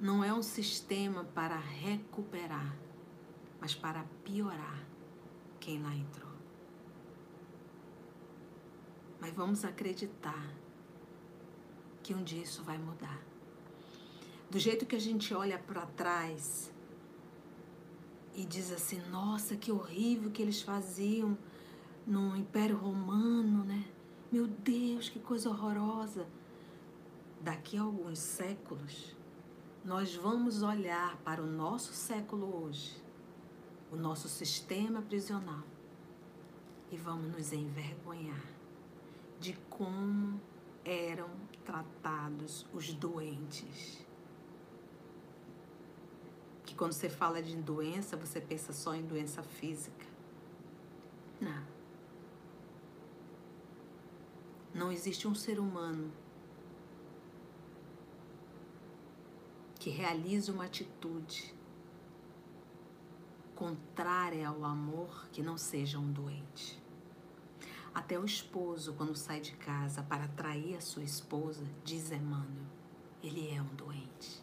não 0.00 0.24
é 0.24 0.32
um 0.32 0.42
sistema 0.42 1.24
para 1.24 1.56
recuperar, 1.56 2.74
mas 3.60 3.74
para 3.74 4.02
piorar 4.24 4.82
quem 5.60 5.82
lá 5.82 5.94
entrou. 5.94 6.30
Mas 9.20 9.34
vamos 9.34 9.62
acreditar 9.62 10.42
que 12.10 12.14
um 12.14 12.24
dia 12.24 12.42
isso 12.42 12.64
vai 12.64 12.76
mudar. 12.76 13.22
Do 14.50 14.58
jeito 14.58 14.84
que 14.84 14.96
a 14.96 15.00
gente 15.00 15.32
olha 15.32 15.56
para 15.60 15.86
trás 15.86 16.74
e 18.34 18.44
diz 18.44 18.72
assim: 18.72 19.00
nossa, 19.10 19.56
que 19.56 19.70
horrível 19.70 20.28
que 20.28 20.42
eles 20.42 20.60
faziam 20.60 21.38
no 22.04 22.36
Império 22.36 22.76
Romano, 22.76 23.62
né? 23.62 23.84
Meu 24.32 24.48
Deus, 24.48 25.08
que 25.08 25.20
coisa 25.20 25.50
horrorosa. 25.50 26.26
Daqui 27.40 27.76
a 27.76 27.82
alguns 27.82 28.18
séculos, 28.18 29.16
nós 29.84 30.12
vamos 30.16 30.62
olhar 30.62 31.16
para 31.18 31.40
o 31.40 31.46
nosso 31.46 31.92
século 31.92 32.64
hoje, 32.64 33.00
o 33.88 33.94
nosso 33.94 34.28
sistema 34.28 35.00
prisional, 35.00 35.62
e 36.90 36.96
vamos 36.96 37.36
nos 37.36 37.52
envergonhar 37.52 38.42
de 39.38 39.52
como 39.70 40.40
eram 40.84 41.30
tratados 41.64 42.66
os 42.72 42.92
doentes. 42.92 44.06
Que 46.64 46.74
quando 46.74 46.92
você 46.92 47.08
fala 47.08 47.42
de 47.42 47.56
doença, 47.56 48.16
você 48.16 48.40
pensa 48.40 48.72
só 48.72 48.94
em 48.94 49.02
doença 49.02 49.42
física. 49.42 50.06
Não. 51.40 51.66
Não 54.72 54.92
existe 54.92 55.26
um 55.26 55.34
ser 55.34 55.58
humano 55.58 56.12
que 59.80 59.90
realize 59.90 60.50
uma 60.50 60.66
atitude 60.66 61.54
contrária 63.54 64.48
ao 64.48 64.64
amor 64.64 65.28
que 65.32 65.42
não 65.42 65.56
seja 65.56 65.98
um 65.98 66.12
doente. 66.12 66.80
Até 67.94 68.18
o 68.18 68.24
esposo, 68.24 68.94
quando 68.94 69.16
sai 69.16 69.40
de 69.40 69.52
casa 69.52 70.02
para 70.02 70.24
atrair 70.24 70.76
a 70.76 70.80
sua 70.80 71.02
esposa, 71.02 71.64
diz 71.84 72.12
Emmanuel, 72.12 72.66
ele 73.22 73.50
é 73.50 73.60
um 73.60 73.74
doente. 73.74 74.42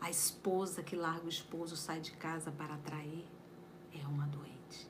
A 0.00 0.08
esposa 0.08 0.82
que 0.82 0.96
larga 0.96 1.26
o 1.26 1.28
esposo 1.28 1.76
sai 1.76 2.00
de 2.00 2.12
casa 2.12 2.50
para 2.50 2.74
atrair 2.74 3.26
é 3.92 4.06
uma 4.06 4.26
doente. 4.26 4.88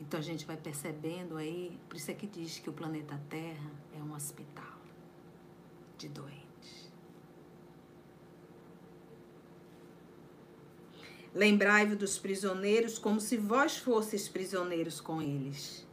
Então 0.00 0.18
a 0.18 0.22
gente 0.22 0.44
vai 0.44 0.56
percebendo 0.56 1.36
aí, 1.36 1.78
por 1.88 1.96
isso 1.96 2.10
é 2.10 2.14
que 2.14 2.26
diz 2.26 2.58
que 2.58 2.68
o 2.68 2.72
planeta 2.72 3.20
Terra 3.30 3.70
é 3.94 4.02
um 4.02 4.12
hospital 4.12 4.80
de 5.96 6.08
doentes. 6.08 6.90
Lembrai-vos 11.32 11.96
dos 11.96 12.18
prisioneiros 12.18 12.98
como 12.98 13.20
se 13.20 13.36
vós 13.36 13.76
fosseis 13.76 14.28
prisioneiros 14.28 15.00
com 15.00 15.22
eles. 15.22 15.85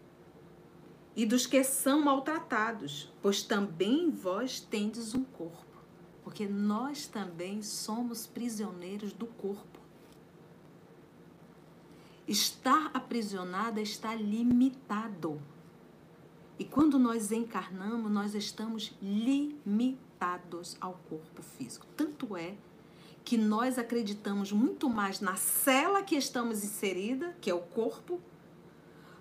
E 1.16 1.26
dos 1.26 1.46
que 1.46 1.64
são 1.64 2.02
maltratados, 2.02 3.12
pois 3.22 3.44
também 3.44 4.10
vós 4.10 4.60
tendes 4.60 5.14
um 5.14 5.24
corpo. 5.24 5.66
Porque 6.24 6.48
nós 6.48 7.06
também 7.06 7.62
somos 7.62 8.26
prisioneiros 8.26 9.14
do 9.14 9.28
corpo. 9.28 9.80
Estar 12.28 12.90
aprisionado 12.94 13.80
é 13.80 13.84
estar 13.84 14.16
limitado. 14.16 15.40
E 16.58 16.64
quando 16.64 16.98
nós 16.98 17.32
encarnamos, 17.32 18.12
nós 18.12 18.34
estamos 18.34 18.96
limitados 19.02 20.78
ao 20.80 20.94
corpo 21.10 21.44
físico. 21.44 21.86
Tanto 21.98 22.38
é 22.38 22.56
que 23.24 23.38
nós 23.38 23.78
acreditamos 23.78 24.52
muito 24.52 24.90
mais 24.90 25.20
na 25.20 25.36
cela 25.36 26.02
que 26.02 26.16
estamos 26.16 26.64
inserida, 26.64 27.36
que 27.40 27.50
é 27.50 27.54
o 27.54 27.62
corpo, 27.62 28.20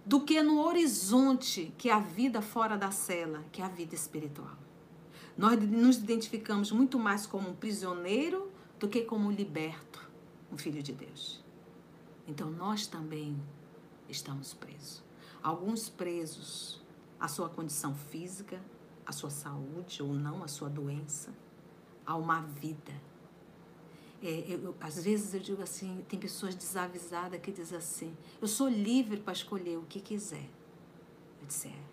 do 0.05 0.20
que 0.20 0.42
no 0.42 0.61
horizonte, 0.61 1.72
que 1.78 1.88
é 1.88 1.92
a 1.92 2.00
vida 2.00 2.42
fora 2.42 2.76
da 2.76 2.90
cela, 2.90 3.44
que 3.53 3.62
é 3.62 3.64
a 3.64 3.68
vida 3.68 3.94
espiritual. 3.94 4.57
Nós 5.36 5.59
nos 5.62 5.96
identificamos 5.96 6.72
muito 6.72 6.98
mais 6.98 7.26
como 7.26 7.48
um 7.48 7.55
prisioneiro 7.55 8.50
do 8.78 8.88
que 8.88 9.03
como 9.03 9.28
um 9.28 9.30
liberto, 9.30 10.11
um 10.50 10.59
filho 10.59 10.82
de 10.82 10.92
Deus. 10.92 11.42
Então 12.26 12.50
nós 12.50 12.86
também 12.86 13.40
estamos 14.09 14.53
presos. 14.53 15.03
Alguns 15.42 15.88
presos 15.88 16.82
à 17.18 17.28
sua 17.28 17.48
condição 17.48 17.94
física, 17.94 18.61
à 19.07 19.12
sua 19.12 19.30
saúde 19.30 20.03
ou 20.03 20.12
não, 20.12 20.42
à 20.42 20.48
sua 20.48 20.68
doença, 20.68 21.32
a 22.05 22.16
uma 22.16 22.40
vida. 22.40 22.92
É, 24.22 24.44
eu, 24.48 24.74
às 24.80 25.02
vezes 25.02 25.34
eu 25.34 25.40
digo 25.40 25.62
assim, 25.62 26.04
tem 26.08 26.18
pessoas 26.18 26.54
desavisadas 26.54 27.40
que 27.40 27.50
dizem 27.50 27.76
assim, 27.76 28.16
eu 28.40 28.46
sou 28.46 28.68
livre 28.68 29.20
para 29.20 29.32
escolher 29.32 29.76
o 29.78 29.82
que 29.82 30.00
quiser. 30.00 30.48
Eu 31.40 31.46
disse, 31.46 31.68
é. 31.68 31.92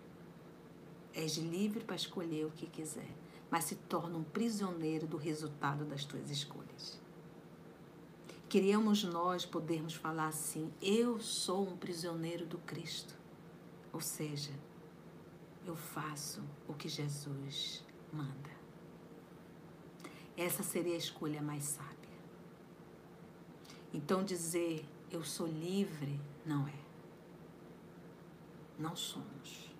És 1.12 1.36
livre 1.36 1.82
para 1.82 1.96
escolher 1.96 2.46
o 2.46 2.50
que 2.50 2.66
quiser, 2.66 3.10
mas 3.50 3.64
se 3.64 3.74
torna 3.74 4.16
um 4.16 4.22
prisioneiro 4.22 5.08
do 5.08 5.16
resultado 5.16 5.84
das 5.84 6.04
tuas 6.04 6.30
escolhas. 6.30 7.00
Queríamos 8.48 9.04
nós 9.04 9.44
podermos 9.44 9.94
falar 9.94 10.26
assim: 10.26 10.72
eu 10.82 11.20
sou 11.20 11.68
um 11.68 11.76
prisioneiro 11.76 12.44
do 12.46 12.58
Cristo. 12.58 13.14
Ou 13.92 14.00
seja, 14.00 14.52
eu 15.64 15.76
faço 15.76 16.42
o 16.66 16.74
que 16.74 16.88
Jesus 16.88 17.84
manda. 18.12 18.50
Essa 20.36 20.62
seria 20.62 20.94
a 20.94 20.98
escolha 20.98 21.42
mais 21.42 21.64
sábia. 21.64 21.89
Então, 23.92 24.24
dizer 24.24 24.84
eu 25.10 25.24
sou 25.24 25.46
livre 25.46 26.20
não 26.46 26.66
é. 26.66 26.78
Não 28.78 28.94
somos. 28.96 29.70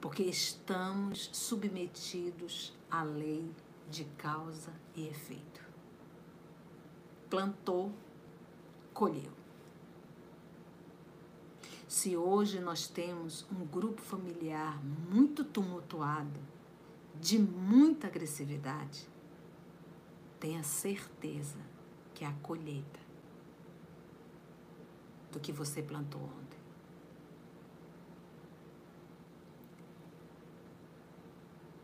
Porque 0.00 0.22
estamos 0.22 1.30
submetidos 1.32 2.74
à 2.90 3.02
lei 3.02 3.50
de 3.90 4.04
causa 4.16 4.72
e 4.94 5.06
efeito 5.08 5.64
plantou, 7.34 7.92
colheu. 8.92 9.32
Se 11.88 12.16
hoje 12.16 12.60
nós 12.60 12.86
temos 12.86 13.44
um 13.50 13.66
grupo 13.66 14.00
familiar 14.00 14.80
muito 15.10 15.42
tumultuado, 15.42 16.40
de 17.20 17.36
muita 17.36 18.06
agressividade, 18.06 19.08
tenha 20.38 20.62
certeza 20.62 21.58
que 22.14 22.24
a 22.24 22.32
colheita 22.34 23.00
do 25.34 25.40
que 25.40 25.52
você 25.52 25.82
plantou 25.82 26.22
ontem. 26.22 26.58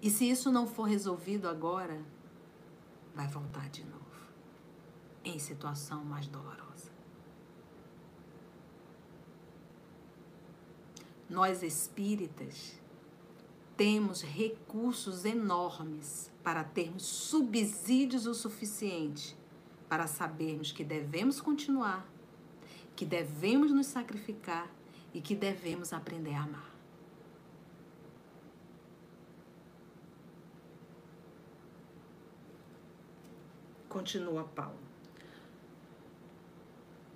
E 0.00 0.08
se 0.08 0.30
isso 0.30 0.50
não 0.50 0.66
for 0.66 0.84
resolvido 0.84 1.48
agora, 1.48 2.00
vai 3.14 3.26
voltar 3.26 3.68
de 3.68 3.84
novo 3.84 4.00
em 5.24 5.38
situação 5.38 6.04
mais 6.04 6.26
dolorosa. 6.28 6.90
Nós 11.28 11.62
espíritas 11.62 12.80
temos 13.76 14.22
recursos 14.22 15.24
enormes 15.24 16.30
para 16.42 16.64
termos 16.64 17.02
subsídios 17.02 18.26
o 18.26 18.34
suficiente 18.34 19.36
para 19.88 20.06
sabermos 20.06 20.70
que 20.72 20.84
devemos 20.84 21.40
continuar, 21.40 22.06
que 23.00 23.06
devemos 23.06 23.72
nos 23.72 23.86
sacrificar 23.86 24.70
e 25.14 25.22
que 25.22 25.34
devemos 25.34 25.90
aprender 25.94 26.34
a 26.34 26.42
amar. 26.42 26.70
Continua 33.88 34.44
Paulo 34.44 34.90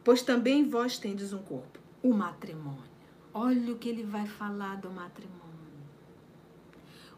pois 0.03 0.23
também 0.23 0.69
vós 0.69 0.99
tendes 0.99 1.33
um 1.33 1.43
corpo, 1.43 1.79
o 2.03 2.13
matrimônio. 2.13 2.95
Olha 3.33 3.73
o 3.73 3.79
que 3.79 3.89
ele 3.89 4.05
vai 4.05 4.27
falar 4.27 4.77
do 4.77 4.91
matrimônio. 4.91 5.43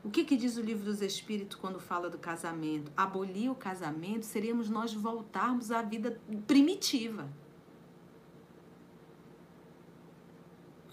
O 0.04 0.08
que, 0.08 0.24
que 0.24 0.36
diz 0.36 0.56
o 0.56 0.60
livro 0.60 0.84
dos 0.84 1.02
Espíritos 1.02 1.58
quando 1.58 1.80
fala 1.80 2.08
do 2.08 2.16
casamento? 2.16 2.92
Abolir 2.96 3.50
o 3.50 3.56
casamento 3.56 4.24
seríamos 4.24 4.70
nós 4.70 4.94
voltarmos 4.94 5.72
à 5.72 5.82
vida 5.82 6.20
primitiva. 6.46 7.28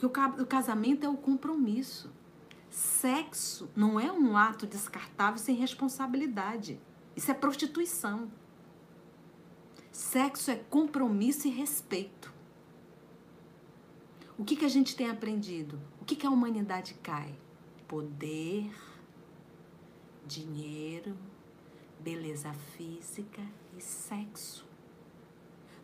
Porque 0.03 0.41
o 0.41 0.45
casamento 0.45 1.05
é 1.05 1.09
o 1.09 1.15
compromisso. 1.15 2.11
Sexo 2.69 3.69
não 3.73 3.97
é 3.97 4.11
um 4.11 4.35
ato 4.35 4.67
descartável 4.67 5.37
sem 5.37 5.55
responsabilidade. 5.55 6.77
Isso 7.15 7.31
é 7.31 7.33
prostituição. 7.33 8.29
Sexo 9.93 10.51
é 10.51 10.55
compromisso 10.55 11.47
e 11.47 11.51
respeito. 11.51 12.33
O 14.37 14.43
que, 14.43 14.57
que 14.57 14.65
a 14.65 14.69
gente 14.69 14.93
tem 14.93 15.09
aprendido? 15.09 15.79
O 16.01 16.05
que, 16.05 16.17
que 16.17 16.27
a 16.27 16.29
humanidade 16.29 16.95
cai? 16.95 17.33
Poder, 17.87 18.75
dinheiro, 20.25 21.15
beleza 21.97 22.51
física 22.75 23.41
e 23.77 23.81
sexo. 23.81 24.67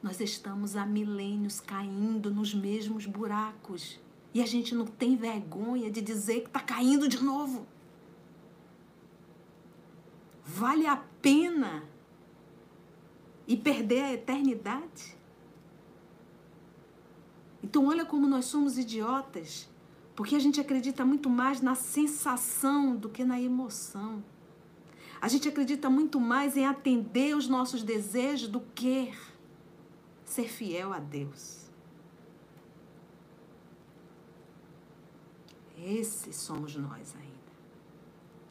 Nós 0.03 0.20
estamos 0.20 0.76
há 0.76 0.86
milênios 0.86 1.61
caindo 1.61 2.30
nos 2.30 2.53
mesmos 2.53 3.05
buracos 3.05 3.97
e 4.34 4.42
a 4.42 4.46
gente 4.46 4.76
não 4.76 4.86
tem 4.86 5.16
vergonha 5.16 5.90
de 5.90 6.02
dizer 6.02 6.42
que 6.42 6.48
está 6.48 6.60
caindo 6.60 7.08
de 7.08 7.22
novo. 7.24 7.68
Vale 10.46 10.86
a 10.86 10.98
pena 11.22 11.84
e 13.48 13.58
perder 13.58 14.04
a 14.04 14.14
eternidade? 14.14 15.18
Então, 17.64 17.88
olha 17.88 18.06
como 18.06 18.28
nós 18.28 18.46
somos 18.46 18.78
idiotas, 18.78 19.70
porque 20.16 20.36
a 20.36 20.40
gente 20.40 20.60
acredita 20.60 21.04
muito 21.06 21.30
mais 21.30 21.62
na 21.62 21.76
sensação 21.76 22.96
do 22.96 23.10
que 23.10 23.24
na 23.24 23.40
emoção. 23.40 24.24
A 25.22 25.28
gente 25.28 25.50
acredita 25.50 25.90
muito 25.90 26.20
mais 26.20 26.56
em 26.56 26.66
atender 26.66 27.36
os 27.36 27.48
nossos 27.48 27.84
desejos 27.84 28.48
do 28.48 28.62
que 28.74 29.14
ser 30.24 30.48
fiel 30.48 30.94
a 30.94 31.00
Deus. 31.00 31.68
Esses 35.86 36.36
somos 36.36 36.76
nós 36.76 37.16
ainda. 37.16 37.40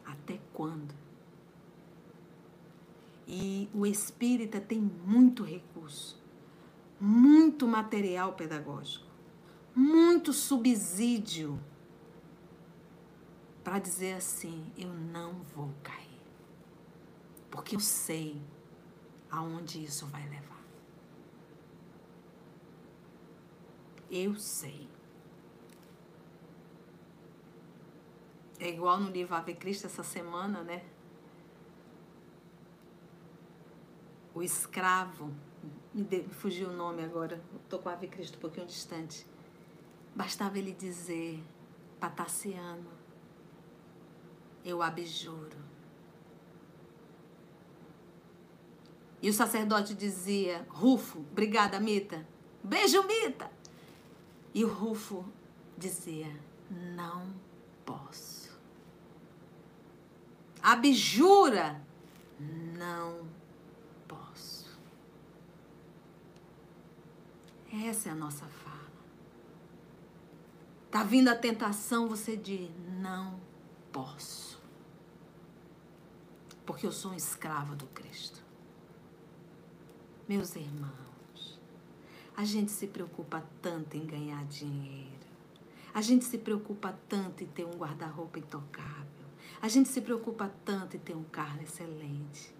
Até 0.05 0.41
quando? 0.53 0.95
E 3.27 3.69
o 3.75 3.85
espírita 3.85 4.59
tem 4.59 4.81
muito 4.81 5.45
recurso, 5.45 6.19
muito 6.99 7.67
material 7.69 8.33
pedagógico, 8.33 9.07
muito 9.75 10.33
subsídio 10.33 11.61
para 13.63 13.79
dizer 13.79 14.15
assim: 14.15 14.73
eu 14.79 14.93
não 14.93 15.43
vou 15.55 15.71
cair. 15.83 16.09
Porque 17.51 17.77
eu 17.77 17.81
sei 17.81 18.41
aonde 19.31 19.85
isso 19.85 20.07
vai 20.07 20.27
levar. 20.27 20.65
Eu 24.11 24.35
sei. 24.37 24.89
É 28.61 28.69
igual 28.69 28.99
no 28.99 29.11
livro 29.11 29.35
Ave 29.35 29.55
Cristo 29.55 29.87
essa 29.87 30.03
semana, 30.03 30.63
né? 30.63 30.83
O 34.35 34.43
escravo, 34.43 35.33
me, 35.95 36.25
fugiu 36.29 36.71
o 36.71 36.73
nome 36.73 37.05
agora, 37.05 37.43
estou 37.63 37.79
com 37.79 37.89
Ave 37.89 38.09
Cristo 38.09 38.37
um 38.37 38.41
pouquinho 38.41 38.67
distante. 38.67 39.27
Bastava 40.15 40.59
ele 40.59 40.73
dizer, 40.73 41.43
Pataciano, 42.01 42.91
eu 44.65 44.83
abjuro. 44.83 45.57
E 49.21 49.29
o 49.29 49.33
sacerdote 49.33 49.95
dizia, 49.95 50.67
Rufo, 50.69 51.21
obrigada, 51.21 51.81
Mita. 51.81 52.27
Beijo, 52.63 53.03
Mita. 53.05 53.51
E 54.55 54.65
o 54.65 54.69
Rufo 54.69 55.25
dizia, 55.77 56.29
não 56.71 57.35
posso. 57.85 58.38
Abjura, 60.63 61.81
não 62.77 63.27
posso. 64.07 64.79
Essa 67.73 68.09
é 68.09 68.13
a 68.13 68.15
nossa 68.15 68.47
fala. 68.47 68.79
Tá 70.91 71.03
vindo 71.03 71.29
a 71.29 71.37
tentação, 71.37 72.09
você 72.09 72.37
diz: 72.37 72.71
não 73.01 73.39
posso. 73.93 74.61
Porque 76.65 76.87
eu 76.87 76.93
sou 76.93 77.13
um 77.13 77.15
escravo 77.15 77.75
do 77.77 77.87
Cristo. 77.89 78.43
Meus 80.29 80.55
irmãos, 80.57 81.59
a 82.37 82.45
gente 82.45 82.71
se 82.71 82.87
preocupa 82.87 83.43
tanto 83.63 83.97
em 83.97 84.05
ganhar 84.05 84.45
dinheiro. 84.45 85.09
A 85.95 86.03
gente 86.03 86.25
se 86.25 86.37
preocupa 86.37 86.97
tanto 87.09 87.43
em 87.43 87.47
ter 87.47 87.65
um 87.65 87.73
guarda-roupa 87.73 88.39
intocável. 88.39 89.18
A 89.61 89.67
gente 89.67 89.89
se 89.89 90.01
preocupa 90.01 90.53
tanto 90.65 90.97
em 90.97 91.01
ter 91.01 91.17
um 91.17 91.25
carro 91.25 91.61
excelente. 91.61 92.55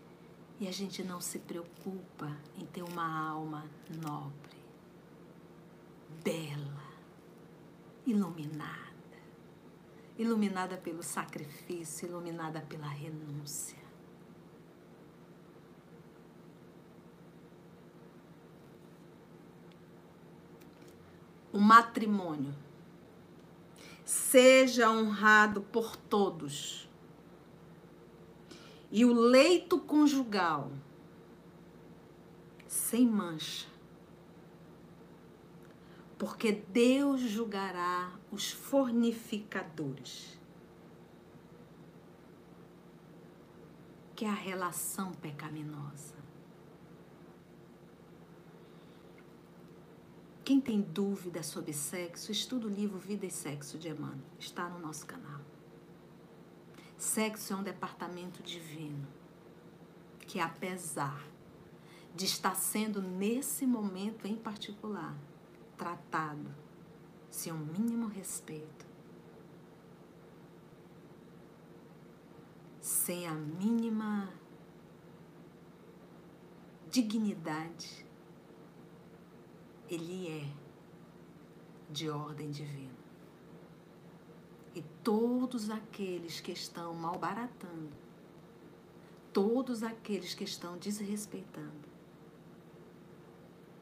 E 0.59 0.67
a 0.67 0.73
gente 0.73 1.05
não 1.05 1.21
se 1.21 1.39
preocupa 1.39 2.37
em 2.57 2.67
ter 2.67 2.83
uma 2.83 3.29
alma 3.31 3.65
nobre, 4.03 4.59
bela, 6.25 6.83
iluminada. 8.05 8.89
Iluminada 10.19 10.77
pelo 10.77 11.01
sacrifício, 11.01 12.09
iluminada 12.09 12.61
pela 12.63 12.89
renúncia. 12.89 13.79
O 21.53 21.61
matrimônio. 21.61 22.53
Seja 24.05 24.91
honrado 24.91 25.61
por 25.61 25.95
todos 25.95 26.88
e 28.91 29.05
o 29.05 29.13
leito 29.13 29.79
conjugal 29.79 30.71
sem 32.67 33.07
mancha. 33.07 33.67
Porque 36.19 36.53
Deus 36.53 37.21
julgará 37.21 38.13
os 38.31 38.51
fornificadores. 38.51 40.39
Que 44.17 44.25
é 44.25 44.29
a 44.29 44.35
relação 44.35 45.13
pecaminosa. 45.13 46.17
Quem 50.45 50.61
tem 50.61 50.81
dúvida 50.81 51.43
sobre 51.43 51.73
sexo, 51.73 52.33
estuda 52.33 52.67
o 52.67 52.71
livro 52.71 52.99
Vida 52.99 53.27
e 53.27 53.31
Sexo 53.31 53.79
de 53.79 53.89
Emmanuel. 53.89 54.19
Está 54.39 54.69
no 54.69 54.79
nosso 54.81 55.07
canal. 55.07 55.48
Sexo 56.99 57.53
é 57.53 57.57
um 57.57 57.63
departamento 57.63 58.43
divino 58.43 59.07
que, 60.27 60.41
apesar 60.41 61.25
de 62.13 62.25
estar 62.25 62.57
sendo 62.57 63.01
nesse 63.01 63.65
momento 63.65 64.27
em 64.27 64.35
particular 64.35 65.17
tratado 65.77 66.53
sem 67.31 67.53
um 67.53 67.59
mínimo 67.59 68.09
respeito, 68.09 68.85
sem 72.81 73.29
a 73.29 73.33
mínima 73.33 74.33
dignidade, 76.91 78.05
ele 79.89 80.27
é 80.27 80.53
de 81.93 82.11
ordem 82.11 82.51
divina. 82.51 82.98
E 84.75 84.83
todos 85.03 85.71
aqueles 85.71 86.41
que 86.41 86.53
estão 86.53 86.95
malbaratando, 86.95 87.93
todos 89.33 89.83
aqueles 89.83 90.35
que 90.35 90.45
estão 90.45 90.77
desrespeitando, 90.77 91.89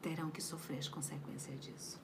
terão 0.01 0.29
que 0.29 0.41
sofrer 0.41 0.79
as 0.79 0.87
consequências 0.87 1.59
disso. 1.59 1.99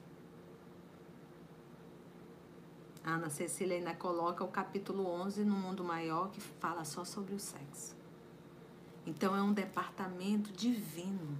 A 3.04 3.12
Ana 3.16 3.28
Cecília 3.28 3.76
ainda 3.76 3.94
coloca 3.94 4.42
o 4.42 4.48
capítulo 4.48 5.06
11 5.06 5.44
no 5.44 5.54
Mundo 5.54 5.84
Maior, 5.84 6.30
que 6.30 6.40
fala 6.40 6.84
só 6.84 7.04
sobre 7.04 7.34
o 7.34 7.38
sexo. 7.38 7.94
Então 9.06 9.36
é 9.36 9.42
um 9.42 9.52
departamento 9.52 10.50
divino 10.52 11.38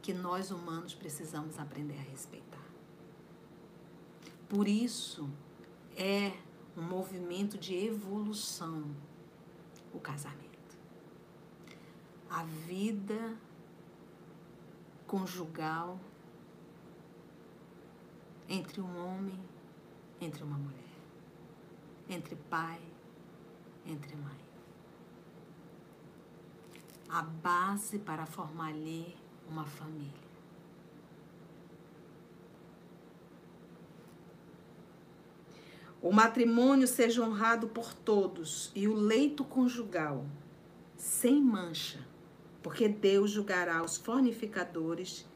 que 0.00 0.12
nós 0.14 0.50
humanos 0.50 0.94
precisamos 0.94 1.58
aprender 1.58 1.98
a 1.98 2.10
respeitar. 2.10 2.59
Por 4.50 4.66
isso, 4.66 5.30
é 5.96 6.32
um 6.76 6.82
movimento 6.82 7.56
de 7.56 7.72
evolução 7.72 8.84
o 9.94 10.00
casamento. 10.00 10.76
A 12.28 12.42
vida 12.42 13.38
conjugal 15.06 16.00
entre 18.48 18.80
um 18.80 19.06
homem, 19.06 19.38
entre 20.20 20.42
uma 20.42 20.58
mulher, 20.58 20.98
entre 22.08 22.34
pai, 22.34 22.80
entre 23.86 24.16
mãe. 24.16 24.40
A 27.08 27.22
base 27.22 28.00
para 28.00 28.26
formar 28.26 28.74
uma 29.48 29.64
família. 29.64 30.29
O 36.02 36.12
matrimônio 36.12 36.88
seja 36.88 37.22
honrado 37.22 37.68
por 37.68 37.92
todos 37.92 38.72
e 38.74 38.88
o 38.88 38.94
leito 38.94 39.44
conjugal 39.44 40.24
sem 40.96 41.42
mancha, 41.42 41.98
porque 42.62 42.88
Deus 42.88 43.30
julgará 43.30 43.82
os 43.82 43.96
fornificadores 43.96 45.26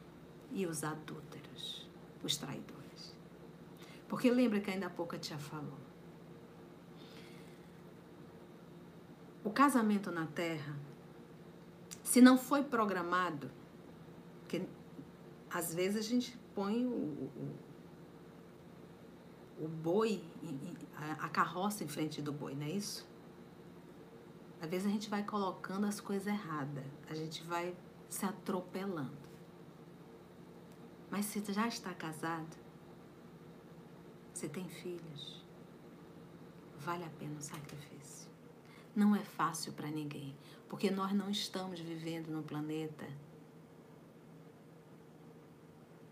e 0.51 0.65
os 0.65 0.83
adúlteros, 0.83 1.87
os 2.23 2.35
traidores. 2.37 3.15
Porque 4.07 4.29
lembra 4.31 4.59
que 4.59 4.71
ainda 4.71 4.87
há 4.87 4.89
pouco 4.89 5.15
a 5.15 5.19
tia 5.19 5.37
falou. 5.37 5.77
O 9.43 9.51
casamento 9.51 10.11
na 10.11 10.25
terra, 10.25 10.75
se 12.03 12.21
não 12.21 12.37
foi 12.37 12.63
programado, 12.63 13.51
porque 14.41 14.65
às 15.51 15.73
vezes 15.73 15.97
a 16.05 16.09
gente 16.09 16.35
põe 16.55 16.85
o, 16.85 16.89
o 16.89 17.55
o 19.59 19.67
boi, 19.67 20.23
a 21.19 21.29
carroça 21.29 21.83
em 21.83 21.87
frente 21.87 22.21
do 22.21 22.31
boi, 22.31 22.55
não 22.55 22.65
é 22.65 22.71
isso? 22.71 23.07
Às 24.61 24.69
vezes 24.69 24.87
a 24.87 24.89
gente 24.89 25.09
vai 25.09 25.23
colocando 25.23 25.85
as 25.85 25.99
coisas 25.99 26.27
erradas, 26.27 26.85
a 27.09 27.13
gente 27.13 27.43
vai 27.43 27.75
se 28.09 28.25
atropelando. 28.25 29.25
Mas 31.09 31.25
se 31.25 31.41
já 31.53 31.67
está 31.67 31.93
casado, 31.93 32.57
você 34.33 34.49
tem 34.49 34.67
filhos, 34.67 35.43
vale 36.79 37.03
a 37.03 37.09
pena 37.09 37.37
o 37.37 37.41
sacrifício. 37.41 38.29
Não 38.95 39.15
é 39.15 39.23
fácil 39.23 39.73
para 39.73 39.89
ninguém, 39.89 40.35
porque 40.69 40.89
nós 40.89 41.11
não 41.13 41.29
estamos 41.29 41.79
vivendo 41.79 42.29
num 42.29 42.43
planeta 42.43 43.05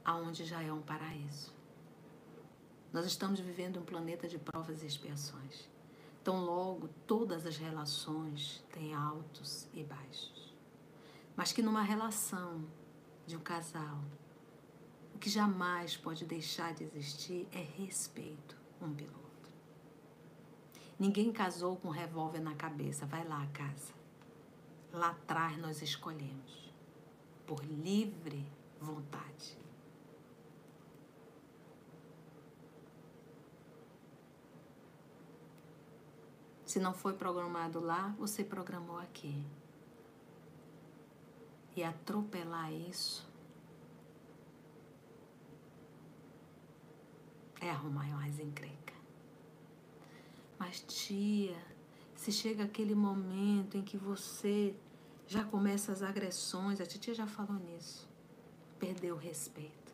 aonde 0.04 0.46
já 0.46 0.62
é 0.62 0.72
um 0.72 0.82
paraíso. 0.82 1.53
Nós 2.94 3.08
estamos 3.08 3.40
vivendo 3.40 3.80
um 3.80 3.84
planeta 3.84 4.28
de 4.28 4.38
provas 4.38 4.84
e 4.84 4.86
expiações. 4.86 5.68
Então, 6.22 6.46
logo, 6.46 6.88
todas 7.08 7.44
as 7.48 7.58
relações 7.58 8.64
têm 8.72 8.94
altos 8.94 9.68
e 9.74 9.84
baixos. 9.84 10.54
Mas 11.36 11.52
que 11.52 11.64
numa 11.64 11.82
relação 11.82 12.64
de 13.26 13.36
um 13.36 13.40
casal, 13.40 14.00
o 15.16 15.18
que 15.18 15.28
jamais 15.28 15.98
pode 15.98 16.24
deixar 16.24 16.72
de 16.76 16.84
existir 16.84 17.48
é 17.52 17.62
respeito 17.62 18.56
um 18.80 18.94
pelo 18.94 19.10
outro. 19.10 19.52
Ninguém 21.00 21.34
casou 21.34 21.76
com 21.78 21.88
um 21.88 21.92
revólver 21.92 22.42
na 22.42 22.54
cabeça. 22.54 23.08
Vai 23.08 23.28
lá, 23.28 23.44
casa. 23.48 23.92
Lá 24.92 25.10
atrás 25.10 25.58
nós 25.58 25.82
escolhemos, 25.82 26.72
por 27.48 27.66
livre 27.66 28.46
vontade. 28.80 29.63
Se 36.74 36.80
não 36.80 36.92
foi 36.92 37.14
programado 37.14 37.80
lá, 37.80 38.16
você 38.18 38.44
programou 38.44 38.98
aqui. 38.98 39.46
E 41.76 41.84
atropelar 41.84 42.74
isso 42.74 43.30
é 47.62 47.70
arrumar 47.70 48.08
mais 48.16 48.40
encrenca. 48.40 48.96
Mas, 50.58 50.84
tia, 50.88 51.64
se 52.16 52.32
chega 52.32 52.64
aquele 52.64 52.96
momento 52.96 53.78
em 53.78 53.84
que 53.84 53.96
você 53.96 54.76
já 55.28 55.44
começa 55.44 55.92
as 55.92 56.02
agressões, 56.02 56.82
a 56.82 56.88
titia 56.88 57.14
já 57.14 57.28
falou 57.28 57.60
nisso, 57.60 58.10
perdeu 58.80 59.14
o 59.14 59.20
respeito. 59.20 59.94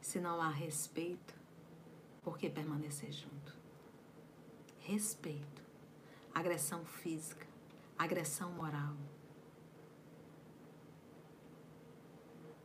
Se 0.00 0.18
não 0.18 0.42
há 0.42 0.48
respeito, 0.48 1.32
por 2.24 2.36
que 2.36 2.50
permanecer 2.50 3.12
junto? 3.12 3.39
Respeito, 4.90 5.62
agressão 6.34 6.84
física, 6.84 7.46
agressão 7.96 8.50
moral. 8.50 8.96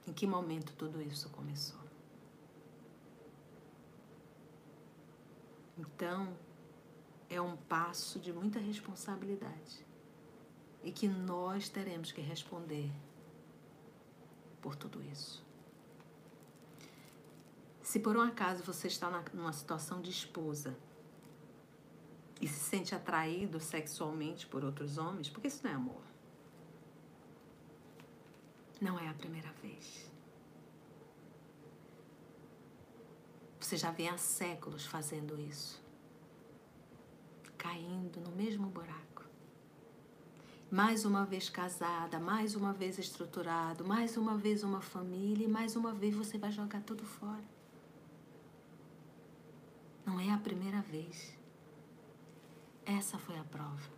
Em 0.07 0.11
que 0.11 0.25
momento 0.25 0.73
tudo 0.73 0.99
isso 1.03 1.29
começou? 1.29 1.85
Então, 5.77 6.35
é 7.29 7.39
um 7.39 7.55
passo 7.55 8.19
de 8.19 8.33
muita 8.33 8.57
responsabilidade 8.57 9.85
e 10.83 10.91
que 10.91 11.07
nós 11.07 11.69
teremos 11.69 12.11
que 12.11 12.21
responder 12.21 12.91
por 14.63 14.75
tudo 14.75 14.99
isso. 15.03 15.45
Se 17.83 17.99
por 17.99 18.17
um 18.17 18.21
acaso 18.21 18.63
você 18.63 18.87
está 18.87 19.11
numa 19.31 19.53
situação 19.53 20.01
de 20.01 20.09
esposa 20.09 20.75
e 22.41 22.47
se 22.47 22.59
sente 22.59 22.93
atraído 22.93 23.59
sexualmente 23.59 24.45
por 24.45 24.63
outros 24.63 24.97
homens, 24.97 25.29
porque 25.29 25.47
isso 25.47 25.61
não 25.63 25.71
é 25.71 25.73
amor. 25.75 26.01
Não 28.81 28.99
é 28.99 29.07
a 29.07 29.13
primeira 29.13 29.51
vez. 29.61 30.11
Você 33.59 33.77
já 33.77 33.89
vem 33.89 34.09
há 34.09 34.17
séculos 34.17 34.85
fazendo 34.85 35.39
isso. 35.39 35.81
Caindo 37.57 38.19
no 38.19 38.31
mesmo 38.31 38.67
buraco. 38.67 39.23
Mais 40.69 41.05
uma 41.05 41.25
vez 41.25 41.49
casada, 41.49 42.19
mais 42.19 42.55
uma 42.55 42.73
vez 42.73 42.99
estruturado, 42.99 43.85
mais 43.85 44.17
uma 44.17 44.37
vez 44.37 44.63
uma 44.63 44.81
família 44.81 45.45
e 45.45 45.49
mais 45.49 45.75
uma 45.75 45.93
vez 45.93 46.13
você 46.13 46.37
vai 46.37 46.51
jogar 46.51 46.81
tudo 46.81 47.05
fora. 47.05 47.43
Não 50.05 50.19
é 50.19 50.31
a 50.31 50.37
primeira 50.37 50.81
vez. 50.81 51.35
Essa 52.85 53.17
foi 53.17 53.37
a 53.37 53.43
prova. 53.43 53.89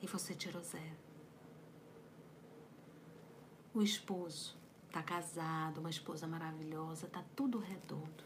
E 0.00 0.06
você 0.06 0.34
tirou 0.34 0.62
zero. 0.62 0.96
O 3.74 3.82
esposo 3.82 4.56
está 4.86 5.02
casado, 5.02 5.78
uma 5.78 5.90
esposa 5.90 6.26
maravilhosa, 6.26 7.08
tá 7.08 7.24
tudo 7.34 7.58
redondo. 7.58 8.24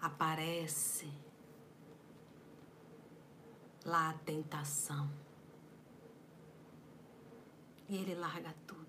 Aparece 0.00 1.12
lá 3.84 4.10
a 4.10 4.14
tentação. 4.14 5.10
E 7.88 7.96
ele 7.96 8.14
larga 8.14 8.54
tudo. 8.66 8.85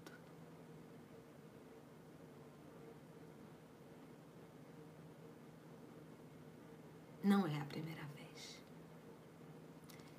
Não 7.23 7.47
é 7.47 7.59
a 7.59 7.65
primeira 7.65 8.03
vez. 8.15 8.61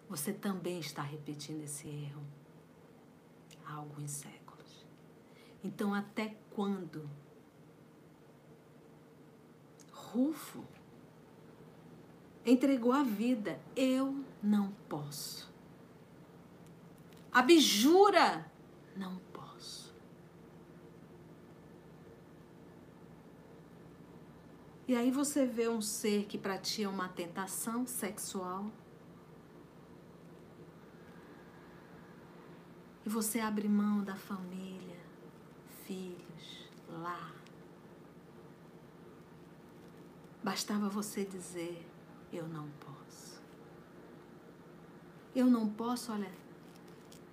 Você 0.08 0.32
também 0.32 0.78
está 0.80 1.02
repetindo 1.02 1.62
esse 1.62 1.88
erro 1.88 2.22
há 3.64 3.74
alguns 3.74 4.10
séculos. 4.10 4.86
Então, 5.62 5.92
até 5.94 6.36
quando? 6.50 7.08
Rufo 9.92 10.64
entregou 12.44 12.92
a 12.92 13.02
vida. 13.02 13.60
Eu 13.76 14.24
não 14.42 14.72
posso. 14.88 15.52
Abjura, 17.30 18.50
não 18.96 19.18
E 24.88 24.96
aí 24.96 25.10
você 25.10 25.44
vê 25.44 25.68
um 25.68 25.82
ser 25.82 26.24
que 26.24 26.38
para 26.38 26.56
ti 26.56 26.82
é 26.82 26.88
uma 26.88 27.10
tentação 27.10 27.86
sexual. 27.86 28.70
E 33.04 33.08
você 33.10 33.38
abre 33.38 33.68
mão 33.68 34.02
da 34.02 34.16
família, 34.16 34.96
filhos, 35.84 36.70
lar. 36.88 37.34
Bastava 40.42 40.88
você 40.88 41.22
dizer: 41.22 41.86
Eu 42.32 42.48
não 42.48 42.70
posso. 42.80 43.42
Eu 45.36 45.44
não 45.44 45.68
posso, 45.68 46.12
olha. 46.12 46.32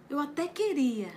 Eu 0.09 0.19
até 0.19 0.45
queria 0.45 1.13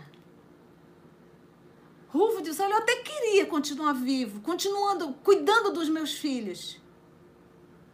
Rufo 2.08 2.42
disse: 2.42 2.62
Olha, 2.62 2.72
eu 2.72 2.78
até 2.78 2.96
queria 2.96 3.46
continuar 3.46 3.92
vivo, 3.92 4.40
continuando, 4.40 5.12
cuidando 5.24 5.72
dos 5.72 5.88
meus 5.88 6.14
filhos. 6.14 6.80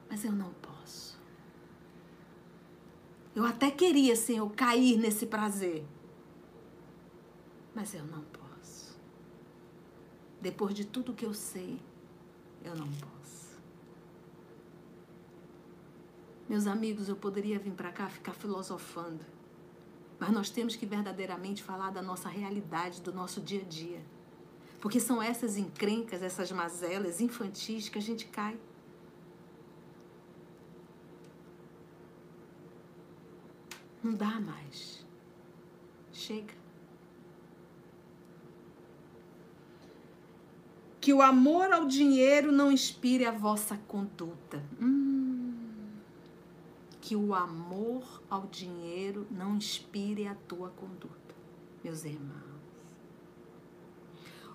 Mas 0.09 0.25
eu 0.25 0.33
não 0.33 0.53
posso. 0.55 1.19
Eu 3.35 3.45
até 3.45 3.71
queria, 3.71 4.15
Senhor, 4.15 4.49
cair 4.53 4.97
nesse 4.97 5.27
prazer. 5.27 5.85
Mas 7.75 7.93
eu 7.93 8.05
não 8.05 8.23
posso. 8.23 8.97
Depois 10.41 10.75
de 10.75 10.85
tudo 10.85 11.15
que 11.15 11.27
eu 11.27 11.35
sei, 11.35 11.81
eu 12.63 12.77
não 12.77 12.87
posso. 12.87 13.59
Meus 16.49 16.67
amigos, 16.69 17.09
eu 17.09 17.17
poderia 17.17 17.59
vir 17.59 17.73
para 17.73 17.91
cá 17.91 18.09
ficar 18.09 18.35
filosofando. 18.35 19.25
Mas 20.25 20.33
nós 20.33 20.49
temos 20.49 20.75
que 20.75 20.87
verdadeiramente 20.87 21.63
falar 21.63 21.91
da 21.91 22.01
nossa 22.01 22.31
realidade, 22.31 23.03
do 23.03 23.13
nosso 23.13 23.43
dia 23.43 23.61
a 23.61 23.65
dia. 23.65 24.03
Porque 24.81 24.99
são 24.99 25.21
essas 25.21 25.59
encrencas, 25.59 26.23
essas 26.23 26.51
mazelas 26.51 27.21
infantis 27.21 27.91
que 27.91 27.99
a 27.99 28.01
gente 28.01 28.25
cai. 28.29 28.59
Não 34.03 34.15
dá 34.15 34.41
mais. 34.41 35.05
Chega. 36.11 36.55
Que 41.03 41.13
o 41.13 41.21
amor 41.21 41.71
ao 41.71 41.85
dinheiro 41.85 42.51
não 42.51 42.73
inspire 42.73 43.27
a 43.27 43.31
vossa 43.31 43.77
conduta. 43.87 44.65
Hum 44.81 45.24
que 47.05 47.15
o 47.15 47.35
amor 47.35 48.03
ao 48.31 48.47
dinheiro 48.47 49.27
não 49.31 49.57
inspire 49.57 50.27
a 50.27 50.35
tua 50.35 50.71
conduta, 50.71 51.35
meus 51.85 52.03
irmãos. 52.03 52.43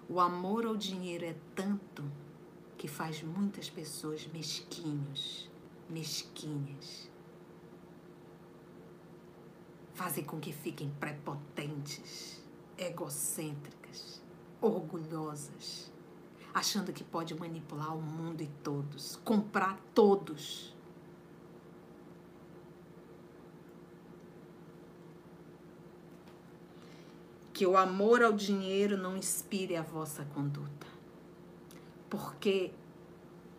O 0.10 0.20
amor 0.20 0.66
ao 0.66 0.76
dinheiro 0.76 1.26
é 1.26 1.36
tanto 1.54 2.04
que 2.76 2.88
faz 2.88 3.22
muitas 3.22 3.70
pessoas 3.70 4.26
mesquinhos, 4.26 5.48
mesquinhas. 5.88 7.08
Fazem 9.94 10.24
com 10.24 10.40
que 10.40 10.52
fiquem 10.52 10.90
prepotentes. 11.00 12.44
egocêntricas, 12.76 14.24
orgulhosas, 14.60 15.92
achando 16.52 16.92
que 16.92 17.04
pode 17.04 17.36
manipular 17.36 17.96
o 17.96 18.02
mundo 18.02 18.42
e 18.42 18.48
todos, 18.64 19.18
comprar 19.18 19.80
todos. 19.94 20.79
Que 27.60 27.68
o 27.68 27.76
amor 27.76 28.24
ao 28.24 28.32
dinheiro 28.32 28.96
não 28.96 29.18
inspire 29.18 29.76
a 29.76 29.82
vossa 29.82 30.24
conduta. 30.34 30.88
Porque, 32.10 32.72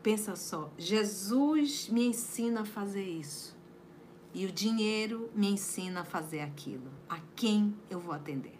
pensa 0.03 0.34
só, 0.36 0.72
Jesus 0.78 1.86
me 1.90 2.07
ensina 2.07 2.62
a 2.62 2.64
fazer 2.64 3.05
isso. 3.05 3.55
E 4.32 4.46
o 4.46 4.51
dinheiro 4.51 5.28
me 5.34 5.51
ensina 5.51 6.01
a 6.01 6.05
fazer 6.07 6.40
aquilo. 6.40 6.90
A 7.11 7.20
quem 7.36 7.76
eu 7.90 8.01
vou 8.01 8.14
atender? 8.14 8.59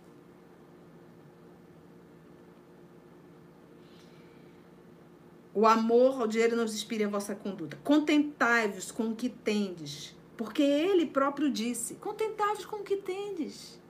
O 5.55 5.67
amor 5.67 6.21
ao 6.21 6.27
dinheiro 6.27 6.55
não 6.55 6.65
inspire 6.65 7.05
a 7.05 7.09
vossa 7.09 7.35
conduta. 7.35 7.79
Contentai-vos 7.83 8.93
com 8.93 9.09
o 9.09 9.17
que 9.17 9.31
tendes, 9.31 10.15
porque 10.37 10.63
ele 10.63 11.07
próprio 11.07 11.51
disse: 11.51 11.95
contentai-vos 11.95 12.67
com 12.67 12.77
o 12.77 12.85
que 12.85 12.99
tendes. 12.99 13.81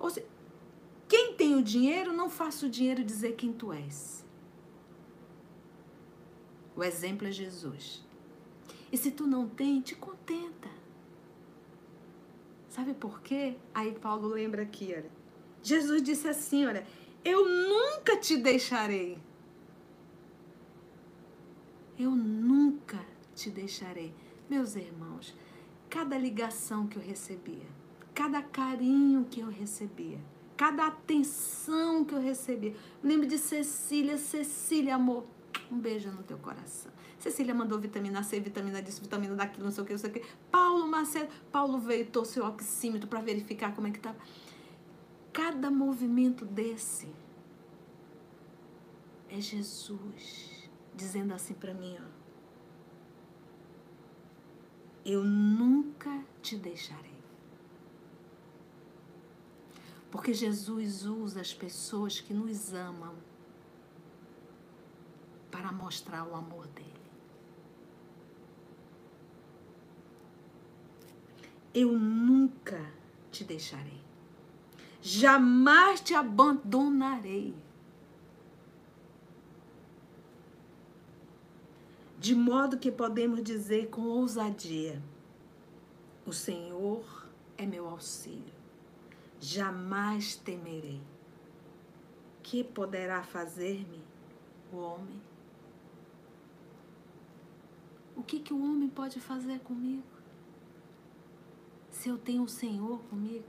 Ou 0.00 0.10
seja, 0.10 0.26
quem 1.08 1.34
tem 1.34 1.54
o 1.54 1.62
dinheiro, 1.62 2.12
não 2.12 2.28
faça 2.28 2.66
o 2.66 2.70
dinheiro 2.70 3.04
dizer 3.04 3.34
quem 3.34 3.52
tu 3.52 3.72
és. 3.72 4.24
O 6.74 6.82
exemplo 6.82 7.26
é 7.26 7.32
Jesus. 7.32 8.04
E 8.92 8.96
se 8.96 9.10
tu 9.10 9.26
não 9.26 9.48
tem, 9.48 9.80
te 9.80 9.94
contenta. 9.94 10.68
Sabe 12.68 12.92
por 12.92 13.22
quê? 13.22 13.56
Aí 13.72 13.92
Paulo 13.92 14.28
lembra 14.28 14.62
aqui, 14.62 14.92
olha. 14.94 15.10
Jesus 15.62 16.02
disse 16.02 16.28
assim, 16.28 16.66
olha, 16.66 16.86
eu 17.24 17.48
nunca 17.48 18.16
te 18.16 18.36
deixarei. 18.36 19.18
Eu 21.98 22.10
nunca 22.10 23.04
te 23.34 23.50
deixarei. 23.50 24.14
Meus 24.48 24.76
irmãos, 24.76 25.34
cada 25.88 26.18
ligação 26.18 26.86
que 26.86 26.96
eu 26.96 27.02
recebia, 27.02 27.66
cada 28.14 28.42
carinho 28.42 29.24
que 29.24 29.40
eu 29.40 29.48
recebia, 29.48 30.20
cada 30.56 30.86
atenção 30.86 32.04
que 32.04 32.14
eu 32.14 32.20
recebia. 32.20 32.74
Lembro 33.02 33.26
de 33.26 33.38
Cecília, 33.38 34.16
Cecília, 34.16 34.94
amor, 34.94 35.26
um 35.70 35.78
beijo 35.78 36.10
no 36.10 36.22
teu 36.22 36.38
coração. 36.38 36.90
Cecília 37.18 37.54
mandou 37.54 37.78
vitamina 37.78 38.22
C, 38.22 38.40
vitamina 38.40 38.80
disso, 38.80 39.02
vitamina 39.02 39.34
daquilo, 39.34 39.64
não 39.64 39.72
sei 39.72 39.82
o 39.82 39.86
que, 39.86 39.92
não 39.92 39.98
sei 39.98 40.10
o 40.10 40.12
que. 40.12 40.22
Paulo 40.50 40.86
Macedo, 40.86 41.28
Paulo 41.50 41.78
veio, 41.78 42.06
trouxe 42.06 42.40
o 42.40 42.46
oxímetro 42.46 43.08
para 43.08 43.20
verificar 43.20 43.74
como 43.74 43.86
é 43.86 43.90
que 43.90 43.98
estava. 43.98 44.16
Cada 45.32 45.70
movimento 45.70 46.44
desse 46.44 47.08
é 49.28 49.40
Jesus 49.40 50.70
dizendo 50.94 51.34
assim 51.34 51.54
para 51.54 51.74
mim, 51.74 51.96
ó. 52.00 52.16
Eu 55.04 55.22
nunca 55.22 56.24
te 56.42 56.56
deixarei. 56.56 57.15
Porque 60.10 60.32
Jesus 60.32 61.04
usa 61.04 61.40
as 61.40 61.52
pessoas 61.52 62.20
que 62.20 62.32
nos 62.32 62.72
amam 62.72 63.14
para 65.50 65.72
mostrar 65.72 66.26
o 66.26 66.34
amor 66.34 66.66
dele. 66.68 66.92
Eu 71.74 71.92
nunca 71.92 72.80
te 73.30 73.44
deixarei. 73.44 74.00
Jamais 75.02 76.00
te 76.00 76.14
abandonarei. 76.14 77.54
de 82.26 82.34
modo 82.34 82.76
que 82.76 82.90
podemos 82.90 83.40
dizer 83.40 83.88
com 83.88 84.00
ousadia: 84.02 85.00
O 86.26 86.32
Senhor 86.32 87.04
é 87.56 87.64
meu 87.64 87.88
auxílio, 87.88 88.55
jamais 89.40 90.36
temerei. 90.36 91.00
Que 92.42 92.62
poderá 92.62 93.22
fazer-me 93.22 94.02
o 94.72 94.76
homem? 94.76 95.20
O 98.14 98.22
que, 98.22 98.40
que 98.40 98.54
o 98.54 98.62
homem 98.62 98.88
pode 98.88 99.20
fazer 99.20 99.60
comigo? 99.60 100.04
Se 101.90 102.08
eu 102.08 102.16
tenho 102.16 102.44
o 102.44 102.48
Senhor 102.48 103.00
comigo? 103.04 103.44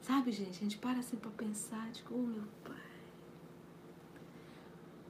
Sabe, 0.00 0.32
gente, 0.32 0.50
a 0.50 0.60
gente 0.60 0.78
para 0.78 1.00
assim 1.00 1.16
para 1.16 1.30
pensar, 1.32 1.90
tipo, 1.92 2.14
oh 2.14 2.22
meu 2.22 2.44
pai. 2.64 2.76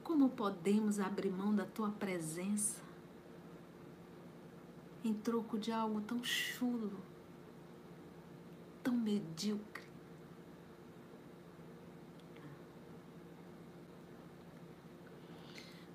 Como 0.03 0.29
podemos 0.29 0.99
abrir 0.99 1.31
mão 1.31 1.55
da 1.55 1.65
tua 1.65 1.91
presença 1.91 2.88
em 5.03 5.13
troco 5.13 5.57
de 5.57 5.71
algo 5.71 6.01
tão 6.01 6.23
chulo, 6.23 6.99
tão 8.83 8.93
medíocre? 8.93 9.83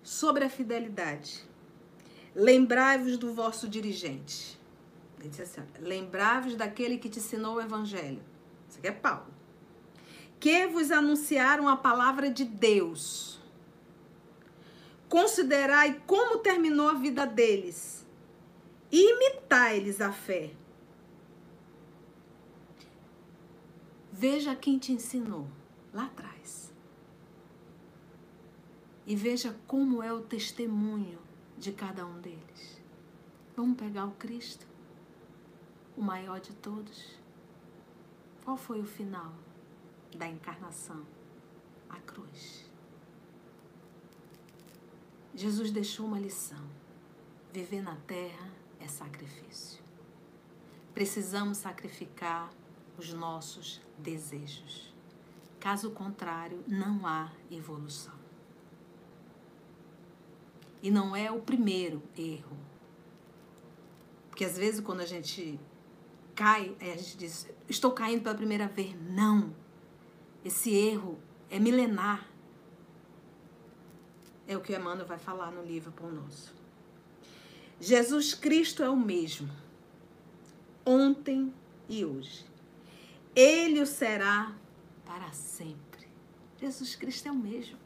Sobre 0.03 0.45
a 0.45 0.51
fidelidade. 0.51 1.45
Lembrai-vos 2.35 3.17
do 3.17 3.33
vosso 3.33 3.69
dirigente. 3.69 4.59
Ele 5.19 5.29
disse 5.29 5.43
assim: 5.43 5.63
lembrai-vos 5.81 6.57
daquele 6.57 6.99
que 6.99 7.09
te 7.09 7.19
ensinou 7.19 7.57
o 7.57 7.61
evangelho. 7.61 8.23
Isso 8.69 8.79
aqui 8.79 8.89
é 8.89 8.93
Paulo. 8.93 9.33
Que 10.39 10.67
vos 10.67 10.91
anunciaram 10.91 11.69
a 11.69 11.77
palavra 11.77 12.31
de 12.31 12.45
Deus 12.45 13.35
Considerai 15.15 16.03
como 16.09 16.39
terminou 16.39 16.89
a 16.89 16.95
vida 16.95 17.25
deles 17.25 18.04
e 18.95 19.11
imitai-lhes 19.11 20.01
a 20.01 20.13
fé. 20.13 20.55
Veja 24.13 24.55
quem 24.55 24.79
te 24.79 24.93
ensinou 24.93 25.49
lá 25.93 26.05
atrás. 26.05 26.73
E 29.05 29.17
veja 29.17 29.59
como 29.67 30.01
é 30.01 30.13
o 30.13 30.21
testemunho 30.21 31.19
de 31.59 31.73
cada 31.73 32.07
um 32.07 32.21
deles. 32.21 32.81
Vamos 33.57 33.77
pegar 33.77 34.07
o 34.07 34.12
Cristo, 34.12 34.65
o 35.97 36.01
maior 36.01 36.39
de 36.39 36.53
todos. 36.53 37.19
Qual 38.45 38.57
foi 38.57 38.81
o 38.81 38.87
final 38.87 39.33
da 40.16 40.29
encarnação? 40.29 41.05
A 41.89 41.99
cruz. 41.99 42.71
Jesus 45.35 45.73
deixou 45.73 46.07
uma 46.07 46.21
lição. 46.21 46.65
Viver 47.53 47.83
na 47.83 47.97
terra 48.07 48.64
é 48.85 48.89
sacrifício. 48.89 49.82
Precisamos 50.93 51.59
sacrificar 51.59 52.51
os 52.98 53.12
nossos 53.12 53.81
desejos. 53.98 54.94
Caso 55.59 55.90
contrário, 55.90 56.62
não 56.69 57.06
há 57.06 57.32
evolução. 57.51 58.15
E 60.82 60.90
não 60.90 61.16
é 61.16 61.31
o 61.31 61.40
primeiro 61.40 62.02
erro. 62.16 62.56
Porque 64.28 64.44
às 64.44 64.59
vezes 64.59 64.81
quando 64.81 65.01
a 65.01 65.06
gente 65.06 65.59
cai, 66.35 66.77
a 66.81 66.97
gente 66.97 67.16
diz, 67.16 67.48
estou 67.69 67.93
caindo 67.93 68.23
pela 68.23 68.35
primeira 68.35 68.69
vez. 68.69 68.94
Não. 69.11 69.55
Esse 70.44 70.74
erro 70.74 71.19
é 71.48 71.59
milenar. 71.59 72.28
É 74.47 74.55
o 74.56 74.61
que 74.61 74.73
o 74.73 74.77
Emmanuel 74.77 75.06
vai 75.06 75.19
falar 75.19 75.51
no 75.51 75.62
livro 75.65 75.90
Pão 75.90 76.11
Nosso. 76.11 76.64
Jesus 77.81 78.35
Cristo 78.35 78.83
é 78.83 78.89
o 78.89 78.97
mesmo, 78.97 79.51
ontem 80.85 81.53
e 81.89 82.05
hoje. 82.05 82.45
Ele 83.35 83.81
o 83.81 83.87
será 83.87 84.55
para 85.05 85.33
sempre. 85.33 86.09
Jesus 86.59 86.95
Cristo 86.95 87.29
é 87.29 87.33
o 87.33 87.37
mesmo. 87.37 87.79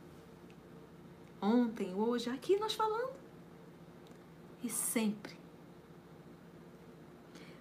Ontem, 1.40 1.94
hoje, 1.94 2.28
aqui 2.28 2.56
nós 2.56 2.74
falando. 2.74 3.12
E 4.62 4.69
sempre. 4.69 5.36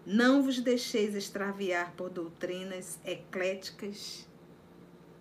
Não 0.06 0.41
vos 0.41 0.60
deixeis 0.60 1.16
extraviar 1.16 1.91
por 1.94 2.10
doutrinas 2.10 2.99
ecléticas 3.06 4.28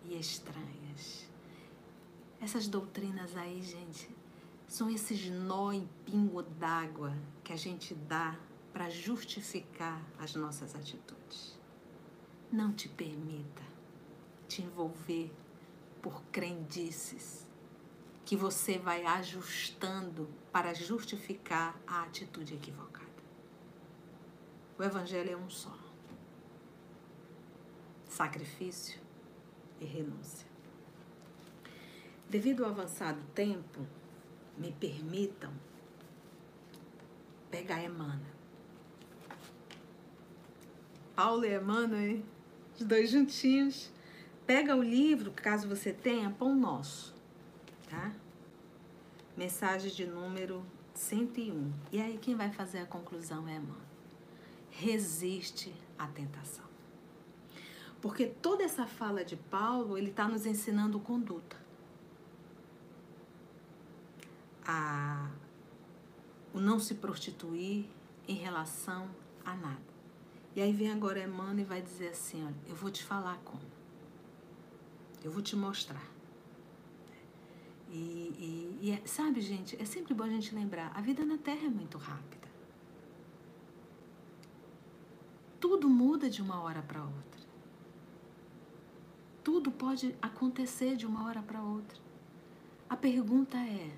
e 0.04 0.18
estranhas. 0.18 1.26
Essas 2.40 2.68
doutrinas 2.68 3.36
aí, 3.36 3.62
gente, 3.62 4.08
são 4.66 4.90
esses 4.90 5.30
nó 5.30 5.72
em 5.72 5.88
pingo 6.04 6.42
d'água 6.42 7.16
que 7.44 7.52
a 7.52 7.56
gente 7.56 7.94
dá 7.94 8.38
para 8.72 8.90
justificar 8.90 10.02
as 10.18 10.34
nossas 10.34 10.74
atitudes. 10.74 11.58
Não 12.52 12.72
te 12.72 12.88
permita 12.88 13.62
te 14.48 14.62
envolver 14.62 15.32
por 16.02 16.22
crendices 16.30 17.46
que 18.24 18.36
você 18.36 18.78
vai 18.78 19.04
ajustando 19.06 20.28
para 20.52 20.74
justificar 20.74 21.80
a 21.86 22.02
atitude 22.02 22.54
equivocada. 22.54 23.06
O 24.78 24.82
evangelho 24.82 25.30
é 25.32 25.36
um 25.36 25.48
só: 25.48 25.76
sacrifício 28.08 29.00
e 29.80 29.84
renúncia. 29.84 30.46
Devido 32.28 32.64
ao 32.64 32.70
avançado 32.70 33.22
tempo, 33.34 33.86
me 34.56 34.72
permitam 34.72 35.52
pegar 37.50 37.82
Emmanuel. 37.82 38.36
Paulo 41.14 41.44
e 41.44 41.56
Emmanuel, 41.56 42.22
os 42.74 42.84
dois 42.84 43.10
juntinhos. 43.10 43.90
Pega 44.46 44.76
o 44.76 44.82
livro, 44.82 45.32
caso 45.32 45.68
você 45.68 45.92
tenha, 45.92 46.30
Pão 46.30 46.54
Nosso, 46.54 47.14
tá? 47.90 48.12
Mensagem 49.36 49.90
de 49.90 50.06
número 50.06 50.64
101. 50.94 51.72
E 51.90 52.00
aí 52.00 52.16
quem 52.18 52.34
vai 52.34 52.50
fazer 52.50 52.78
a 52.78 52.86
conclusão 52.86 53.48
é 53.48 53.56
Emmanuel. 53.56 53.80
Resiste 54.70 55.74
à 55.98 56.06
tentação. 56.06 56.64
Porque 58.00 58.26
toda 58.26 58.62
essa 58.62 58.86
fala 58.86 59.24
de 59.24 59.36
Paulo, 59.36 59.96
ele 59.96 60.10
está 60.10 60.28
nos 60.28 60.46
ensinando 60.46 61.00
conduta. 61.00 61.56
A, 64.66 65.30
o 66.52 66.60
não 66.60 66.78
se 66.78 66.94
prostituir 66.94 67.86
em 68.26 68.34
relação 68.34 69.08
a 69.44 69.54
nada. 69.54 69.96
E 70.54 70.60
aí 70.60 70.72
vem 70.72 70.90
agora 70.90 71.22
Emmanuel 71.22 71.60
e 71.60 71.64
vai 71.64 71.82
dizer 71.82 72.08
assim, 72.08 72.44
olha, 72.44 72.56
eu 72.66 72.74
vou 72.74 72.90
te 72.90 73.04
falar 73.04 73.38
como. 73.44 73.62
Eu 75.22 75.30
vou 75.30 75.42
te 75.42 75.54
mostrar. 75.54 76.16
E, 77.88 77.98
e, 77.98 78.78
e 78.82 78.90
é, 78.90 79.06
sabe, 79.06 79.40
gente, 79.40 79.80
é 79.80 79.84
sempre 79.84 80.14
bom 80.14 80.24
a 80.24 80.28
gente 80.28 80.54
lembrar, 80.54 80.90
a 80.94 81.00
vida 81.00 81.24
na 81.24 81.38
Terra 81.38 81.66
é 81.66 81.68
muito 81.68 81.98
rápida. 81.98 82.48
Tudo 85.60 85.88
muda 85.88 86.28
de 86.28 86.42
uma 86.42 86.60
hora 86.60 86.82
para 86.82 87.02
outra. 87.02 87.46
Tudo 89.42 89.70
pode 89.70 90.16
acontecer 90.20 90.96
de 90.96 91.06
uma 91.06 91.26
hora 91.26 91.42
para 91.42 91.62
outra. 91.62 91.98
A 92.88 92.96
pergunta 92.96 93.56
é: 93.56 93.90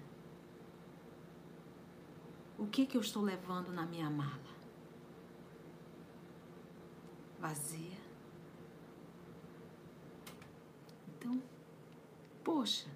o 2.58 2.66
que, 2.66 2.84
que 2.84 2.96
eu 2.96 3.00
estou 3.00 3.22
levando 3.22 3.72
na 3.72 3.86
minha 3.86 4.10
mala? 4.10 4.58
vazia. 7.38 7.98
Então, 11.08 11.40
poxa, 12.42 12.88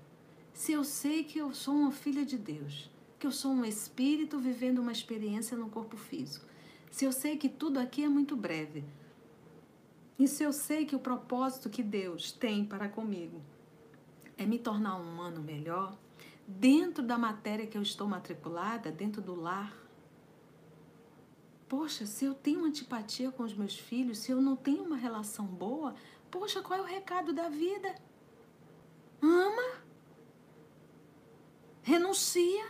se 0.53 0.73
eu 0.73 0.85
sei 0.85 1.25
que 1.25 1.39
eu 1.39 1.55
sou 1.55 1.75
uma 1.75 1.93
filha 1.93 2.25
de 2.25 2.37
Deus, 2.37 2.91
que 3.19 3.27
eu 3.27 3.33
sou 3.33 3.53
um 3.53 3.65
espírito 3.65 4.39
vivendo 4.39 4.81
uma 4.81 4.93
experiência 4.93 5.57
no 5.57 5.71
corpo 5.71 5.97
físico, 5.97 6.47
se 6.91 7.05
eu 7.05 7.13
sei 7.13 7.37
que 7.37 7.49
tudo 7.49 7.79
aqui 7.79 8.05
é 8.05 8.09
muito 8.09 8.37
breve, 8.37 8.85
e 10.19 10.29
se 10.29 10.43
eu 10.43 10.53
sei 10.53 10.85
que 10.85 10.95
o 10.95 11.01
propósito 11.01 11.71
que 11.71 11.83
Deus 11.83 12.33
tem 12.33 12.65
para 12.65 12.89
comigo 12.89 13.41
é 14.37 14.45
me 14.45 14.59
tornar 14.59 14.97
um 14.97 15.11
humano 15.11 15.41
melhor, 15.41 15.97
dentro 16.47 17.02
da 17.02 17.16
matéria 17.16 17.66
que 17.66 17.77
eu 17.77 17.82
estou 17.82 18.06
matriculada, 18.06 18.90
dentro 18.90 19.20
do 19.20 19.35
lar, 19.35 19.82
Poxa, 21.73 22.05
se 22.05 22.27
eu 22.27 22.35
tenho 22.35 22.66
antipatia 22.66 23.32
com 23.32 23.43
os 23.43 23.55
meus 23.55 23.78
filhos, 23.78 24.19
se 24.19 24.31
eu 24.31 24.43
não 24.43 24.55
tenho 24.55 24.85
uma 24.85 24.94
relação 24.94 25.47
boa, 25.47 25.94
poxa, 26.31 26.60
qual 26.60 26.81
é 26.81 26.82
o 26.82 26.85
recado 26.85 27.32
da 27.32 27.48
vida? 27.48 27.94
Ama. 29.23 29.81
Renuncia. 31.81 32.66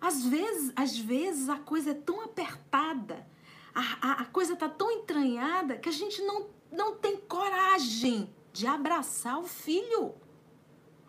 Às 0.00 0.24
vezes, 0.24 0.72
às 0.76 0.96
vezes 0.96 1.48
a 1.48 1.58
coisa 1.58 1.90
é 1.90 1.94
tão 1.94 2.20
apertada, 2.20 3.26
a, 3.74 3.80
a, 3.80 4.12
a 4.22 4.24
coisa 4.26 4.52
está 4.52 4.68
tão 4.68 4.88
entranhada 4.88 5.78
que 5.78 5.88
a 5.88 5.92
gente 5.92 6.22
não, 6.22 6.50
não 6.70 6.94
tem 6.94 7.16
coragem 7.16 8.32
de 8.52 8.64
abraçar 8.64 9.40
o 9.40 9.44
filho, 9.48 10.14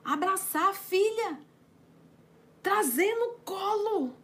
abraçar 0.04 0.70
a 0.70 0.74
filha, 0.74 1.40
trazer 2.62 3.14
no 3.16 3.40
colo 3.40 4.16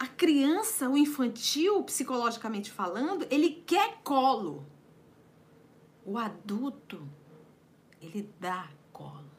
a 0.00 0.06
criança, 0.06 0.88
o 0.88 0.96
infantil, 0.96 1.84
psicologicamente 1.84 2.70
falando, 2.70 3.26
ele 3.30 3.62
quer 3.66 4.00
colo. 4.02 4.66
O 6.06 6.16
adulto, 6.16 7.06
ele 8.00 8.32
dá 8.40 8.66
colo. 8.90 9.30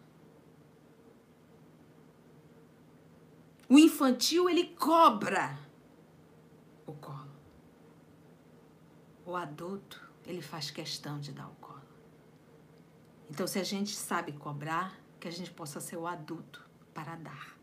O 3.68 3.80
infantil, 3.80 4.48
ele 4.48 4.68
cobra 4.76 5.58
o 6.86 6.94
colo. 6.94 7.32
O 9.26 9.36
adulto, 9.36 10.00
ele 10.28 10.44
faz 10.44 10.70
questão 10.70 11.20
de 11.20 11.32
dar 11.32 11.48
o 11.48 11.56
colo. 11.56 11.71
Então, 13.32 13.48
se 13.48 13.58
a 13.58 13.64
gente 13.64 13.96
sabe 13.96 14.34
cobrar, 14.34 15.00
que 15.18 15.26
a 15.26 15.32
gente 15.32 15.52
possa 15.52 15.80
ser 15.80 15.96
o 15.96 16.06
adulto 16.06 16.70
para 16.94 17.16
dar. 17.16 17.58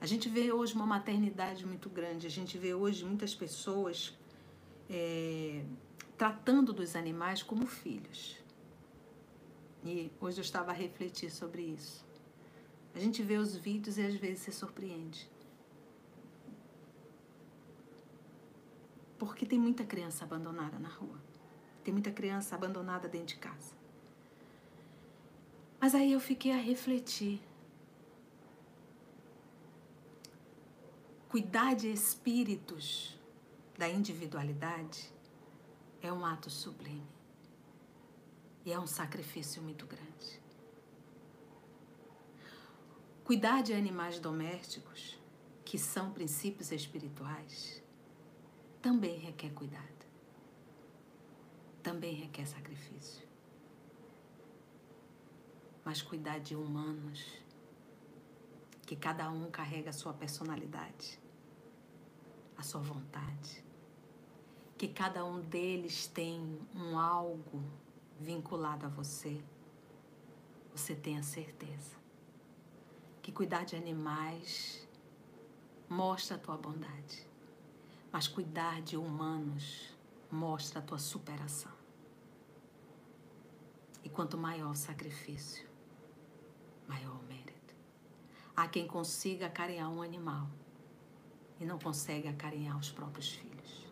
A 0.00 0.06
gente 0.06 0.26
vê 0.30 0.50
hoje 0.50 0.74
uma 0.74 0.86
maternidade 0.86 1.66
muito 1.66 1.90
grande, 1.90 2.26
a 2.26 2.30
gente 2.30 2.56
vê 2.56 2.72
hoje 2.72 3.04
muitas 3.04 3.34
pessoas 3.34 4.18
é, 4.88 5.62
tratando 6.16 6.72
dos 6.72 6.96
animais 6.96 7.42
como 7.42 7.66
filhos. 7.66 8.38
E 9.84 10.10
hoje 10.18 10.38
eu 10.38 10.42
estava 10.42 10.70
a 10.70 10.74
refletir 10.74 11.30
sobre 11.30 11.60
isso. 11.60 12.06
A 12.94 12.98
gente 12.98 13.22
vê 13.22 13.36
os 13.36 13.54
vídeos 13.54 13.98
e 13.98 14.02
às 14.02 14.14
vezes 14.14 14.44
se 14.44 14.52
surpreende. 14.52 15.30
Porque 19.22 19.46
tem 19.46 19.56
muita 19.56 19.84
criança 19.84 20.24
abandonada 20.24 20.80
na 20.80 20.88
rua. 20.88 21.16
Tem 21.84 21.94
muita 21.94 22.10
criança 22.10 22.56
abandonada 22.56 23.08
dentro 23.08 23.28
de 23.28 23.36
casa. 23.36 23.72
Mas 25.80 25.94
aí 25.94 26.10
eu 26.10 26.18
fiquei 26.18 26.50
a 26.50 26.56
refletir. 26.56 27.40
Cuidar 31.28 31.76
de 31.76 31.88
espíritos 31.92 33.16
da 33.78 33.88
individualidade 33.88 35.08
é 36.00 36.12
um 36.12 36.26
ato 36.26 36.50
sublime 36.50 37.06
e 38.64 38.72
é 38.72 38.80
um 38.80 38.88
sacrifício 38.88 39.62
muito 39.62 39.86
grande. 39.86 40.42
Cuidar 43.22 43.62
de 43.62 43.72
animais 43.72 44.18
domésticos, 44.18 45.16
que 45.64 45.78
são 45.78 46.12
princípios 46.12 46.72
espirituais, 46.72 47.81
também 48.82 49.16
requer 49.16 49.50
cuidado, 49.50 50.06
também 51.84 52.14
requer 52.14 52.44
sacrifício. 52.44 53.22
Mas 55.84 56.02
cuidar 56.02 56.40
de 56.40 56.56
humanos, 56.56 57.24
que 58.84 58.96
cada 58.96 59.30
um 59.30 59.50
carrega 59.50 59.90
a 59.90 59.92
sua 59.92 60.12
personalidade, 60.12 61.20
a 62.56 62.62
sua 62.62 62.80
vontade. 62.80 63.64
Que 64.76 64.88
cada 64.88 65.24
um 65.24 65.40
deles 65.40 66.08
tem 66.08 66.58
um 66.74 66.98
algo 66.98 67.62
vinculado 68.18 68.84
a 68.84 68.88
você. 68.88 69.40
Você 70.74 70.94
tenha 70.96 71.22
certeza. 71.22 71.96
Que 73.22 73.30
cuidar 73.30 73.64
de 73.64 73.76
animais 73.76 74.88
mostra 75.88 76.36
a 76.36 76.40
tua 76.40 76.56
bondade. 76.56 77.31
Mas 78.12 78.28
cuidar 78.28 78.82
de 78.82 78.96
humanos 78.96 79.96
mostra 80.30 80.80
a 80.80 80.82
tua 80.82 80.98
superação. 80.98 81.72
E 84.04 84.08
quanto 84.10 84.36
maior 84.36 84.72
o 84.72 84.76
sacrifício, 84.76 85.66
maior 86.86 87.18
o 87.18 87.22
mérito. 87.24 87.74
Há 88.54 88.68
quem 88.68 88.86
consiga 88.86 89.46
acarinhar 89.46 89.90
um 89.90 90.02
animal 90.02 90.46
e 91.58 91.64
não 91.64 91.78
consegue 91.78 92.28
acarinhar 92.28 92.78
os 92.78 92.90
próprios 92.90 93.30
filhos. 93.32 93.86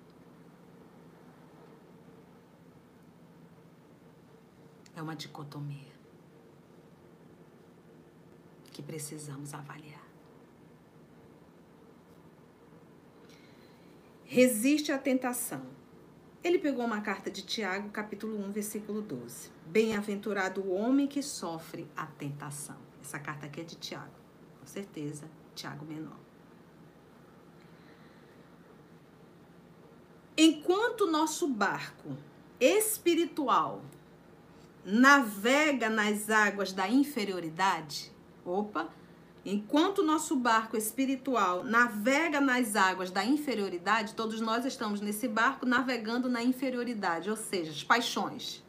É 4.94 5.00
uma 5.00 5.16
dicotomia 5.16 5.94
que 8.72 8.82
precisamos 8.82 9.54
avaliar. 9.54 10.09
Resiste 14.32 14.92
à 14.92 14.96
tentação. 14.96 15.60
Ele 16.44 16.56
pegou 16.56 16.84
uma 16.84 17.00
carta 17.00 17.28
de 17.28 17.42
Tiago, 17.42 17.90
capítulo 17.90 18.38
1, 18.46 18.52
versículo 18.52 19.02
12. 19.02 19.50
Bem-aventurado 19.66 20.60
o 20.60 20.70
homem 20.72 21.08
que 21.08 21.20
sofre 21.20 21.88
a 21.96 22.06
tentação. 22.06 22.76
Essa 23.02 23.18
carta 23.18 23.46
aqui 23.46 23.60
é 23.60 23.64
de 23.64 23.74
Tiago, 23.74 24.14
com 24.60 24.66
certeza, 24.68 25.28
Tiago 25.52 25.84
menor. 25.84 26.16
Enquanto 30.38 31.10
nosso 31.10 31.48
barco 31.48 32.16
espiritual 32.60 33.82
navega 34.84 35.90
nas 35.90 36.30
águas 36.30 36.72
da 36.72 36.88
inferioridade, 36.88 38.12
opa, 38.44 38.94
Enquanto 39.44 40.02
nosso 40.02 40.36
barco 40.36 40.76
espiritual 40.76 41.64
navega 41.64 42.40
nas 42.40 42.76
águas 42.76 43.10
da 43.10 43.24
inferioridade, 43.24 44.14
todos 44.14 44.40
nós 44.40 44.66
estamos 44.66 45.00
nesse 45.00 45.26
barco 45.26 45.64
navegando 45.64 46.28
na 46.28 46.42
inferioridade, 46.42 47.30
ou 47.30 47.36
seja, 47.36 47.70
as 47.70 47.82
paixões. 47.82 48.62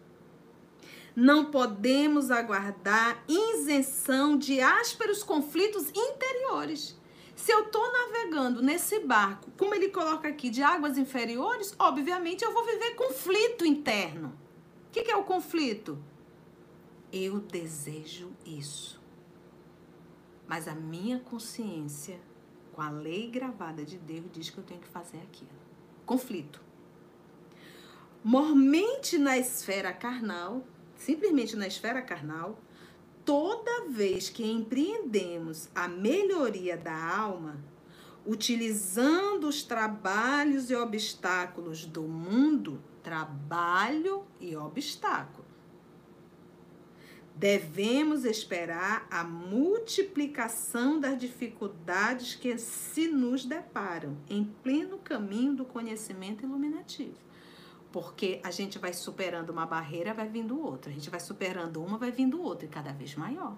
Não 1.14 1.52
podemos 1.52 2.32
aguardar 2.32 3.22
isenção 3.28 4.38
de 4.38 4.62
ásperos 4.62 5.24
conflitos 5.24 5.90
interiores. 5.90 6.98
Se 7.36 7.52
eu 7.52 7.64
estou 7.64 7.92
navegando 7.92 8.62
nesse 8.62 9.00
barco, 9.00 9.52
como 9.58 9.76
ele 9.76 9.90
coloca 9.90 10.30
aqui, 10.30 10.50
de 10.50 10.64
águas 10.64 10.98
inferiores, 10.98 11.76
obviamente 11.78 12.46
eu 12.46 12.54
vou 12.54 12.64
viver 12.64 12.96
conflito 12.96 13.66
interno. 13.66 14.30
O 14.88 14.92
que, 14.92 15.04
que 15.04 15.12
é 15.12 15.18
o 15.18 15.24
conflito? 15.24 16.02
Eu 17.12 17.40
desejo 17.40 18.32
isso. 18.46 19.01
Mas 20.52 20.68
a 20.68 20.76
minha 20.76 21.18
consciência, 21.18 22.20
com 22.74 22.82
a 22.82 22.90
lei 22.90 23.32
gravada 23.32 23.86
de 23.86 23.98
Deus, 23.98 24.26
diz 24.34 24.50
que 24.50 24.58
eu 24.58 24.64
tenho 24.66 24.82
que 24.82 24.88
fazer 24.90 25.20
aquilo. 25.20 25.50
Conflito. 26.06 26.62
Mormente 28.22 29.18
na 29.18 29.38
esfera 29.38 29.94
carnal, 29.94 30.68
simplesmente 30.98 31.56
na 31.56 31.68
esfera 31.68 32.02
carnal, 32.02 32.60
toda 33.24 33.88
vez 33.88 34.28
que 34.28 34.44
empreendemos 34.44 35.70
a 35.74 35.88
melhoria 35.88 36.76
da 36.76 37.02
alma, 37.16 37.56
utilizando 38.26 39.48
os 39.48 39.64
trabalhos 39.64 40.70
e 40.70 40.76
obstáculos 40.76 41.86
do 41.86 42.04
mundo, 42.04 42.84
trabalho 43.02 44.26
e 44.38 44.54
obstáculo. 44.58 45.41
Devemos 47.36 48.26
esperar 48.26 49.08
a 49.10 49.24
multiplicação 49.24 51.00
das 51.00 51.18
dificuldades 51.18 52.36
que 52.36 52.58
se 52.58 53.08
nos 53.08 53.46
deparam 53.46 54.18
em 54.30 54.44
pleno 54.64 54.98
caminho 55.00 55.56
do 55.56 55.66
conhecimento 55.66 56.46
iluminativo. 56.46 57.16
Porque 57.92 58.40
a 58.44 58.52
gente 58.52 58.78
vai 58.78 58.94
superando 58.94 59.50
uma 59.50 59.66
barreira, 59.66 60.14
vai 60.14 60.30
vindo 60.30 60.62
outra. 60.62 60.92
A 60.92 60.94
gente 60.94 61.10
vai 61.10 61.20
superando 61.20 61.84
uma, 61.84 61.98
vai 61.98 62.12
vindo 62.12 62.42
outra, 62.42 62.66
e 62.66 62.70
cada 62.70 62.94
vez 62.94 63.16
maior. 63.16 63.58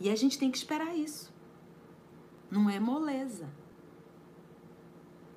E 0.00 0.10
a 0.10 0.16
gente 0.16 0.38
tem 0.38 0.50
que 0.50 0.58
esperar 0.58 0.96
isso. 0.96 1.32
Não 2.50 2.68
é 2.68 2.80
moleza. 2.80 3.48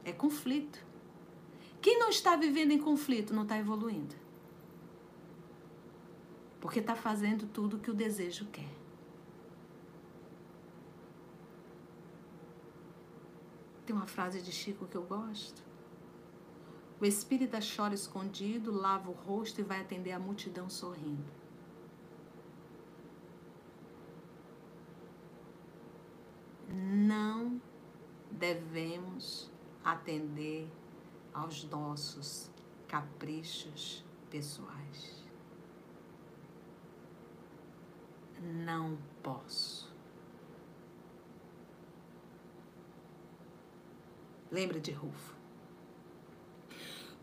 É 0.04 0.12
conflito. 0.12 0.84
Quem 1.82 2.00
não 2.00 2.10
está 2.10 2.36
vivendo 2.36 2.72
em 2.72 2.80
conflito 2.80 3.34
não 3.34 3.44
está 3.44 3.58
evoluindo. 3.58 4.25
Porque 6.66 6.80
está 6.80 6.96
fazendo 6.96 7.46
tudo 7.46 7.78
que 7.78 7.92
o 7.92 7.94
desejo 7.94 8.48
quer. 8.48 8.74
Tem 13.86 13.96
uma 13.96 14.08
frase 14.08 14.42
de 14.42 14.52
Chico 14.52 14.88
que 14.88 14.96
eu 14.96 15.04
gosto. 15.04 15.64
O 17.00 17.06
espírita 17.06 17.60
chora 17.60 17.94
escondido, 17.94 18.72
lava 18.72 19.12
o 19.12 19.14
rosto 19.14 19.62
e 19.62 19.64
vai 19.64 19.80
atender 19.80 20.12
a 20.12 20.18
multidão 20.18 20.68
sorrindo. 20.68 21.32
Não 26.68 27.62
devemos 28.32 29.52
atender 29.84 30.68
aos 31.32 31.64
nossos 31.66 32.50
caprichos 32.88 34.04
pessoais. 34.32 34.75
Não 38.42 38.98
posso. 39.24 39.94
Lembra 44.52 44.80
de 44.80 44.92
Rufo? 44.92 45.36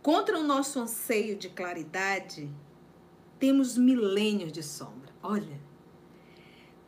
Contra 0.03 0.39
o 0.39 0.43
nosso 0.43 0.81
anseio 0.81 1.37
de 1.37 1.49
claridade, 1.49 2.51
temos 3.39 3.79
milênios 3.79 4.53
de 4.53 4.63
sombra. 4.63 5.13
Olha, 5.23 5.61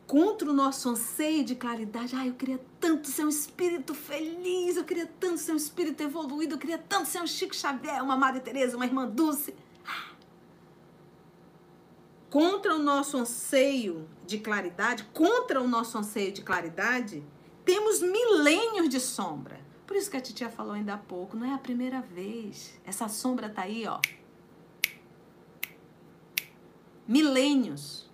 contra 0.05 0.49
o 0.49 0.53
nosso 0.53 0.89
anseio 0.89 1.43
de 1.43 1.55
claridade, 1.55 2.15
ai, 2.15 2.29
eu 2.29 2.33
queria 2.33 2.59
tanto 2.79 3.07
ser 3.07 3.25
um 3.25 3.29
espírito 3.29 3.93
feliz, 3.93 4.75
eu 4.75 4.83
queria 4.83 5.07
tanto 5.19 5.39
ser 5.39 5.53
um 5.53 5.57
espírito 5.57 6.03
evoluído, 6.03 6.55
eu 6.55 6.59
queria 6.59 6.77
tanto 6.77 7.07
ser 7.07 7.21
um 7.21 7.27
Chico 7.27 7.55
Xavier, 7.55 8.03
uma 8.03 8.17
Madre 8.17 8.41
Teresa, 8.41 8.75
uma 8.75 8.85
irmã 8.85 9.07
Dulce. 9.07 9.55
Contra 12.35 12.75
o 12.75 12.79
nosso 12.79 13.15
anseio 13.15 14.09
de 14.27 14.39
claridade, 14.39 15.05
contra 15.13 15.61
o 15.61 15.67
nosso 15.69 15.97
anseio 15.97 16.33
de 16.33 16.41
claridade, 16.41 17.23
temos 17.63 18.01
milênios 18.01 18.89
de 18.89 18.99
sombra. 18.99 19.57
Por 19.87 19.95
isso 19.95 20.11
que 20.11 20.17
a 20.17 20.19
titia 20.19 20.49
falou 20.49 20.73
ainda 20.73 20.95
há 20.95 20.97
pouco, 20.97 21.37
não 21.37 21.49
é 21.49 21.53
a 21.53 21.57
primeira 21.57 22.01
vez. 22.01 22.77
Essa 22.83 23.07
sombra 23.07 23.47
tá 23.47 23.61
aí, 23.61 23.87
ó. 23.87 24.01
Milênios. 27.07 28.11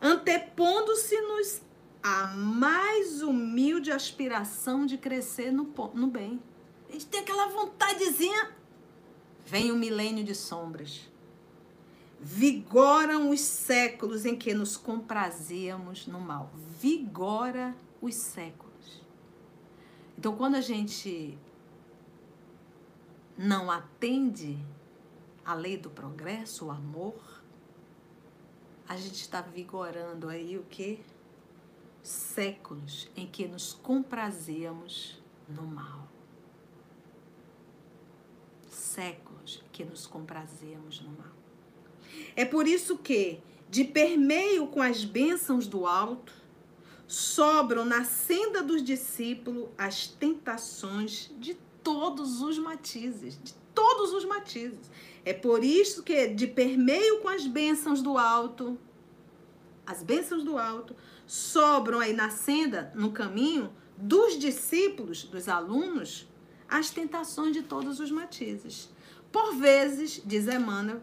Antepondo-se-nos 0.00 1.62
a 2.00 2.28
mais 2.28 3.22
humilde 3.22 3.90
aspiração 3.90 4.86
de 4.86 4.96
crescer 4.96 5.50
no, 5.50 5.64
no 5.94 6.06
bem. 6.06 6.40
A 6.88 6.92
gente 6.92 7.06
tem 7.06 7.22
aquela 7.22 7.48
vontadezinha. 7.48 8.52
Vem 9.44 9.72
o 9.72 9.74
um 9.74 9.78
milênio 9.78 10.22
de 10.22 10.32
sombras. 10.32 11.07
Vigoram 12.20 13.30
os 13.30 13.40
séculos 13.40 14.26
em 14.26 14.36
que 14.36 14.52
nos 14.52 14.76
comprazíamos 14.76 16.06
no 16.06 16.20
mal. 16.20 16.50
Vigora 16.80 17.74
os 18.00 18.14
séculos. 18.14 19.02
Então, 20.18 20.36
quando 20.36 20.56
a 20.56 20.60
gente 20.60 21.38
não 23.36 23.70
atende 23.70 24.58
a 25.44 25.54
lei 25.54 25.76
do 25.76 25.88
progresso, 25.88 26.66
o 26.66 26.70
amor, 26.72 27.14
a 28.88 28.96
gente 28.96 29.20
está 29.20 29.40
vigorando 29.40 30.28
aí 30.28 30.58
o 30.58 30.64
que? 30.64 31.00
Séculos 32.02 33.08
em 33.14 33.26
que 33.26 33.46
nos 33.46 33.74
comprazíamos 33.74 35.22
no 35.48 35.62
mal. 35.62 36.08
Séculos 38.68 39.62
que 39.70 39.84
nos 39.84 40.06
comprazíamos 40.06 41.00
no 41.00 41.10
mal. 41.10 41.37
É 42.36 42.44
por 42.44 42.66
isso 42.66 42.98
que, 42.98 43.40
de 43.70 43.84
permeio 43.84 44.66
com 44.68 44.80
as 44.80 45.04
bênçãos 45.04 45.66
do 45.66 45.86
alto, 45.86 46.32
sobram 47.06 47.84
na 47.84 48.04
senda 48.04 48.62
dos 48.62 48.82
discípulos 48.82 49.68
as 49.78 50.06
tentações 50.06 51.30
de 51.38 51.54
todos 51.82 52.42
os 52.42 52.58
matizes, 52.58 53.38
de 53.42 53.54
todos 53.74 54.12
os 54.12 54.24
matizes. 54.24 54.90
É 55.24 55.32
por 55.32 55.64
isso 55.64 56.02
que, 56.02 56.28
de 56.28 56.46
permeio 56.46 57.20
com 57.20 57.28
as 57.28 57.46
bênçãos 57.46 58.02
do 58.02 58.18
alto, 58.18 58.78
as 59.86 60.02
bênçãos 60.02 60.44
do 60.44 60.58
alto, 60.58 60.94
sobram 61.26 62.00
aí 62.00 62.12
na 62.12 62.28
senda, 62.28 62.92
no 62.94 63.10
caminho, 63.10 63.72
dos 63.96 64.38
discípulos, 64.38 65.24
dos 65.24 65.48
alunos, 65.48 66.28
as 66.68 66.90
tentações 66.90 67.52
de 67.54 67.62
todos 67.62 68.00
os 68.00 68.10
matizes. 68.10 68.90
Por 69.32 69.54
vezes, 69.56 70.22
diz 70.24 70.46
Emmanuel, 70.46 71.00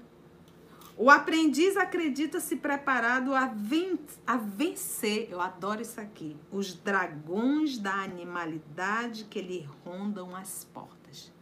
o 0.97 1.09
aprendiz 1.09 1.75
acredita-se 1.75 2.55
preparado 2.55 3.35
a, 3.35 3.47
ven 3.47 3.99
a 4.25 4.37
vencer, 4.37 5.27
eu 5.29 5.41
adoro 5.41 5.81
isso 5.81 5.99
aqui, 5.99 6.37
os 6.49 6.73
dragões 6.73 7.77
da 7.77 7.95
animalidade 7.95 9.25
que 9.25 9.41
lhe 9.41 9.67
rondam 9.83 10.33
as 10.33 10.63
portas. 10.63 11.33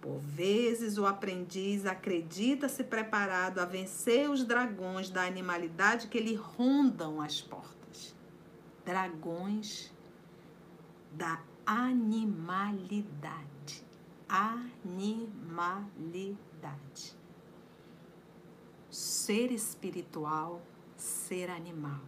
Por 0.00 0.18
vezes, 0.18 0.98
o 0.98 1.06
aprendiz 1.06 1.86
acredita-se 1.86 2.82
preparado 2.82 3.60
a 3.60 3.64
vencer 3.64 4.28
os 4.28 4.42
dragões 4.44 5.08
da 5.08 5.22
animalidade 5.22 6.08
que 6.08 6.18
lhe 6.18 6.34
rondam 6.34 7.20
as 7.20 7.40
portas. 7.40 8.12
Dragões 8.84 9.92
da 11.12 11.40
animalidade. 11.64 13.86
Animalidade 14.28 17.17
ser 18.98 19.52
espiritual, 19.52 20.60
ser 20.96 21.48
animal. 21.50 22.00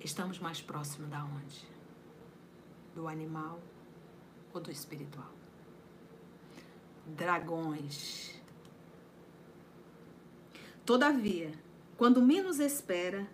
Estamos 0.00 0.40
mais 0.40 0.60
próximos 0.60 1.08
da 1.08 1.24
onde? 1.24 1.64
Do 2.92 3.06
animal 3.06 3.60
ou 4.52 4.60
do 4.60 4.72
espiritual? 4.72 5.30
Dragões. 7.06 8.34
Todavia, 10.84 11.52
quando 11.96 12.20
menos 12.20 12.58
espera, 12.58 13.28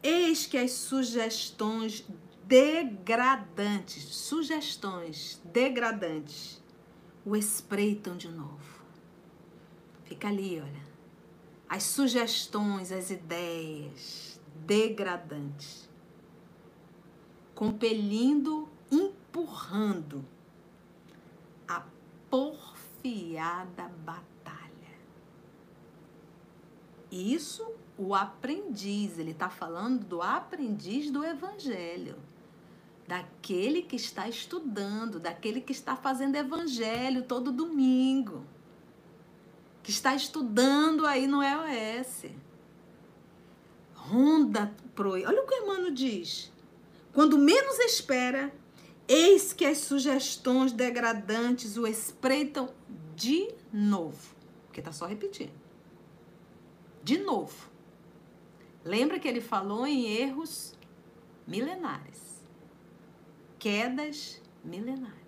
eis 0.00 0.46
que 0.46 0.56
as 0.56 0.70
sugestões 0.70 2.06
degradantes, 2.44 4.04
sugestões 4.04 5.40
degradantes, 5.44 6.62
o 7.24 7.34
espreitam 7.34 8.16
de 8.16 8.28
novo. 8.28 8.81
Fica 10.12 10.28
ali, 10.28 10.60
olha. 10.60 10.82
as 11.66 11.84
sugestões, 11.84 12.92
as 12.92 13.10
ideias 13.10 14.38
degradantes, 14.54 15.88
compelindo, 17.54 18.68
empurrando 18.90 20.22
a 21.66 21.82
porfiada 22.28 23.90
batalha. 24.04 24.98
Isso 27.10 27.66
o 27.96 28.14
aprendiz, 28.14 29.18
ele 29.18 29.30
está 29.30 29.48
falando 29.48 30.04
do 30.04 30.20
aprendiz 30.20 31.10
do 31.10 31.24
evangelho 31.24 32.16
daquele 33.08 33.80
que 33.80 33.96
está 33.96 34.28
estudando, 34.28 35.18
daquele 35.18 35.62
que 35.62 35.72
está 35.72 35.96
fazendo 35.96 36.36
evangelho 36.36 37.22
todo 37.22 37.50
domingo, 37.50 38.44
que 39.82 39.90
está 39.90 40.14
estudando 40.14 41.06
aí 41.06 41.26
no 41.26 41.42
EOS. 41.42 42.26
Ronda 43.94 44.74
pro. 44.94 45.12
Olha 45.12 45.42
o 45.42 45.46
que 45.46 45.54
o 45.54 45.62
irmão 45.62 45.92
diz. 45.92 46.52
Quando 47.12 47.38
menos 47.38 47.78
espera, 47.78 48.52
eis 49.06 49.52
que 49.52 49.64
as 49.64 49.78
sugestões 49.78 50.72
degradantes 50.72 51.76
o 51.76 51.86
espreitam 51.86 52.72
de 53.14 53.48
novo. 53.72 54.34
Porque 54.66 54.80
está 54.80 54.92
só 54.92 55.06
repetindo. 55.06 55.52
De 57.02 57.18
novo. 57.18 57.70
Lembra 58.84 59.18
que 59.18 59.28
ele 59.28 59.40
falou 59.40 59.86
em 59.86 60.06
erros 60.06 60.76
milenares 61.46 62.32
quedas 63.62 64.42
milenares. 64.64 65.21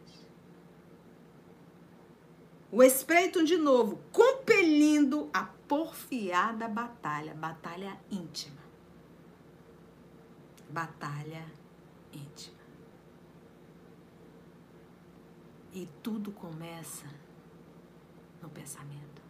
O 2.75 2.83
espreitam 2.83 3.45
de 3.45 3.57
novo, 3.57 4.01
compelindo 4.11 5.31
a 5.33 5.45
porfiada 5.45 6.67
batalha, 6.67 7.33
batalha 7.33 7.97
íntima. 8.11 8.61
Batalha 10.69 11.47
íntima. 12.13 12.59
E 15.73 15.89
tudo 16.03 16.33
começa 16.33 17.07
no 18.43 18.49
pensamento. 18.49 19.23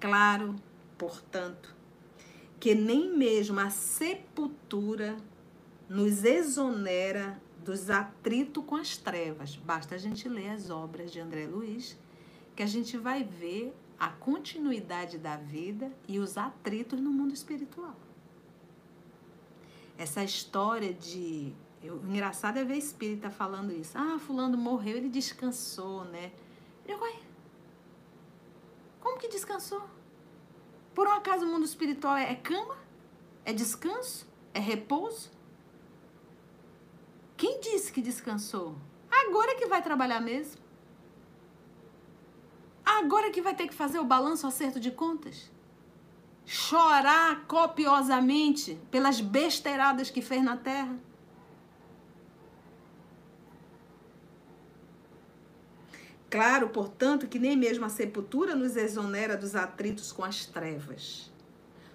Claro, 0.00 0.56
portanto, 0.96 1.76
que 2.58 2.74
nem 2.74 3.14
mesmo 3.14 3.60
a 3.60 3.68
sepultura 3.68 5.18
nos 5.86 6.24
exonera 6.24 7.38
dos 7.66 7.90
atritos 7.90 8.64
com 8.64 8.76
as 8.76 8.96
trevas. 8.96 9.56
Basta 9.56 9.96
a 9.96 9.98
gente 9.98 10.28
ler 10.28 10.50
as 10.50 10.70
obras 10.70 11.10
de 11.10 11.18
André 11.18 11.48
Luiz, 11.48 11.98
que 12.54 12.62
a 12.62 12.66
gente 12.66 12.96
vai 12.96 13.24
ver 13.24 13.76
a 13.98 14.08
continuidade 14.08 15.18
da 15.18 15.36
vida 15.36 15.90
e 16.06 16.20
os 16.20 16.38
atritos 16.38 17.00
no 17.00 17.10
mundo 17.10 17.34
espiritual. 17.34 17.96
Essa 19.98 20.22
história 20.22 20.94
de. 20.94 21.52
O 21.82 22.06
engraçado 22.06 22.56
é 22.58 22.64
ver 22.64 22.76
espírita 22.76 23.30
falando 23.30 23.72
isso. 23.72 23.98
Ah, 23.98 24.18
fulano 24.18 24.56
morreu, 24.56 24.96
ele 24.96 25.08
descansou, 25.08 26.04
né? 26.04 26.32
Eu, 26.86 27.00
ué, 27.00 27.20
como 29.00 29.18
que 29.18 29.28
descansou? 29.28 29.82
Por 30.94 31.08
um 31.08 31.12
acaso 31.12 31.44
o 31.44 31.48
mundo 31.48 31.64
espiritual 31.64 32.16
é 32.16 32.34
cama? 32.36 32.76
É 33.44 33.52
descanso? 33.52 34.26
É 34.54 34.60
repouso? 34.60 35.35
Quem 37.36 37.60
disse 37.60 37.92
que 37.92 38.00
descansou? 38.00 38.76
Agora 39.10 39.56
que 39.56 39.66
vai 39.66 39.82
trabalhar 39.82 40.20
mesmo. 40.20 40.60
Agora 42.84 43.30
que 43.30 43.42
vai 43.42 43.54
ter 43.54 43.66
que 43.68 43.74
fazer 43.74 43.98
o 43.98 44.04
balanço, 44.04 44.46
acerto 44.46 44.80
de 44.80 44.90
contas. 44.90 45.50
Chorar 46.46 47.44
copiosamente 47.46 48.78
pelas 48.90 49.20
besteiradas 49.20 50.10
que 50.10 50.22
fez 50.22 50.42
na 50.42 50.56
terra. 50.56 50.96
Claro, 56.30 56.68
portanto, 56.68 57.26
que 57.26 57.38
nem 57.38 57.56
mesmo 57.56 57.84
a 57.84 57.88
sepultura 57.88 58.54
nos 58.54 58.76
exonera 58.76 59.36
dos 59.36 59.54
atritos 59.54 60.12
com 60.12 60.24
as 60.24 60.44
trevas, 60.44 61.32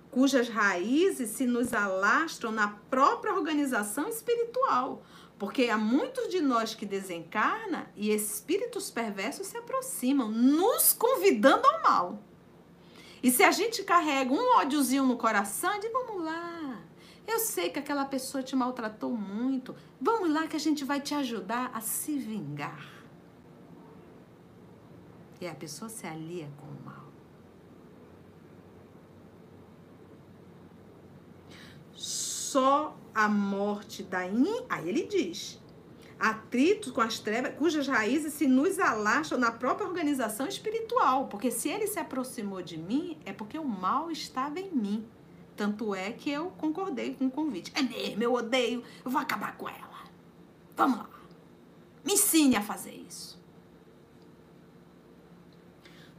cujas 0.10 0.50
raízes 0.50 1.30
se 1.30 1.46
nos 1.46 1.74
alastram 1.74 2.52
na 2.52 2.70
própria 2.90 3.34
organização 3.34 4.08
espiritual. 4.08 5.04
Porque 5.42 5.72
há 5.72 5.76
muitos 5.76 6.30
de 6.30 6.40
nós 6.40 6.76
que 6.76 6.86
desencarna 6.86 7.92
e 7.96 8.14
espíritos 8.14 8.92
perversos 8.92 9.48
se 9.48 9.58
aproximam, 9.58 10.30
nos 10.30 10.94
convidando 10.94 11.66
ao 11.66 11.82
mal. 11.82 12.20
E 13.24 13.32
se 13.32 13.42
a 13.42 13.50
gente 13.50 13.84
carrega 13.84 14.32
um 14.32 14.60
ódiozinho 14.60 15.04
no 15.04 15.18
coração, 15.18 15.80
de 15.80 15.90
vamos 15.90 16.24
lá. 16.24 16.84
Eu 17.26 17.40
sei 17.40 17.72
que 17.72 17.80
aquela 17.80 18.06
pessoa 18.06 18.44
te 18.44 18.56
maltratou 18.56 19.18
muito. 19.18 19.76
Vamos 20.00 20.32
lá 20.32 20.46
que 20.46 20.56
a 20.56 20.60
gente 20.60 20.86
vai 20.86 21.02
te 21.02 21.16
ajudar 21.16 21.72
a 21.74 21.82
se 21.82 22.20
vingar. 22.20 22.88
E 25.40 25.48
a 25.48 25.56
pessoa 25.56 25.90
se 25.90 26.06
alia 26.06 26.52
com 26.56 26.68
o 26.68 26.86
mal. 26.86 27.01
Só 32.52 32.98
a 33.16 33.30
morte 33.30 34.04
da 34.04 34.28
in... 34.28 34.66
Aí 34.68 34.90
ele 34.90 35.08
diz. 35.08 35.58
Atrito 36.20 36.92
com 36.92 37.00
as 37.00 37.18
trevas, 37.18 37.56
cujas 37.56 37.88
raízes 37.88 38.34
se 38.34 38.46
nos 38.46 38.78
alastram 38.78 39.40
na 39.40 39.54
própria 39.54 39.88
organização 39.88 40.46
espiritual. 40.46 41.30
Porque 41.30 41.50
se 41.50 41.70
ele 41.70 41.88
se 41.88 41.98
aproximou 41.98 42.62
de 42.62 42.78
mim, 42.78 43.18
é 43.24 43.32
porque 43.32 43.58
o 43.58 43.64
mal 43.64 44.12
estava 44.12 44.60
em 44.60 44.70
mim. 44.70 45.08
Tanto 45.56 45.96
é 45.96 46.12
que 46.12 46.30
eu 46.30 46.52
concordei 46.58 47.16
com 47.16 47.28
o 47.28 47.32
convite. 47.32 47.72
É 47.74 47.82
mesmo, 47.82 48.22
eu 48.22 48.34
odeio, 48.34 48.84
eu 49.06 49.10
vou 49.10 49.22
acabar 49.22 49.56
com 49.56 49.70
ela. 49.70 50.04
Vamos 50.76 50.98
lá. 50.98 51.10
Me 52.04 52.16
ensine 52.16 52.58
a 52.58 52.62
fazer 52.62 52.94
isso. 52.94 53.40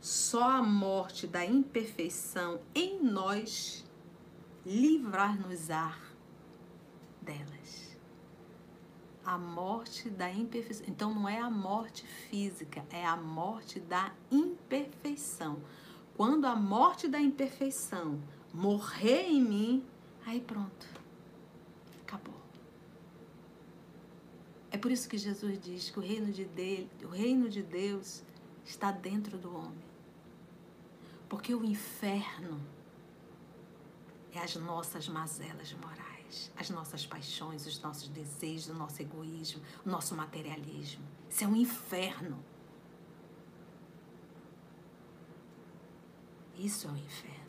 Só 0.01 0.45
a 0.45 0.63
morte 0.63 1.27
da 1.27 1.45
imperfeição 1.45 2.59
em 2.75 3.03
nós 3.03 3.85
livrar-nos-á 4.65 6.12
delas. 7.23 7.97
A 9.25 9.39
morte 9.39 10.11
da 10.11 10.31
imperfeição. 10.31 10.87
Então 10.89 11.15
não 11.15 11.29
é 11.29 11.39
a 11.39 11.51
morte 11.51 12.07
física, 12.07 12.85
é 12.91 13.07
a 13.07 13.17
morte 13.17 13.79
da 13.81 14.13
imperfeição. 14.31 15.63
Quando 16.17 16.45
a 16.45 16.57
morte 16.57 17.09
da 17.09 17.21
imperfeição 17.21 18.21
morrer 18.53 19.29
em 19.29 19.41
mim, 19.41 19.85
aí 20.27 20.41
pronto. 20.41 20.87
Acabou. 22.03 22.35
É 24.71 24.77
por 24.77 24.91
isso 24.91 25.09
que 25.09 25.19
Jesus 25.19 25.59
diz 25.61 25.91
que 25.91 25.99
o 25.99 26.03
reino 26.03 26.33
de, 26.33 26.45
Deus, 26.45 26.89
o 27.05 27.09
reino 27.09 27.49
de 27.49 27.63
Deus 27.63 28.23
está 28.65 28.91
dentro 28.91 29.39
do 29.39 29.55
homem. 29.55 29.85
Porque 31.29 31.55
o 31.55 31.65
inferno 31.65 32.61
é 34.33 34.39
as 34.39 34.57
nossas 34.57 35.09
mazelas 35.09 35.75
morais, 35.75 36.12
as 36.57 36.71
nossas 36.71 37.07
paixões, 37.07 37.67
os 37.67 37.81
nossos 37.81 38.09
desejos, 38.09 38.69
o 38.69 38.75
nosso 38.75 39.01
egoísmo, 39.01 39.63
o 39.85 39.89
nosso 39.89 40.15
materialismo. 40.15 41.05
Isso 41.29 41.45
é 41.45 41.47
um 41.47 41.57
inferno. 41.57 42.43
Isso 46.59 46.87
é 46.87 46.91
um 46.91 46.97
inferno. 46.97 47.43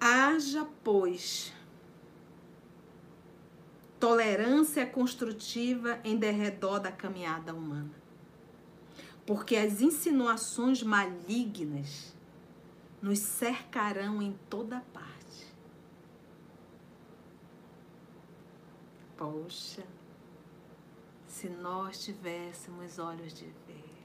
Haja, 0.00 0.66
pois, 0.84 1.52
tolerância 3.98 4.86
construtiva 4.86 5.98
em 6.04 6.16
derredor 6.16 6.78
da 6.78 6.92
caminhada 6.92 7.52
humana 7.54 7.98
porque 9.28 9.56
as 9.56 9.82
insinuações 9.82 10.82
malignas 10.82 12.16
nos 13.00 13.18
cercarão 13.18 14.20
em 14.20 14.32
toda 14.50 14.80
parte. 14.92 15.46
Poxa, 19.16 19.84
se 21.26 21.48
nós 21.48 22.04
tivéssemos 22.04 22.98
olhos 22.98 23.32
de 23.34 23.46
ver, 23.66 23.98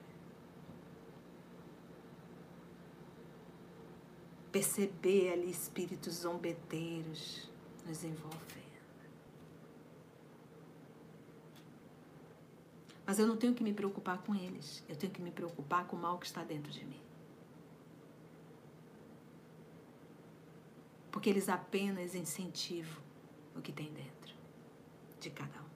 perceber 4.51 5.33
ali 5.33 5.49
espíritos 5.49 6.15
zombeteiros 6.15 7.49
nos 7.85 8.03
envolver. 8.03 8.63
Mas 13.05 13.19
eu 13.19 13.27
não 13.27 13.35
tenho 13.35 13.53
que 13.53 13.63
me 13.63 13.73
preocupar 13.73 14.19
com 14.19 14.33
eles. 14.33 14.83
Eu 14.87 14.95
tenho 14.95 15.11
que 15.11 15.21
me 15.21 15.31
preocupar 15.31 15.85
com 15.87 15.95
o 15.95 15.99
mal 15.99 16.17
que 16.17 16.25
está 16.25 16.43
dentro 16.43 16.71
de 16.71 16.85
mim. 16.85 17.01
Porque 21.13 21.29
eles 21.29 21.47
apenas 21.47 22.15
incentivam 22.15 23.01
o 23.55 23.61
que 23.61 23.71
tem 23.71 23.93
dentro 23.93 24.33
de 25.19 25.29
cada 25.29 25.59
um. 25.59 25.73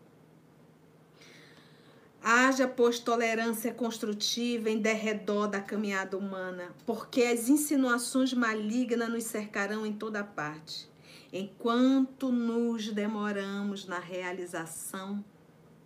Haja, 2.23 2.67
pois, 2.67 2.99
tolerância 2.99 3.71
construtiva 3.71 4.67
em 4.67 4.81
derredor 4.81 5.47
da 5.47 5.61
caminhada 5.61 6.17
humana, 6.17 6.75
porque 6.87 7.21
as 7.21 7.49
insinuações 7.49 8.33
malignas 8.33 9.09
nos 9.09 9.25
cercarão 9.25 9.85
em 9.85 9.93
toda 9.93 10.23
parte, 10.23 10.89
enquanto 11.31 12.31
nos 12.31 12.91
demoramos 12.91 13.85
na 13.85 13.99
realização 13.99 15.23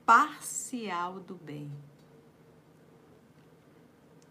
parcial 0.06 1.19
do 1.19 1.36
bem. 1.36 1.69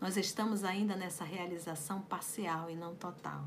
Nós 0.00 0.16
estamos 0.16 0.64
ainda 0.64 0.96
nessa 0.96 1.24
realização 1.24 2.00
parcial 2.00 2.70
e 2.70 2.74
não 2.74 2.94
total. 2.94 3.44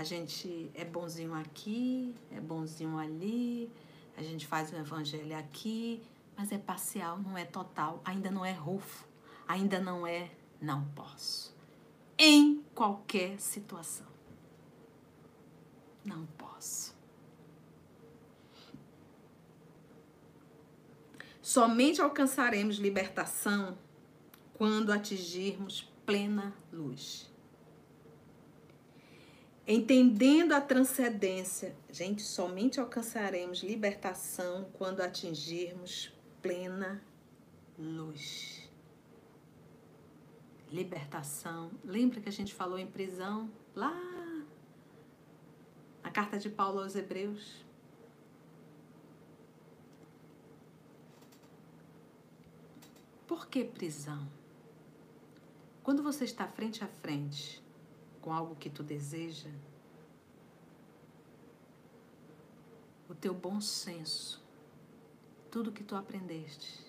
A 0.00 0.02
gente 0.02 0.70
é 0.72 0.82
bonzinho 0.82 1.34
aqui, 1.34 2.14
é 2.32 2.40
bonzinho 2.40 2.96
ali, 2.96 3.70
a 4.16 4.22
gente 4.22 4.46
faz 4.46 4.72
o 4.72 4.76
evangelho 4.76 5.36
aqui, 5.36 6.02
mas 6.34 6.50
é 6.50 6.56
parcial, 6.56 7.18
não 7.18 7.36
é 7.36 7.44
total, 7.44 8.00
ainda 8.02 8.30
não 8.30 8.42
é 8.42 8.50
rufo, 8.50 9.06
ainda 9.46 9.78
não 9.78 10.06
é 10.06 10.30
não 10.58 10.86
posso. 10.96 11.54
Em 12.16 12.64
qualquer 12.74 13.38
situação. 13.38 14.06
Não 16.02 16.24
posso. 16.38 16.96
Somente 21.42 22.00
alcançaremos 22.00 22.76
libertação 22.76 23.76
quando 24.54 24.92
atingirmos 24.92 25.92
plena 26.06 26.54
luz. 26.72 27.29
Entendendo 29.72 30.50
a 30.50 30.60
transcendência, 30.60 31.76
gente, 31.92 32.22
somente 32.22 32.80
alcançaremos 32.80 33.62
libertação 33.62 34.68
quando 34.72 35.00
atingirmos 35.00 36.12
plena 36.42 37.00
luz. 37.78 38.68
Libertação. 40.72 41.70
Lembra 41.84 42.20
que 42.20 42.28
a 42.28 42.32
gente 42.32 42.52
falou 42.52 42.80
em 42.80 42.86
prisão 42.88 43.48
lá 43.72 43.94
na 46.02 46.10
carta 46.10 46.36
de 46.36 46.50
Paulo 46.50 46.80
aos 46.80 46.96
Hebreus? 46.96 47.64
Por 53.24 53.46
que 53.46 53.62
prisão? 53.62 54.28
Quando 55.84 56.02
você 56.02 56.24
está 56.24 56.48
frente 56.48 56.82
a 56.82 56.88
frente 56.88 57.62
com 58.20 58.32
algo 58.32 58.54
que 58.56 58.70
tu 58.70 58.82
deseja, 58.82 59.50
o 63.08 63.14
teu 63.14 63.34
bom 63.34 63.60
senso 63.60 64.40
tudo 65.50 65.72
que 65.72 65.82
tu 65.82 65.96
aprendeste. 65.96 66.86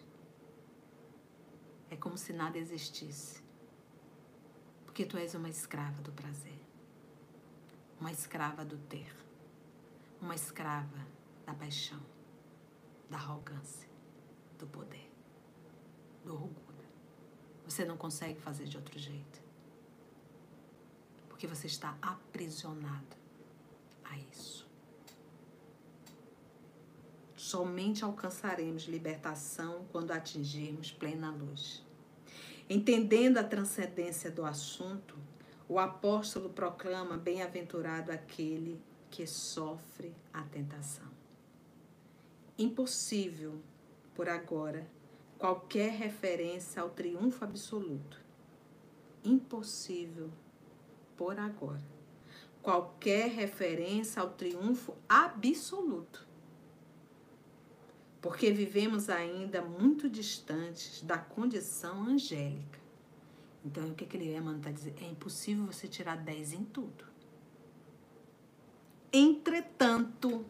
É 1.90 1.98
como 1.98 2.18
se 2.18 2.32
nada 2.32 2.58
existisse. 2.58 3.42
Porque 4.86 5.06
tu 5.06 5.18
és 5.18 5.34
uma 5.34 5.50
escrava 5.50 6.02
do 6.02 6.12
prazer, 6.12 6.60
uma 8.00 8.12
escrava 8.12 8.64
do 8.64 8.78
ter, 8.78 9.14
uma 10.22 10.36
escrava 10.36 11.08
da 11.46 11.54
paixão, 11.54 12.00
da 13.10 13.18
arrogância, 13.18 13.90
do 14.60 14.68
poder, 14.68 15.10
do 16.24 16.34
orgulho. 16.34 16.62
Você 17.66 17.86
não 17.86 17.98
consegue 17.98 18.40
fazer 18.40 18.66
de 18.66 18.78
outro 18.78 19.00
jeito. 19.00 19.41
Porque 21.42 21.56
você 21.56 21.66
está 21.66 21.98
aprisionado 22.04 23.18
a 24.04 24.16
isso. 24.32 24.70
Somente 27.36 28.04
alcançaremos 28.04 28.84
libertação 28.84 29.88
quando 29.92 30.12
atingirmos 30.12 30.92
plena 30.92 31.32
luz. 31.32 31.84
Entendendo 32.70 33.40
a 33.40 33.44
transcendência 33.44 34.30
do 34.30 34.46
assunto, 34.46 35.18
o 35.68 35.80
apóstolo 35.80 36.52
proclama: 36.52 37.18
Bem-aventurado 37.18 38.12
aquele 38.12 38.80
que 39.10 39.26
sofre 39.26 40.14
a 40.32 40.44
tentação. 40.44 41.10
Impossível, 42.56 43.60
por 44.14 44.30
agora, 44.30 44.88
qualquer 45.40 45.90
referência 45.90 46.84
ao 46.84 46.92
triunfo 46.92 47.44
absoluto. 47.44 48.22
Impossível, 49.24 50.30
por 51.22 51.38
agora, 51.38 51.84
qualquer 52.64 53.30
referência 53.30 54.20
ao 54.20 54.32
triunfo 54.32 54.96
absoluto 55.08 56.28
porque 58.20 58.52
vivemos 58.52 59.08
ainda 59.08 59.62
muito 59.62 60.10
distantes 60.10 61.04
da 61.04 61.18
condição 61.18 62.04
angélica. 62.04 62.80
Então, 63.64 63.90
o 63.90 63.96
que, 63.96 64.06
que 64.06 64.18
ele 64.18 64.32
está 64.32 64.72
dizendo? 64.72 64.96
É 65.02 65.06
impossível 65.06 65.66
você 65.66 65.88
tirar 65.88 66.18
10 66.18 66.54
em 66.54 66.64
tudo. 66.66 67.06
Entretanto, 69.12 70.46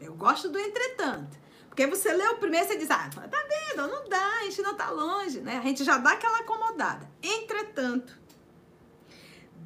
eu 0.00 0.14
gosto 0.14 0.50
do 0.50 0.58
entretanto. 0.58 1.38
Porque 1.68 1.86
você 1.86 2.12
lê 2.12 2.26
o 2.28 2.36
primeiro 2.36 2.66
e 2.66 2.68
você 2.68 2.78
diz, 2.78 2.90
ah, 2.90 3.08
tá 3.08 3.26
vendo, 3.26 3.88
não 3.88 4.08
dá, 4.08 4.38
a 4.38 4.44
gente 4.44 4.62
não 4.62 4.74
tá 4.74 4.90
longe, 4.90 5.40
né? 5.40 5.58
A 5.58 5.62
gente 5.62 5.82
já 5.82 5.98
dá 5.98 6.12
aquela 6.12 6.38
acomodada. 6.38 7.10
Entretanto, 7.22 8.23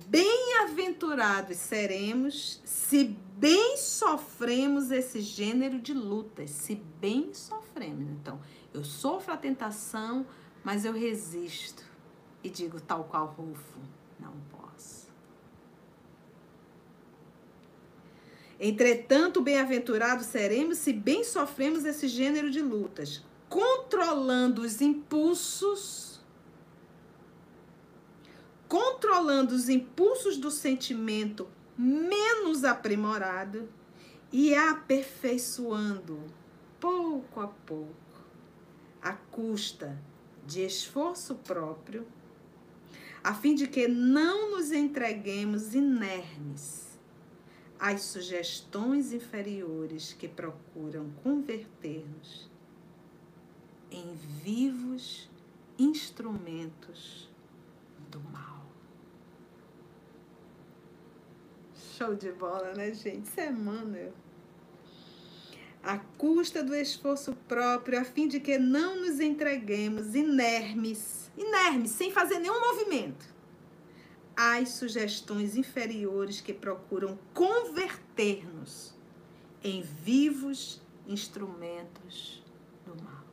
bem-aventurados 0.06 1.56
seremos 1.56 2.60
se 2.64 3.04
bem 3.36 3.76
sofremos 3.76 4.90
esse 4.90 5.20
gênero 5.20 5.80
de 5.80 5.92
lutas, 5.92 6.50
se 6.50 6.74
bem 6.74 7.32
sofremos. 7.34 8.08
Então, 8.10 8.40
eu 8.72 8.84
sofro 8.84 9.32
a 9.32 9.36
tentação, 9.36 10.26
mas 10.64 10.84
eu 10.84 10.92
resisto 10.92 11.84
e 12.42 12.48
digo 12.48 12.80
tal 12.80 13.04
qual 13.04 13.26
Rufo, 13.26 13.78
não 14.18 14.32
posso. 14.50 15.08
Entretanto, 18.60 19.40
bem-aventurados 19.40 20.26
seremos 20.26 20.78
se 20.78 20.92
bem 20.92 21.22
sofremos 21.22 21.84
esse 21.84 22.08
gênero 22.08 22.50
de 22.50 22.60
lutas, 22.60 23.22
controlando 23.48 24.62
os 24.62 24.80
impulsos, 24.80 26.07
controlando 28.68 29.54
os 29.54 29.68
impulsos 29.68 30.36
do 30.36 30.50
sentimento 30.50 31.48
menos 31.76 32.64
aprimorado 32.64 33.68
e 34.30 34.54
aperfeiçoando 34.54 36.22
pouco 36.78 37.40
a 37.40 37.48
pouco, 37.48 37.94
à 39.00 39.12
custa 39.12 39.98
de 40.46 40.62
esforço 40.64 41.34
próprio, 41.36 42.06
a 43.24 43.34
fim 43.34 43.54
de 43.54 43.66
que 43.66 43.88
não 43.88 44.50
nos 44.50 44.70
entreguemos 44.70 45.74
inermes 45.74 46.88
às 47.78 48.02
sugestões 48.02 49.12
inferiores 49.12 50.12
que 50.12 50.28
procuram 50.28 51.10
converter-nos 51.22 52.50
em 53.90 54.14
vivos 54.42 55.30
instrumentos 55.78 57.30
do 58.10 58.20
mal. 58.20 58.47
Show 61.98 62.14
de 62.14 62.30
bola, 62.30 62.74
né, 62.74 62.94
gente? 62.94 63.26
Isso 63.26 63.40
é 63.40 63.50
custa 66.16 66.62
do 66.62 66.72
esforço 66.72 67.34
próprio, 67.48 67.98
a 67.98 68.04
fim 68.04 68.28
de 68.28 68.38
que 68.38 68.56
não 68.56 69.00
nos 69.00 69.18
entreguemos 69.18 70.14
inermes, 70.14 71.28
inermes, 71.36 71.90
sem 71.90 72.12
fazer 72.12 72.38
nenhum 72.38 72.60
movimento, 72.60 73.26
às 74.36 74.68
sugestões 74.68 75.56
inferiores 75.56 76.40
que 76.40 76.54
procuram 76.54 77.18
converter-nos 77.34 78.94
em 79.64 79.82
vivos 79.82 80.80
instrumentos 81.04 82.44
do 82.86 82.94
mal. 83.02 83.24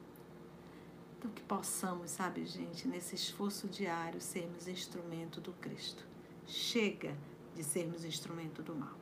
Então, 1.19 1.29
que 1.29 1.43
possamos, 1.43 2.09
sabe, 2.09 2.43
gente, 2.47 2.87
nesse 2.87 3.13
esforço 3.13 3.67
diário, 3.67 4.19
sermos 4.19 4.67
instrumento 4.67 5.39
do 5.39 5.53
Cristo. 5.53 6.03
Chega 6.47 7.15
de 7.56 7.64
sermos 7.64 8.03
instrumento 8.03 8.61
do 8.61 8.76
mal. 8.76 8.98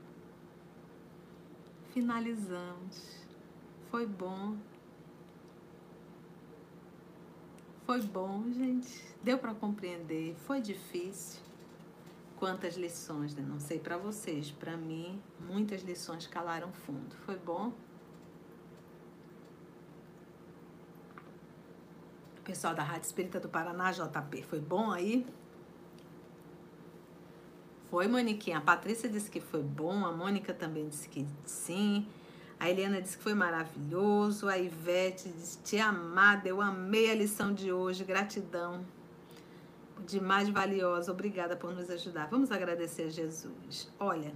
Finalizamos. 1.94 3.24
Foi 3.90 4.06
bom. 4.06 4.58
Foi 7.86 8.02
bom, 8.02 8.44
gente. 8.52 9.04
Deu 9.22 9.38
para 9.38 9.54
compreender. 9.54 10.36
Foi 10.46 10.62
difícil. 10.62 11.42
Quantas 12.38 12.76
lições, 12.76 13.36
né? 13.36 13.44
Não 13.48 13.60
sei 13.60 13.80
para 13.80 13.98
vocês, 13.98 14.52
para 14.52 14.76
mim, 14.76 15.22
muitas 15.40 15.82
lições 15.82 16.28
calaram 16.28 16.72
fundo. 16.74 17.16
Foi 17.26 17.38
bom? 17.38 17.74
Pessoal 22.44 22.76
da 22.76 22.84
Rádio 22.84 23.06
Espírita 23.06 23.40
do 23.40 23.48
Paraná, 23.48 23.92
JP, 23.92 24.44
foi 24.44 24.60
bom 24.60 24.92
aí? 24.92 25.26
Foi, 27.94 28.07
Moniquinha. 28.07 28.57
A 28.57 28.61
Patrícia 28.61 29.07
disse 29.07 29.30
que 29.30 29.40
foi 29.40 29.61
bom, 29.61 30.03
a 30.03 30.11
Mônica 30.11 30.52
também 30.52 30.90
disse 30.90 31.07
que 31.07 31.28
sim. 31.45 32.07
A 32.60 32.68
Eliana 32.68 32.99
disse 32.99 33.15
que 33.15 33.22
foi 33.22 33.36
maravilhoso. 33.36 34.48
A 34.48 34.57
Ivete 34.57 35.30
disse: 35.30 35.60
Te 35.60 35.78
amada, 35.78 36.49
eu 36.49 36.60
amei 36.60 37.11
a 37.11 37.14
lição 37.14 37.53
de 37.53 37.72
hoje. 37.72 38.03
Gratidão. 38.03 38.84
De 40.07 40.20
mais 40.20 40.49
valiosa. 40.49 41.11
Obrigada 41.11 41.56
por 41.56 41.72
nos 41.72 41.88
ajudar. 41.88 42.26
Vamos 42.32 42.52
agradecer 42.52 43.03
a 43.03 43.10
Jesus. 43.10 43.94
Olha, 43.99 44.34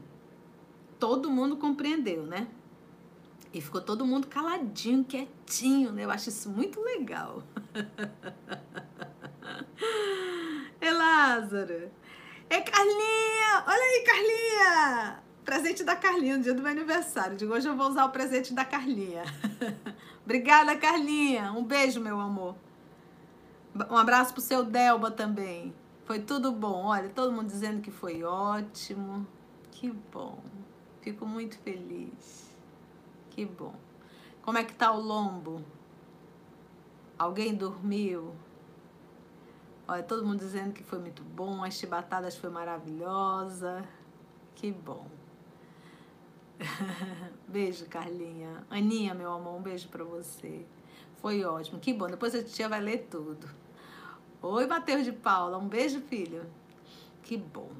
todo 0.99 1.31
mundo 1.31 1.57
compreendeu, 1.57 2.27
né? 2.27 2.47
E 3.51 3.59
ficou 3.59 3.81
todo 3.81 4.05
mundo 4.05 4.27
caladinho, 4.27 5.03
quietinho, 5.03 5.91
né? 5.91 6.05
Eu 6.05 6.11
acho 6.11 6.29
isso 6.29 6.47
muito 6.47 6.79
legal. 6.79 7.41
é 10.79 10.93
Lázaro. 10.93 11.89
É 12.49 12.61
Carlinha! 12.61 13.63
Olha 13.67 13.83
aí, 13.83 14.03
Carlinha! 14.05 15.23
Presente 15.43 15.83
da 15.83 15.95
Carlinha, 15.95 16.37
no 16.37 16.43
dia 16.43 16.53
do 16.53 16.61
meu 16.61 16.71
aniversário. 16.71 17.35
De 17.35 17.45
hoje 17.45 17.67
eu 17.67 17.75
vou 17.75 17.89
usar 17.89 18.05
o 18.05 18.09
presente 18.09 18.53
da 18.53 18.63
Carlinha. 18.63 19.23
Obrigada, 20.23 20.75
Carlinha. 20.77 21.51
Um 21.51 21.63
beijo, 21.63 21.99
meu 21.99 22.19
amor. 22.19 22.55
Um 23.89 23.97
abraço 23.97 24.33
pro 24.33 24.41
seu 24.41 24.63
Delba 24.63 25.11
também. 25.11 25.73
Foi 26.05 26.19
tudo 26.19 26.51
bom. 26.51 26.85
Olha, 26.85 27.09
todo 27.09 27.33
mundo 27.33 27.47
dizendo 27.47 27.81
que 27.81 27.91
foi 27.91 28.23
ótimo. 28.23 29.27
Que 29.71 29.91
bom. 29.91 30.41
Fico 31.01 31.25
muito 31.25 31.57
feliz. 31.59 32.55
Que 33.29 33.45
bom. 33.45 33.75
Como 34.41 34.57
é 34.57 34.63
que 34.63 34.73
tá 34.73 34.91
o 34.91 35.01
lombo? 35.01 35.61
Alguém 37.19 37.53
dormiu? 37.53 38.33
Olha, 39.87 40.03
todo 40.03 40.25
mundo 40.25 40.39
dizendo 40.39 40.73
que 40.73 40.83
foi 40.83 40.99
muito 40.99 41.23
bom, 41.23 41.63
as 41.63 41.75
chibatadas 41.75 42.35
foi 42.35 42.49
maravilhosa. 42.49 43.87
Que 44.53 44.71
bom. 44.71 45.07
beijo, 47.47 47.85
Carlinha. 47.85 48.65
Aninha, 48.69 49.13
meu 49.13 49.31
amor, 49.31 49.55
um 49.55 49.61
beijo 49.61 49.87
para 49.87 50.03
você. 50.03 50.65
Foi 51.21 51.43
ótimo. 51.45 51.79
Que 51.79 51.93
bom. 51.93 52.07
Depois 52.07 52.35
a 52.35 52.43
tia 52.43 52.67
vai 52.67 52.81
ler 52.81 53.07
tudo. 53.09 53.47
Oi, 54.41 54.67
Mateus 54.67 55.05
de 55.05 55.13
Paula. 55.13 55.57
Um 55.57 55.69
beijo, 55.69 56.01
filho. 56.01 56.45
Que 57.23 57.37
bom. 57.37 57.71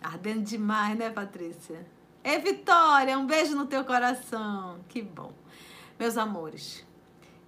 Ardendo 0.00 0.42
demais, 0.42 0.96
né, 0.96 1.10
Patrícia? 1.10 1.86
Ei, 2.24 2.38
Vitória, 2.38 3.18
um 3.18 3.26
beijo 3.26 3.54
no 3.54 3.66
teu 3.66 3.84
coração. 3.84 4.78
Que 4.88 5.02
bom. 5.02 5.32
Meus 5.98 6.16
amores, 6.16 6.85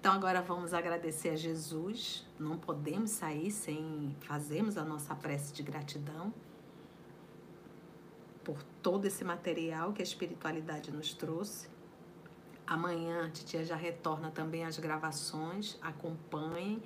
então 0.01 0.12
agora 0.12 0.41
vamos 0.41 0.73
agradecer 0.73 1.31
a 1.31 1.37
Jesus. 1.37 2.25
Não 2.39 2.57
podemos 2.57 3.11
sair 3.11 3.51
sem 3.51 4.15
fazermos 4.20 4.79
a 4.79 4.85
nossa 4.85 5.15
prece 5.15 5.53
de 5.53 5.62
gratidão 5.62 6.33
por 8.45 8.62
todo 8.81 9.05
esse 9.05 9.25
material 9.25 9.93
que 9.93 10.01
a 10.01 10.05
espiritualidade 10.05 10.91
nos 10.93 11.12
trouxe. 11.12 11.69
Amanhã 12.66 13.27
a 13.27 13.31
titia 13.31 13.65
já 13.65 13.75
retorna 13.75 14.31
também 14.31 14.65
as 14.65 14.79
gravações, 14.79 15.77
acompanhem. 15.83 16.81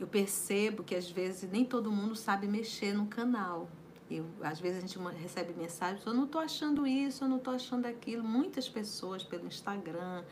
Eu 0.00 0.06
percebo 0.06 0.82
que 0.82 0.94
às 0.94 1.08
vezes 1.08 1.48
nem 1.50 1.64
todo 1.64 1.92
mundo 1.92 2.16
sabe 2.16 2.46
mexer 2.46 2.92
no 2.92 3.06
canal. 3.06 3.68
Eu, 4.10 4.26
às 4.42 4.58
vezes 4.58 4.78
a 4.78 4.80
gente 4.80 4.98
recebe 5.16 5.52
mensagens, 5.52 6.04
eu 6.04 6.12
não 6.12 6.24
estou 6.24 6.40
achando 6.40 6.86
isso, 6.86 7.24
eu 7.24 7.28
não 7.28 7.36
estou 7.36 7.54
achando 7.54 7.86
aquilo. 7.86 8.24
Muitas 8.24 8.68
pessoas 8.68 9.22
pelo 9.22 9.46
Instagram, 9.46 10.24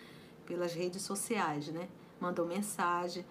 pelas 0.45 0.75
redes 0.75 1.03
sociais, 1.03 1.69
né? 1.69 1.89
Mandou 2.21 2.47
mensagem. 2.47 3.25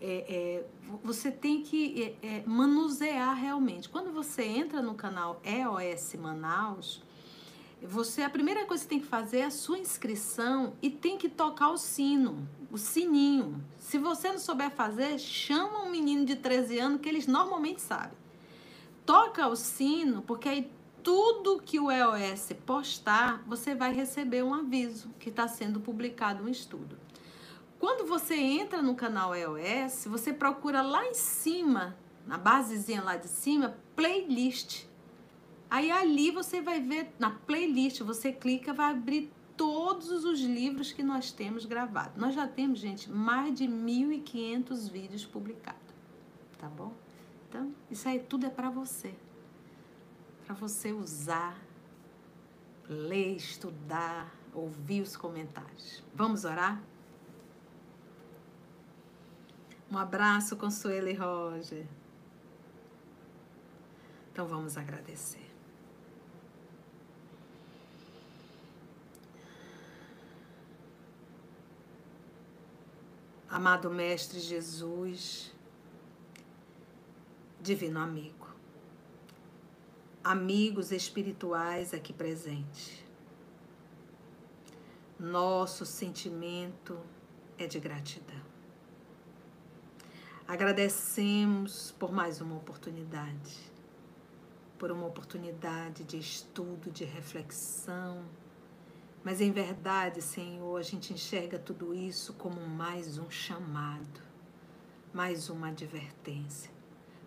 É, 0.00 0.06
é, 0.06 0.66
você 1.02 1.30
tem 1.30 1.62
que 1.62 2.16
é, 2.22 2.26
é, 2.26 2.42
manusear 2.46 3.34
realmente. 3.34 3.88
Quando 3.88 4.12
você 4.12 4.44
entra 4.44 4.80
no 4.80 4.94
canal 4.94 5.40
EOS 5.44 6.14
Manaus, 6.14 7.02
você 7.82 8.22
a 8.22 8.30
primeira 8.30 8.64
coisa 8.64 8.82
que 8.84 8.90
tem 8.90 9.00
que 9.00 9.06
fazer 9.06 9.38
é 9.38 9.44
a 9.44 9.50
sua 9.50 9.78
inscrição 9.78 10.74
e 10.82 10.90
tem 10.90 11.16
que 11.16 11.28
tocar 11.28 11.70
o 11.70 11.76
sino, 11.76 12.48
o 12.70 12.78
sininho. 12.78 13.62
Se 13.76 13.98
você 13.98 14.30
não 14.30 14.38
souber 14.38 14.70
fazer, 14.70 15.18
chama 15.18 15.82
um 15.82 15.90
menino 15.90 16.24
de 16.24 16.36
13 16.36 16.78
anos 16.78 17.00
que 17.00 17.08
eles 17.08 17.26
normalmente 17.26 17.80
sabem. 17.80 18.16
Toca 19.06 19.46
o 19.48 19.56
sino, 19.56 20.22
porque 20.22 20.48
aí 20.48 20.70
tudo 21.02 21.62
que 21.64 21.80
o 21.80 21.90
EOS 21.90 22.52
postar, 22.66 23.42
você 23.46 23.74
vai 23.74 23.92
receber 23.92 24.42
um 24.42 24.52
aviso 24.52 25.08
que 25.18 25.30
está 25.30 25.48
sendo 25.48 25.80
publicado 25.80 26.44
um 26.44 26.48
estudo. 26.48 26.98
Quando 27.78 28.06
você 28.06 28.34
entra 28.34 28.82
no 28.82 28.94
canal 28.94 29.34
EOS, 29.34 30.06
você 30.06 30.32
procura 30.32 30.82
lá 30.82 31.06
em 31.06 31.14
cima, 31.14 31.96
na 32.26 32.36
basezinha 32.36 33.02
lá 33.02 33.16
de 33.16 33.28
cima, 33.28 33.76
playlist. 33.94 34.84
Aí 35.70 35.90
ali 35.90 36.30
você 36.30 36.60
vai 36.60 36.80
ver 36.80 37.14
na 37.18 37.30
playlist, 37.30 38.00
você 38.02 38.32
clica, 38.32 38.72
vai 38.72 38.90
abrir 38.90 39.30
todos 39.56 40.24
os 40.24 40.40
livros 40.40 40.92
que 40.92 41.02
nós 41.02 41.30
temos 41.30 41.64
gravado. 41.64 42.18
Nós 42.18 42.34
já 42.34 42.48
temos, 42.48 42.78
gente, 42.78 43.10
mais 43.10 43.54
de 43.54 43.64
1.500 43.64 44.90
vídeos 44.90 45.24
publicados, 45.24 45.94
tá 46.58 46.68
bom? 46.68 46.92
Então, 47.48 47.74
isso 47.90 48.08
aí 48.08 48.18
tudo 48.18 48.46
é 48.46 48.50
para 48.50 48.70
você. 48.70 49.14
Para 50.46 50.54
você 50.54 50.92
usar, 50.92 51.60
ler, 52.88 53.36
estudar, 53.36 54.34
ouvir 54.54 55.02
os 55.02 55.16
comentários. 55.16 56.02
Vamos 56.14 56.44
orar? 56.44 56.82
Um 59.90 59.96
abraço, 59.96 60.56
Consuelo 60.56 61.08
e 61.08 61.14
Roger. 61.14 61.86
Então 64.30 64.46
vamos 64.46 64.76
agradecer. 64.76 65.48
Amado 73.48 73.90
Mestre 73.90 74.38
Jesus, 74.38 75.52
Divino 77.60 77.98
Amigo, 77.98 78.46
amigos 80.22 80.92
espirituais 80.92 81.94
aqui 81.94 82.12
presentes, 82.12 83.02
nosso 85.18 85.86
sentimento 85.86 87.00
é 87.56 87.66
de 87.66 87.80
gratidão. 87.80 88.37
Agradecemos 90.48 91.94
por 91.98 92.10
mais 92.10 92.40
uma 92.40 92.56
oportunidade, 92.56 93.70
por 94.78 94.90
uma 94.90 95.06
oportunidade 95.06 96.04
de 96.04 96.18
estudo, 96.18 96.90
de 96.90 97.04
reflexão. 97.04 98.24
Mas 99.22 99.42
em 99.42 99.52
verdade, 99.52 100.22
Senhor, 100.22 100.78
a 100.78 100.82
gente 100.82 101.12
enxerga 101.12 101.58
tudo 101.58 101.94
isso 101.94 102.32
como 102.32 102.66
mais 102.66 103.18
um 103.18 103.28
chamado, 103.28 104.22
mais 105.12 105.50
uma 105.50 105.68
advertência 105.68 106.70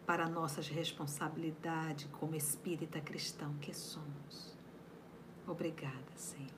para 0.04 0.28
nossas 0.28 0.68
responsabilidades 0.68 2.10
como 2.14 2.34
espírita 2.34 3.00
cristão 3.00 3.54
que 3.62 3.72
somos. 3.72 4.58
Obrigada, 5.48 6.12
Senhor. 6.16 6.50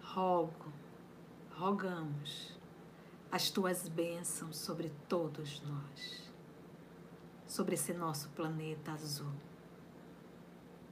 Rogo, 0.00 0.72
rogamos 1.50 2.51
as 3.32 3.48
tuas 3.48 3.88
bênçãos 3.88 4.58
sobre 4.58 4.92
todos 5.08 5.62
nós, 5.62 6.30
sobre 7.46 7.74
esse 7.74 7.94
nosso 7.94 8.28
planeta 8.28 8.92
azul, 8.92 9.32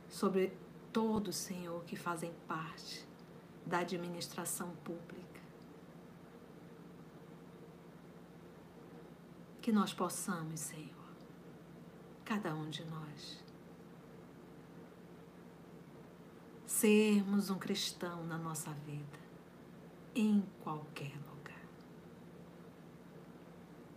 sobre 0.09 0.57
todos, 0.91 1.37
Senhor, 1.37 1.85
que 1.85 1.97
fazem 1.97 2.33
parte 2.49 3.07
da 3.67 3.81
administração 3.81 4.75
pública. 4.77 5.39
Que 9.61 9.71
nós 9.71 9.93
possamos, 9.93 10.61
Senhor, 10.61 10.89
cada 12.25 12.55
um 12.55 12.71
de 12.71 12.87
nós, 12.87 13.45
sermos 16.65 17.51
um 17.51 17.59
cristão 17.59 18.25
na 18.25 18.39
nossa 18.39 18.71
vida, 18.87 19.21
em 20.15 20.43
qualquer 20.63 21.13
lugar 21.17 21.30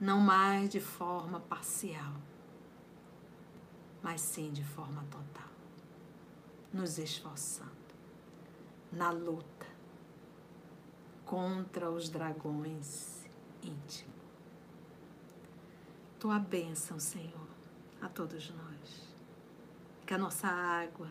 não 0.04 0.20
mais 0.20 0.70
de 0.70 0.82
forma 0.82 1.40
parcial, 1.40 2.14
mas 4.02 4.20
sim 4.20 4.52
de 4.52 4.62
forma 4.62 5.02
total, 5.10 5.50
nos 6.74 6.98
esforçando 6.98 7.72
na 8.92 9.12
luta 9.12 9.66
contra 11.24 11.90
os 11.90 12.10
dragões 12.10 13.24
íntimos. 13.62 14.14
Tua 16.20 16.38
bênção, 16.38 17.00
Senhor, 17.00 17.48
a 18.02 18.10
todos 18.10 18.50
nós. 18.50 19.16
Que 20.06 20.14
a 20.14 20.18
nossa 20.18 20.50
água 20.50 21.10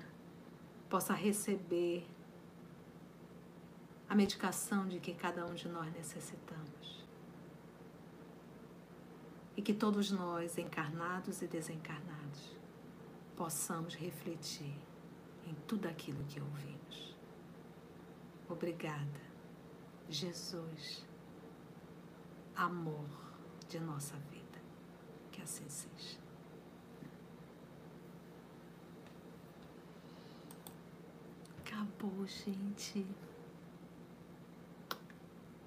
possa 0.91 1.15
receber 1.15 2.07
a 4.07 4.15
medicação 4.15 4.87
de 4.87 5.01
que 5.01 5.15
cada 5.15 5.47
um 5.47 5.55
de 5.55 5.67
nós 5.67 5.91
necessitamos 5.95 7.02
e 9.57 9.63
que 9.63 9.75
todos 9.75 10.11
nós, 10.11 10.57
encarnados 10.59 11.43
e 11.43 11.47
desencarnados, 11.47 12.57
possamos 13.37 13.95
refletir 13.95 14.75
em 15.47 15.55
tudo 15.67 15.87
aquilo 15.87 16.25
que 16.25 16.41
ouvimos. 16.41 17.17
Obrigada. 18.49 19.33
Jesus, 20.09 21.05
amor 22.55 23.09
de 23.69 23.81
nossa 23.81 24.17
vida. 24.31 24.61
Que 25.31 25.43
assim 25.43 25.69
seja. 25.69 26.19
Acabou, 31.61 32.27
gente. 32.27 33.07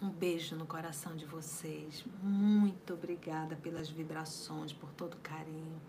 Um 0.02 0.10
beijo 0.10 0.56
no 0.56 0.66
coração 0.66 1.16
de 1.16 1.26
vocês. 1.26 2.04
Muito 2.22 2.94
obrigada 2.94 3.56
pelas 3.56 3.90
vibrações, 3.90 4.74
por 4.74 4.92
todo 4.92 5.14
o 5.14 5.20
carinho. 5.20 5.82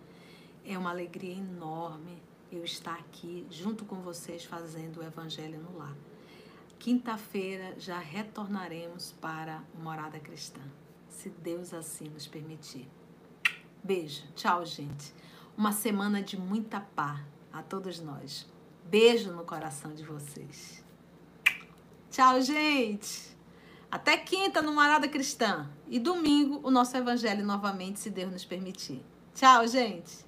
É 0.64 0.78
uma 0.78 0.90
alegria 0.90 1.34
enorme 1.34 2.22
eu 2.50 2.64
estar 2.64 2.94
aqui 2.94 3.46
junto 3.50 3.84
com 3.84 3.96
vocês 3.96 4.44
fazendo 4.44 5.00
o 5.00 5.04
Evangelho 5.04 5.60
no 5.60 5.76
Lar. 5.76 5.96
Quinta-feira 6.78 7.74
já 7.78 7.98
retornaremos 7.98 9.12
para 9.20 9.62
Morada 9.82 10.20
Cristã, 10.20 10.62
se 11.08 11.28
Deus 11.28 11.74
assim 11.74 12.08
nos 12.08 12.28
permitir. 12.28 12.88
Beijo, 13.82 14.22
tchau, 14.36 14.64
gente. 14.64 15.12
Uma 15.56 15.72
semana 15.72 16.22
de 16.22 16.38
muita 16.38 16.80
paz 16.80 17.20
a 17.52 17.62
todos 17.62 18.00
nós. 18.00 18.46
Beijo 18.84 19.32
no 19.32 19.44
coração 19.44 19.92
de 19.94 20.04
vocês. 20.04 20.84
Tchau, 22.10 22.40
gente. 22.40 23.35
Até 23.90 24.16
quinta 24.16 24.60
no 24.60 24.72
Morada 24.72 25.08
Cristã. 25.08 25.68
E 25.88 25.98
domingo 25.98 26.60
o 26.62 26.70
nosso 26.70 26.96
evangelho 26.96 27.44
novamente, 27.44 28.00
se 28.00 28.10
Deus 28.10 28.32
nos 28.32 28.44
permitir. 28.44 29.02
Tchau, 29.34 29.66
gente. 29.68 30.25